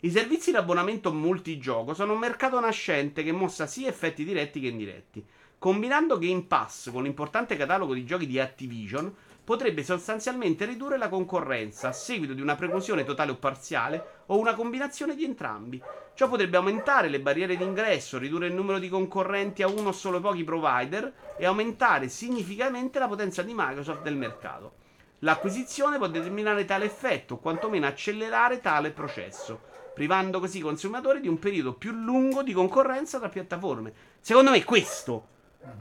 [0.00, 4.68] I servizi di abbonamento multigioco sono un mercato nascente che mostra sia effetti diretti che
[4.68, 5.24] indiretti.
[5.58, 9.14] Combinando Game Pass con l'importante catalogo di giochi di Activision,
[9.46, 14.54] potrebbe sostanzialmente ridurre la concorrenza a seguito di una preclusione totale o parziale o una
[14.54, 15.80] combinazione di entrambi.
[16.14, 20.18] Ciò potrebbe aumentare le barriere d'ingresso, ridurre il numero di concorrenti a uno o solo
[20.18, 24.72] pochi provider e aumentare significativamente la potenza di Microsoft nel mercato.
[25.20, 29.60] L'acquisizione può determinare tale effetto o quantomeno accelerare tale processo,
[29.94, 33.92] privando così i consumatori di un periodo più lungo di concorrenza tra piattaforme.
[34.18, 35.34] Secondo me questo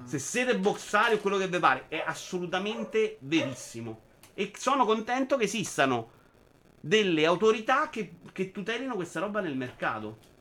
[0.04, 4.02] se siete boxari o quello che vi pare, è assolutamente verissimo.
[4.34, 6.12] E sono contento che esistano
[6.80, 10.34] delle autorità che, che tutelino questa roba nel mercato.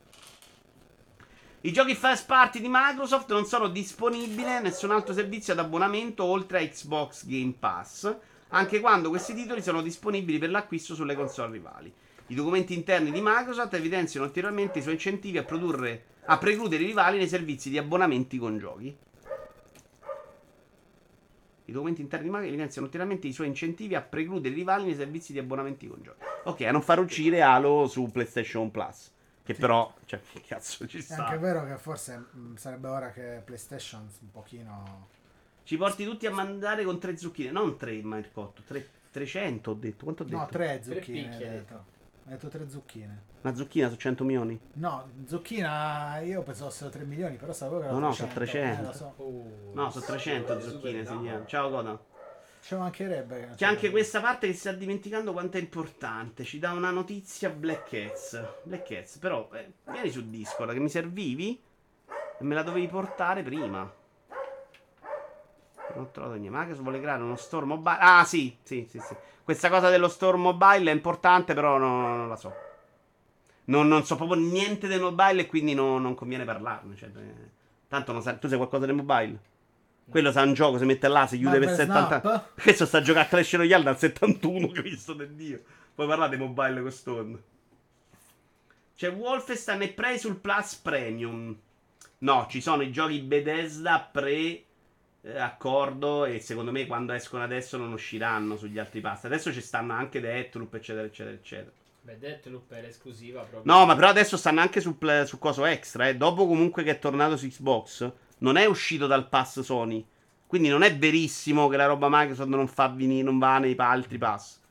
[1.61, 6.23] I giochi first party di Microsoft non sono disponibili in nessun altro servizio ad abbonamento
[6.23, 8.15] oltre a Xbox Game Pass,
[8.49, 11.91] anche quando questi titoli sono disponibili per l'acquisto sulle console rivali.
[12.27, 16.87] I documenti interni di Microsoft evidenziano ulteriormente i suoi incentivi a produrre a precludere i
[16.87, 18.95] rivali nei servizi di abbonamenti con giochi.
[21.65, 24.95] I documenti interni di Microsoft evidenziano ulteriormente i suoi incentivi a precludere i rivali nei
[24.95, 26.23] servizi di abbonamenti con giochi.
[26.43, 29.11] Ok, a non far uscire Halo su PlayStation Plus.
[29.43, 31.25] Che però, cioè, che cazzo ci È sta?
[31.25, 35.07] anche vero che forse mh, sarebbe ora che PlayStation un pochino...
[35.63, 37.51] Ci porti tutti a mandare con tre zucchine.
[37.51, 38.61] Non tre, Marcotto.
[38.65, 40.03] Tre, 300 ho detto.
[40.03, 40.37] Quanto ho detto?
[40.37, 41.29] No, tre Tre zucchine.
[41.31, 41.73] hai detto.
[42.25, 43.21] Hai detto tre zucchine.
[43.45, 44.59] Una zucchina su 100 milioni?
[44.73, 48.89] No, zucchina io pensavo fossero 3 milioni, però sapevo che No, erano no, sono 300.
[48.89, 49.13] Eh, so.
[49.17, 51.45] Oh, No, sono 300 super zucchine, segniamo.
[51.45, 51.99] Ciao, Coda.
[52.61, 53.91] Ci mancherebbe che C'è anche c'era.
[53.91, 56.43] questa parte che si sta dimenticando quanto è importante.
[56.43, 58.43] Ci dà una notizia Black Cats.
[58.63, 61.61] Black Cats, però, eh, vieni su Discord che mi servivi
[62.39, 63.87] e me la dovevi portare prima.
[65.93, 66.49] Non ho trovato niente.
[66.57, 67.97] Microsoft vuole creare uno store mobile.
[67.99, 69.15] Ah, sì, sì, sì, sì.
[69.43, 72.63] Questa cosa dello store mobile è importante, però no- non la so.
[73.65, 76.95] Non, non so proprio niente del mobile e quindi no- non conviene parlarne.
[76.95, 77.49] Cioè, eh,
[77.87, 78.37] tanto non sai.
[78.39, 79.39] Tu sai qualcosa del mobile?
[80.07, 82.49] Quello sa un gioco, si mette là, si chiude per Marvel 70 Snap?
[82.61, 85.61] Questo sta a giocare a Clash Royale dal 71, Cristo del Dio.
[85.95, 87.39] Poi parlate mobile quest'anno.
[88.95, 91.57] C'è Wolfenstein e Prey sul Plus Premium.
[92.19, 94.63] No, ci sono i giochi Bethesda pre
[95.21, 99.25] eh, accordo e secondo me quando escono adesso non usciranno sugli altri pass.
[99.25, 101.71] Adesso ci stanno anche Deathloop, eccetera, eccetera, eccetera.
[102.05, 103.73] Beh, Deathloop è l'esclusiva proprio.
[103.73, 106.15] No, ma però adesso stanno anche pl- su coso extra, eh.
[106.15, 110.05] Dopo comunque che è tornato su Xbox, non è uscito dal pass Sony.
[110.45, 114.19] Quindi non è verissimo che la roba Microsoft non, fa venire, non va nei altri
[114.19, 114.61] pass.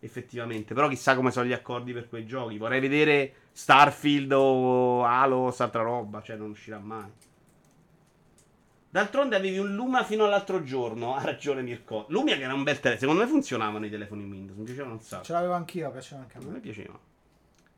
[0.00, 0.74] Effettivamente.
[0.74, 2.58] Però chissà come sono gli accordi per quei giochi.
[2.58, 6.20] Vorrei vedere Starfield o Halo o altra roba.
[6.20, 7.10] Cioè non uscirà mai.
[8.92, 11.14] D'altronde avevi un Luma fino all'altro giorno.
[11.16, 12.04] Ha ragione Mirko.
[12.08, 13.00] Lumia che era un bel telefono.
[13.00, 14.58] Secondo me funzionavano i telefoni Windows.
[14.58, 15.24] Mi piacevano un sacco.
[15.24, 16.58] Ce l'avevo anch'io, piaceva anche a A me me.
[16.60, 16.98] piaceva.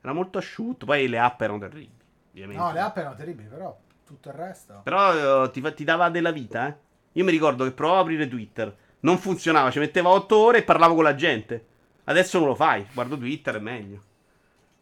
[0.01, 0.87] Era molto asciutto.
[0.87, 1.93] Poi le app erano terribili.
[2.33, 2.61] Ovviamente.
[2.61, 4.81] No, le app erano terribili, però tutto il resto...
[4.83, 6.77] Però eh, ti, ti dava della vita, eh.
[7.13, 8.77] Io mi ricordo che provavo a aprire Twitter.
[9.01, 11.67] Non funzionava, ci metteva 8 ore e parlavo con la gente.
[12.05, 12.85] Adesso non lo fai.
[12.93, 14.03] Guardo Twitter, è meglio.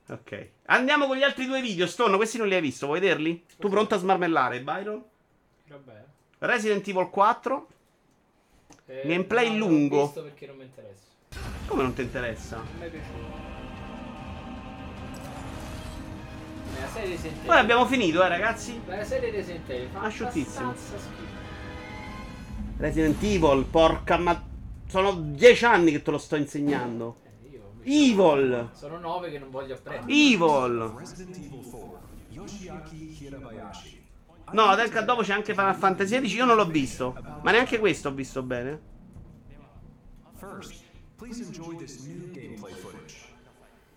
[0.09, 0.49] Ok.
[0.67, 1.87] Andiamo con gli altri due video.
[1.87, 2.87] Stonno, questi non li hai visto.
[2.87, 3.45] Vuoi vederli?
[3.59, 5.05] Tu pronto a smarmellare, Byron?
[5.69, 6.05] Vabbè.
[6.43, 7.67] Resident Evil 4.
[8.87, 10.05] Eh, Gameplay no, non lungo.
[10.07, 11.01] visto perché non mi interessa.
[11.67, 12.57] Come non ti interessa?
[12.57, 13.51] Non mi è piaciuto.
[16.81, 17.45] La serie Resident.
[17.45, 18.81] Poi abbiamo finito, eh, ragazzi.
[18.87, 20.75] La serie Resident Evil Asciuttissimo.
[22.79, 24.51] Resident Evil, porca ma.
[24.89, 27.19] Sono 10 anni che te lo sto insegnando.
[27.45, 28.69] Eh, io Evil!
[28.73, 30.13] Sono 9 che non voglio apprendere.
[30.13, 30.93] Evil!
[30.99, 32.01] Resident Evil 4,
[32.31, 34.02] Yoshiaki Hirabayashi.
[34.53, 37.17] No, del dopo c'è anche Final Fantasy XVI, io non l'ho visto.
[37.43, 38.91] Ma neanche questo ho visto bene.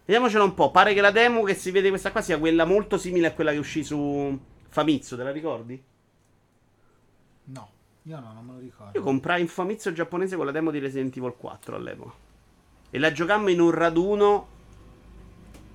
[0.05, 0.71] Vediamocela un po'.
[0.71, 3.51] Pare che la demo che si vede questa qua sia quella molto simile a quella
[3.51, 5.83] che uscì su Famitsu, te la ricordi?
[7.45, 7.69] No,
[8.03, 8.97] io no, non me lo ricordo.
[8.97, 12.13] Io comprai in Famitsu giapponese con la demo di Resident Evil 4 all'epoca.
[12.91, 14.47] E la giocammo in un raduno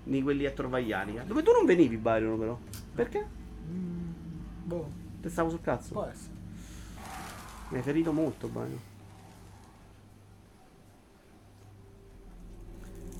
[0.05, 1.23] di quelli a Torvaianica.
[1.23, 2.59] Dove tu non venivi, Byron, però.
[2.94, 3.27] Perché?
[3.69, 4.10] Mm,
[4.71, 4.91] boh,
[5.21, 5.93] Te stavo sul cazzo.
[5.93, 6.39] può essere.
[7.71, 8.81] Mi hai ferito molto, Byron.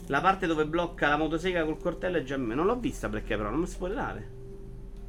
[0.07, 2.55] La parte dove blocca la motosega col coltello è già me.
[2.55, 4.39] Non l'ho vista perché però non mi spoilerare.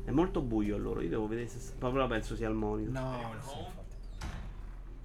[0.06, 1.02] È molto buio allora.
[1.02, 1.74] Io devo vedere se.
[1.78, 2.94] Però penso sia al monitor.
[2.94, 3.80] No, sì, infatti.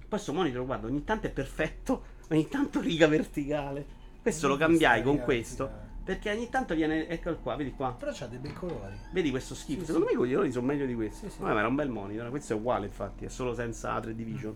[0.07, 3.85] Poi sto monitor, guarda, ogni tanto è perfetto, ogni tanto riga verticale.
[4.21, 5.85] Questo lo cambiai con questo.
[6.07, 7.05] Perché ogni tanto viene.
[7.09, 7.91] Eccolo qua, vedi qua.
[7.91, 8.95] Però c'ha dei bei colori.
[9.11, 9.81] Vedi questo schifo?
[9.81, 10.15] Sì, Secondo sì.
[10.15, 11.27] me i coglioni sono meglio di questo.
[11.29, 11.41] Sì.
[11.41, 12.29] Vabbè, ma era un bel monitor.
[12.29, 14.55] Questo è uguale, infatti, è solo senza 3 division.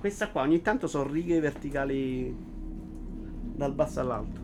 [0.00, 2.34] Questa qua ogni tanto sono righe verticali
[3.54, 4.40] dal basso all'alto.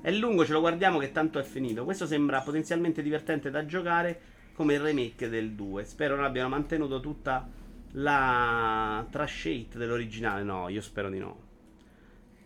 [0.00, 1.84] È lungo, ce lo guardiamo che tanto è finito.
[1.84, 4.20] Questo sembra potenzialmente divertente da giocare
[4.54, 5.84] come il remake del 2.
[5.84, 7.48] Spero non abbiano mantenuto tutta
[7.92, 10.42] la trash dell'originale.
[10.42, 11.48] No, io spero di no.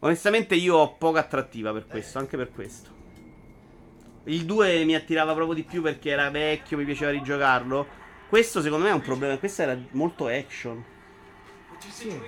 [0.01, 2.91] Onestamente io ho poca attrattiva per questo, anche per questo.
[4.25, 7.87] Il 2 mi attirava proprio di più perché era vecchio, mi piaceva rigiocarlo.
[8.29, 10.83] Questo secondo me è un problema, questo era molto action.
[11.79, 12.21] Sì,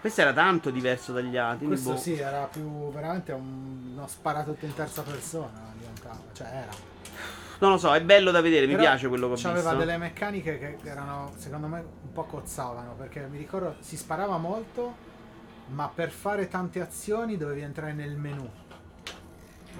[0.00, 1.66] Questo era tanto diverso dagli altri.
[1.66, 1.96] questo boh.
[1.96, 6.20] sì, era più veramente un- uno sparatutto in terza persona diventava.
[6.32, 6.70] Cioè era.
[7.60, 9.48] Non lo so, è bello da vedere, mi Però piace quello che ho visto.
[9.48, 12.94] Aveva delle meccaniche che erano, secondo me, un po' cozzavano.
[12.96, 14.94] Perché mi ricordo si sparava molto,
[15.68, 18.48] ma per fare tante azioni dovevi entrare nel menu.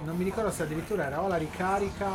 [0.03, 2.07] Non mi ricordo se addirittura era o la ricarica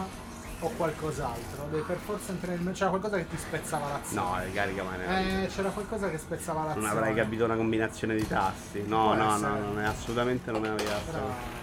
[0.60, 1.64] o qualcos'altro.
[1.64, 2.76] Dovevi per forza entrare nel menu.
[2.76, 4.26] C'era qualcosa che ti spezzava l'azione.
[4.28, 6.88] No, ricarica ma ne Eh, c'era qualcosa che spezzava Non l'azione.
[6.90, 8.82] avrai capito una combinazione di tasti.
[8.86, 9.58] No, Può no, no, essere.
[9.60, 10.76] non è assolutamente non è una
[11.10, 11.62] Però...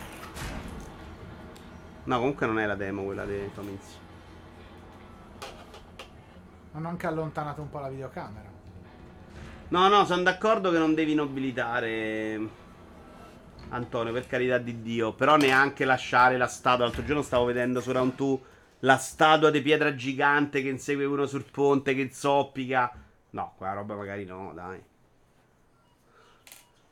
[2.03, 3.97] No, comunque non è la demo quella dei Famitsu.
[6.73, 8.49] Hanno anche allontanato un po' la videocamera.
[9.69, 12.39] No, no, sono d'accordo che non devi nobilitare
[13.69, 15.13] Antonio, per carità di Dio.
[15.13, 16.85] Però neanche lasciare la statua.
[16.85, 18.39] L'altro giorno stavo vedendo su Round 2
[18.79, 22.91] la statua di pietra gigante che insegue uno sul ponte che zoppica.
[23.31, 24.81] No, quella roba magari no, dai.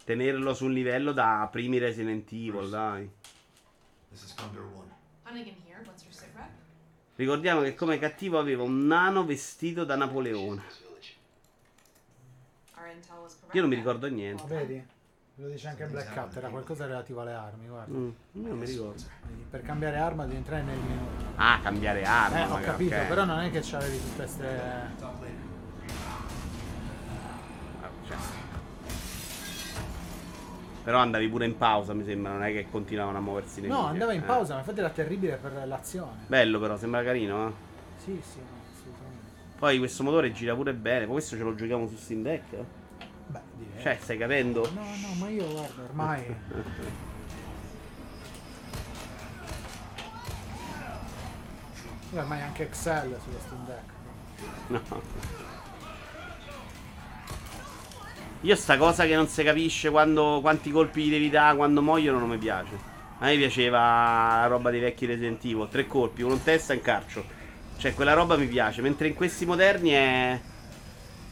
[0.04, 3.10] Tenerlo su un livello da primi Resident Evil, dai.
[4.10, 4.89] This is Condor 1.
[7.16, 10.88] Ricordiamo che come cattivo aveva un nano vestito da Napoleone.
[13.52, 14.44] Io non mi ricordo niente.
[14.48, 14.86] Vedi?
[15.36, 17.98] Lo dice anche Black Cat, era qualcosa relativo alle armi, guarda.
[17.98, 19.04] Mm, io non mi ricordo.
[19.50, 21.08] Per cambiare arma devi entrare nel menu.
[21.36, 22.40] Ah, cambiare arma.
[22.40, 23.08] Eh, ho magari, capito, ok.
[23.08, 24.48] però non è che c'avevi tutte queste...
[27.82, 28.18] Ah, cioè.
[30.90, 33.76] Però andavi pure in pausa, mi sembra, non è che continuavano a muoversi nei No,
[33.76, 33.90] video.
[33.92, 34.26] andava in Eh.
[34.26, 36.24] pausa, ma infatti era terribile per l'azione.
[36.26, 37.52] Bello però, sembra carino, eh.
[37.98, 39.24] Sì, sì, no, assolutamente.
[39.60, 42.54] Poi questo motore gira pure bene, poi questo ce lo giochiamo su Steam Deck.
[42.54, 42.66] eh.
[43.28, 43.84] Beh, direi.
[43.84, 44.68] Cioè, stai capendo?
[44.74, 46.26] No, no, ma io guarda, ormai...
[52.16, 53.92] Ormai anche Excel sullo Steam Deck.
[54.70, 55.02] No.
[58.42, 62.20] Io sta cosa che non si capisce quando, quanti colpi gli devi dare quando muoiono
[62.20, 62.74] non mi piace.
[63.20, 63.80] A me piaceva
[64.40, 67.26] la roba dei vecchi Resident Evil, tre colpi, uno in testa e in carcio.
[67.78, 70.40] Cioè, quella roba mi piace, mentre in questi moderni è...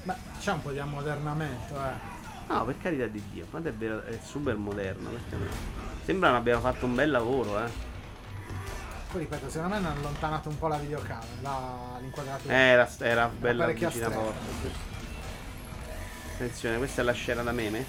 [0.04, 2.16] Beh, c'è un po' di ammodernamento, eh.
[2.50, 5.10] No, per carità di Dio, quanto è vero, è super moderno.
[5.10, 5.36] perché?
[6.04, 7.70] Sembra che abbiamo fatto un bel lavoro, eh.
[9.12, 12.54] Poi ripeto, secondo me hanno allontanato un po' la videocamera, la- l'inquadratura.
[12.54, 14.46] Era, era bella vicina forte.
[14.62, 14.96] sì.
[16.40, 17.84] Attenzione, questa è la scena da meme.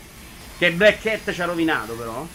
[0.56, 2.26] Che Black Cat ci ha rovinato, però.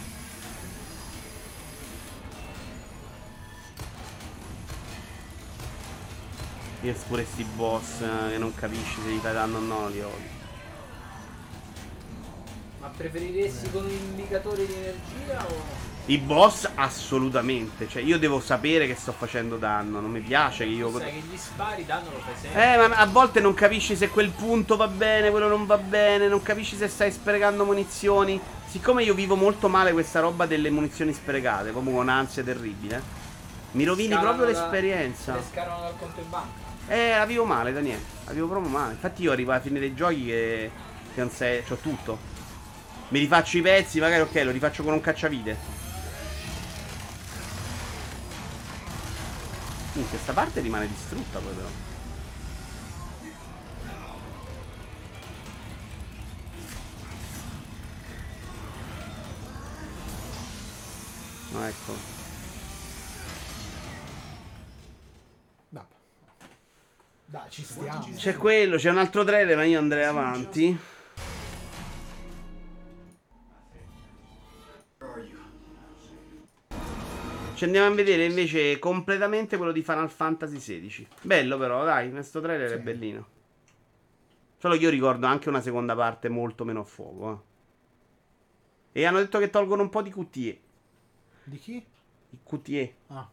[6.82, 10.02] Io pure sti boss eh, che non capisci se gli fai danno o no, li
[10.02, 10.30] odio.
[12.80, 15.93] Ma preferiresti con un indicatore di energia o...
[16.06, 17.88] I boss assolutamente.
[17.88, 20.02] Cioè, io devo sapere che sto facendo danno.
[20.02, 20.92] Non mi piace che io.
[20.92, 22.74] Sai che gli spari danno lo fai sempre.
[22.74, 26.28] Eh, ma a volte non capisci se quel punto va bene, quello non va bene,
[26.28, 28.40] non capisci se stai sprecando munizioni.
[28.68, 33.02] Siccome io vivo molto male questa roba delle munizioni sprecate, proprio con ansia terribile,
[33.72, 35.36] mi rovini Scalano proprio da- l'esperienza.
[35.36, 36.62] Le scalano dal conto in banca.
[36.88, 38.02] Eh, la vivo male, Daniele.
[38.26, 38.94] La vivo proprio male.
[38.94, 40.72] Infatti io arrivo alla fine dei giochi che
[41.14, 41.64] Che non sei.
[41.64, 42.18] C'ho tutto.
[43.10, 45.82] Mi rifaccio i pezzi, magari ok, lo rifaccio con un cacciavite.
[49.96, 51.68] In questa parte rimane distrutta poi però.
[61.52, 61.94] No, ecco.
[65.70, 65.84] Dai,
[67.26, 68.10] Dai, ci stiamo.
[68.16, 70.92] C'è quello, c'è un altro trailer, ma io andrei avanti.
[77.64, 81.08] Ci andiamo a vedere invece completamente quello di Final Fantasy XVI.
[81.22, 82.82] Bello però, dai, questo trailer è Sì.
[82.82, 83.28] bellino.
[84.58, 87.44] Solo che io ricordo anche una seconda parte molto meno a fuoco.
[88.92, 89.00] eh.
[89.00, 90.60] E hanno detto che tolgono un po' di QTE.
[91.46, 91.76] Di chi?
[92.32, 92.96] I QTE.
[93.08, 93.30] Ah,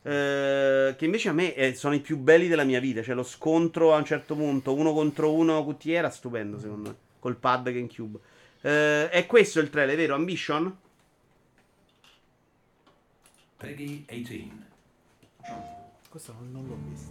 [0.00, 3.02] Eh, che invece a me eh, sono i più belli della mia vita.
[3.02, 6.96] Cioè, lo scontro a un certo punto, uno contro uno QTE era stupendo, secondo me.
[7.18, 8.18] Col pad GameCube.
[8.62, 10.14] Eh, è questo il trailer, vero?
[10.14, 10.74] Ambition?
[13.58, 14.50] Peggy 18.
[16.08, 17.10] questo non, non l'ho visto.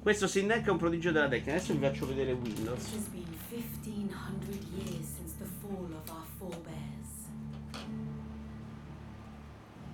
[0.00, 1.52] Questo Sindeck è un prodigio della tecnica.
[1.52, 2.88] Adesso vi faccio vedere Windows.
[2.88, 7.14] It has been 1500 years since the fall of our forebears.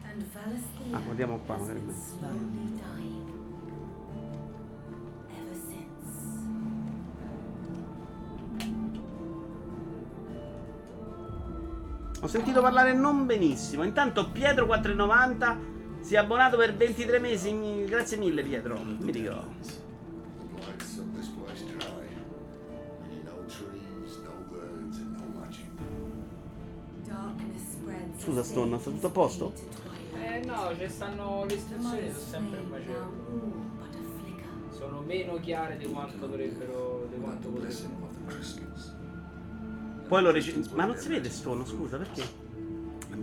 [0.05, 1.81] And Valisthea Ah, guardiamo qua, magari
[12.23, 13.83] Ho sentito parlare non benissimo.
[13.83, 15.57] Intanto Pietro490
[16.03, 17.85] si è abbonato per 23 mesi.
[17.85, 18.79] Grazie mille Pietro.
[18.81, 19.91] Mi dico.
[28.19, 29.53] Scusa, Stonna, sta tutto a posto?
[30.15, 33.11] Eh no, ci stanno le istruzioni, sono sempre in macello.
[34.71, 37.09] Sono meno chiare di quanto dovrebbero.
[37.13, 39.02] di quanto potrebbero.
[40.09, 42.23] Poi lo rec- Ma non si vede Stone, scusa, perché?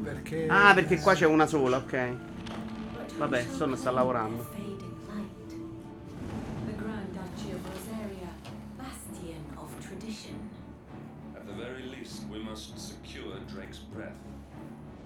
[0.03, 0.47] Perché...
[0.49, 2.13] Ah, perché qua c'è una sola, ok.
[3.17, 4.43] Vabbè, Stone sta lavorando.
[4.43, 5.47] their fading light?
[6.65, 8.29] The Grand Duchy of Rosaria,
[8.77, 10.49] bastion of tradition.
[11.35, 14.13] At the very least, we must secure Drake's breath.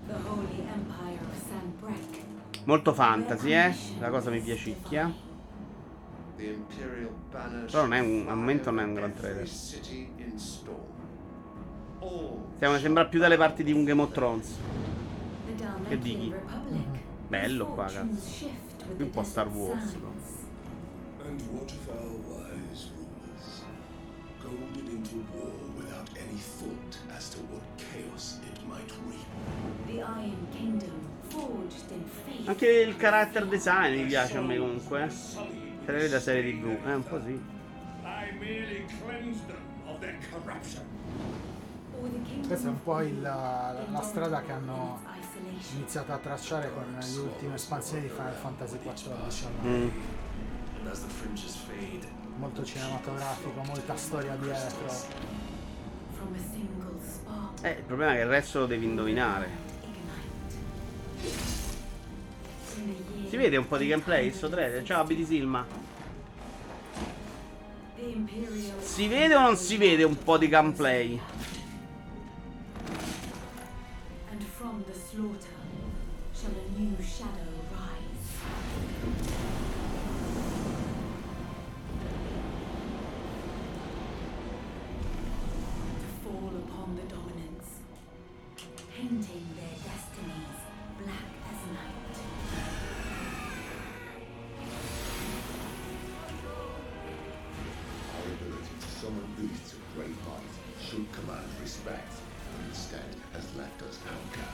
[0.08, 2.22] The Holy Empire of San Breck.
[2.66, 3.74] Molto fantasy, eh.
[4.00, 5.12] La cosa mi piacicchia.
[6.36, 9.48] Però non è un- al momento non è un gran trailer.
[12.56, 14.58] Stiamo, sembra più dalle parti di un Game of Thrones.
[15.88, 16.34] Che dici?
[17.28, 18.50] Bello qua, cazzo.
[18.96, 20.42] Più un po' Star Wars, rulers?
[24.42, 29.26] Goaded into war without any thought as to what chaos it might reap.
[29.88, 32.48] The Iron Kingdom, forged in faith.
[32.48, 35.04] Anche il character design mi piace a me comunque.
[35.06, 35.10] eh.
[35.86, 36.66] Trailer da serie TV.
[36.86, 37.32] Eh, un po' sì.
[37.32, 40.84] I merely cleansed them of their corruption.
[42.48, 45.00] Questa è un po' il- la, la strada che hanno
[45.76, 49.48] iniziato a tracciare con le ultime espansioni di Final Fantasy XIV.
[49.66, 49.88] Mm.
[52.38, 54.86] Molto cinematografico, molta storia dietro.
[57.62, 59.50] Eh, il problema è che il resto lo devi indovinare.
[63.30, 64.84] Si vede un po' di gameplay sto trailer?
[64.84, 65.66] Ciao, BD Silma.
[68.80, 71.20] Si vede o non si vede un po' di gameplay?
[75.14, 75.53] Flut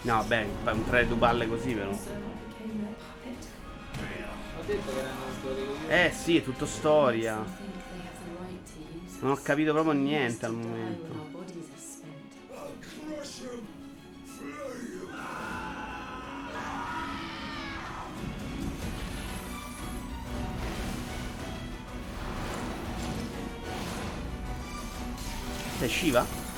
[0.10, 1.92] No, beh, un trailer due balle così però.
[1.92, 1.98] Ho
[4.66, 4.92] detto.
[5.88, 7.36] Eh sì, è tutto storia.
[9.20, 11.30] Non ho capito proprio niente al momento.
[26.12, 26.49] when our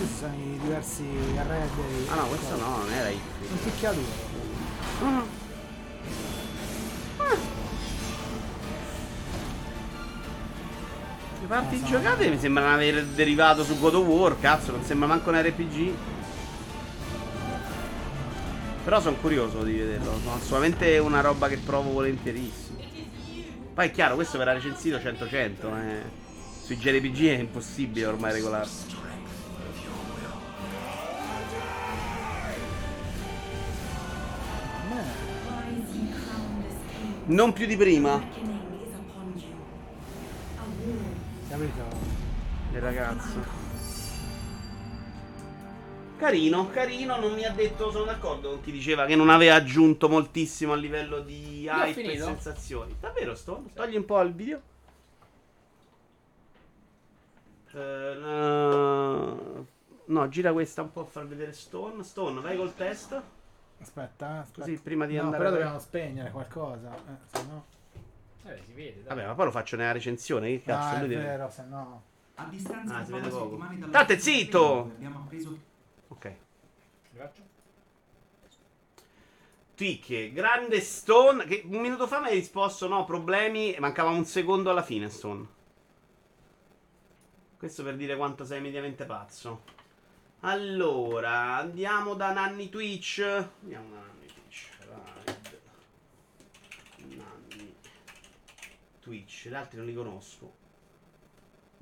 [0.00, 1.04] Questi sono i diversi
[1.46, 3.50] red dei- Ah no, questo no, non era Ifrit.
[3.50, 4.06] Un picchiaduro.
[11.40, 15.06] Le parti Eh, giocate mi sembrano aver derivato su God of War, cazzo, non sembra
[15.06, 15.92] manco un RPG.
[18.84, 22.78] Però sono curioso di vederlo, sono assolutamente una roba che provo volentierissimo.
[23.74, 25.76] Poi è chiaro, questo verrà recensito 100-100.
[25.76, 26.02] Eh.
[26.64, 28.84] Sui JRPG è impossibile ormai regolarsi.
[37.30, 38.20] Non più di prima.
[41.48, 41.82] Capito?
[42.72, 43.68] Il ragazzo.
[46.16, 50.08] Carino, carino, non mi ha detto, sono d'accordo con chi diceva che non aveva aggiunto
[50.08, 52.96] moltissimo a livello di ho hype e sensazioni.
[52.98, 53.62] Davvero, sto?
[53.74, 54.60] Togli un po' il video.
[57.72, 59.66] Eh, no,
[60.04, 62.02] no, gira questa un po' a far vedere Stone.
[62.02, 63.22] Stone, vai col test.
[63.80, 64.60] Aspetta, eh, aspetta.
[64.60, 65.38] Così prima di no, andare.
[65.42, 66.94] però dobbiamo spegnere qualcosa.
[66.94, 67.64] Eh, se no...
[68.44, 69.14] Eh, si vede, dai.
[69.14, 70.48] Vabbè, ma poi lo faccio nella recensione.
[70.48, 70.94] Che cazzo?
[70.94, 72.02] Ah, è lui deve- vero, se no...
[72.36, 74.80] A distanza Ah, di poche settimane dalla State zitto!
[74.82, 75.58] Abbiamo appreso
[76.08, 76.32] Ok.
[77.16, 77.42] Faccio?
[79.74, 81.44] Twicche, grande Stone.
[81.44, 83.76] Che un minuto fa mi hai risposto: no, problemi.
[83.78, 85.46] Mancava un secondo alla fine, Stone.
[87.58, 89.62] Questo per dire quanto sei mediamente pazzo.
[90.42, 93.20] Allora, andiamo da Nanni Twitch.
[93.62, 94.68] Andiamo da Nanni Twitch.
[94.78, 95.60] Ride.
[97.16, 97.74] Nanni
[99.00, 99.48] Twitch.
[99.48, 100.56] Gli altri non li conosco.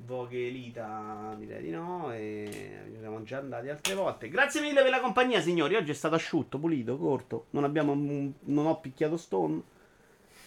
[0.01, 2.13] Vogue Elita direi di no.
[2.13, 4.29] E siamo già andati altre volte.
[4.29, 5.77] Grazie mille per la compagnia, signori.
[5.77, 7.47] Oggi è stato asciutto, pulito, corto.
[7.51, 9.63] Non, abbiamo, non ho picchiato Stone.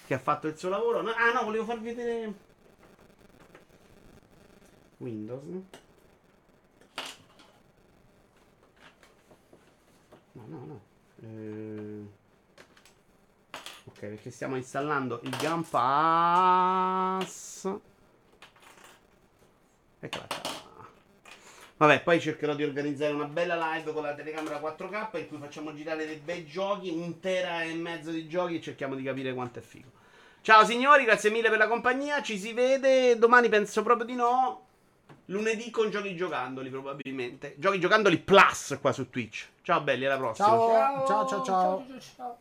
[0.05, 1.01] Che ha fatto il suo lavoro.
[1.01, 2.33] No- ah, no, volevo farvi vedere.
[4.97, 5.79] Windows.
[10.33, 10.81] No, no, no.
[11.21, 12.19] Eh,
[13.83, 17.65] Ok, perché stiamo installando il Gun Pass.
[19.99, 20.39] Eccola qua.
[21.77, 25.73] Vabbè, poi cercherò di organizzare una bella live con la telecamera 4K in cui facciamo
[25.73, 29.57] girare dei bei giochi, un tera e mezzo di giochi e cerchiamo di capire quanto
[29.59, 29.89] è figo.
[30.41, 34.67] Ciao signori, grazie mille per la compagnia, ci si vede, domani penso proprio di no.
[35.31, 37.55] Lunedì con giochi giocandoli probabilmente.
[37.57, 39.47] Giochi giocandoli plus qua su Twitch.
[39.61, 40.47] Ciao belli, alla prossima.
[40.47, 41.27] Ciao, ciao, ciao, ciao.
[41.27, 41.99] ciao, ciao.
[42.15, 42.37] ciao.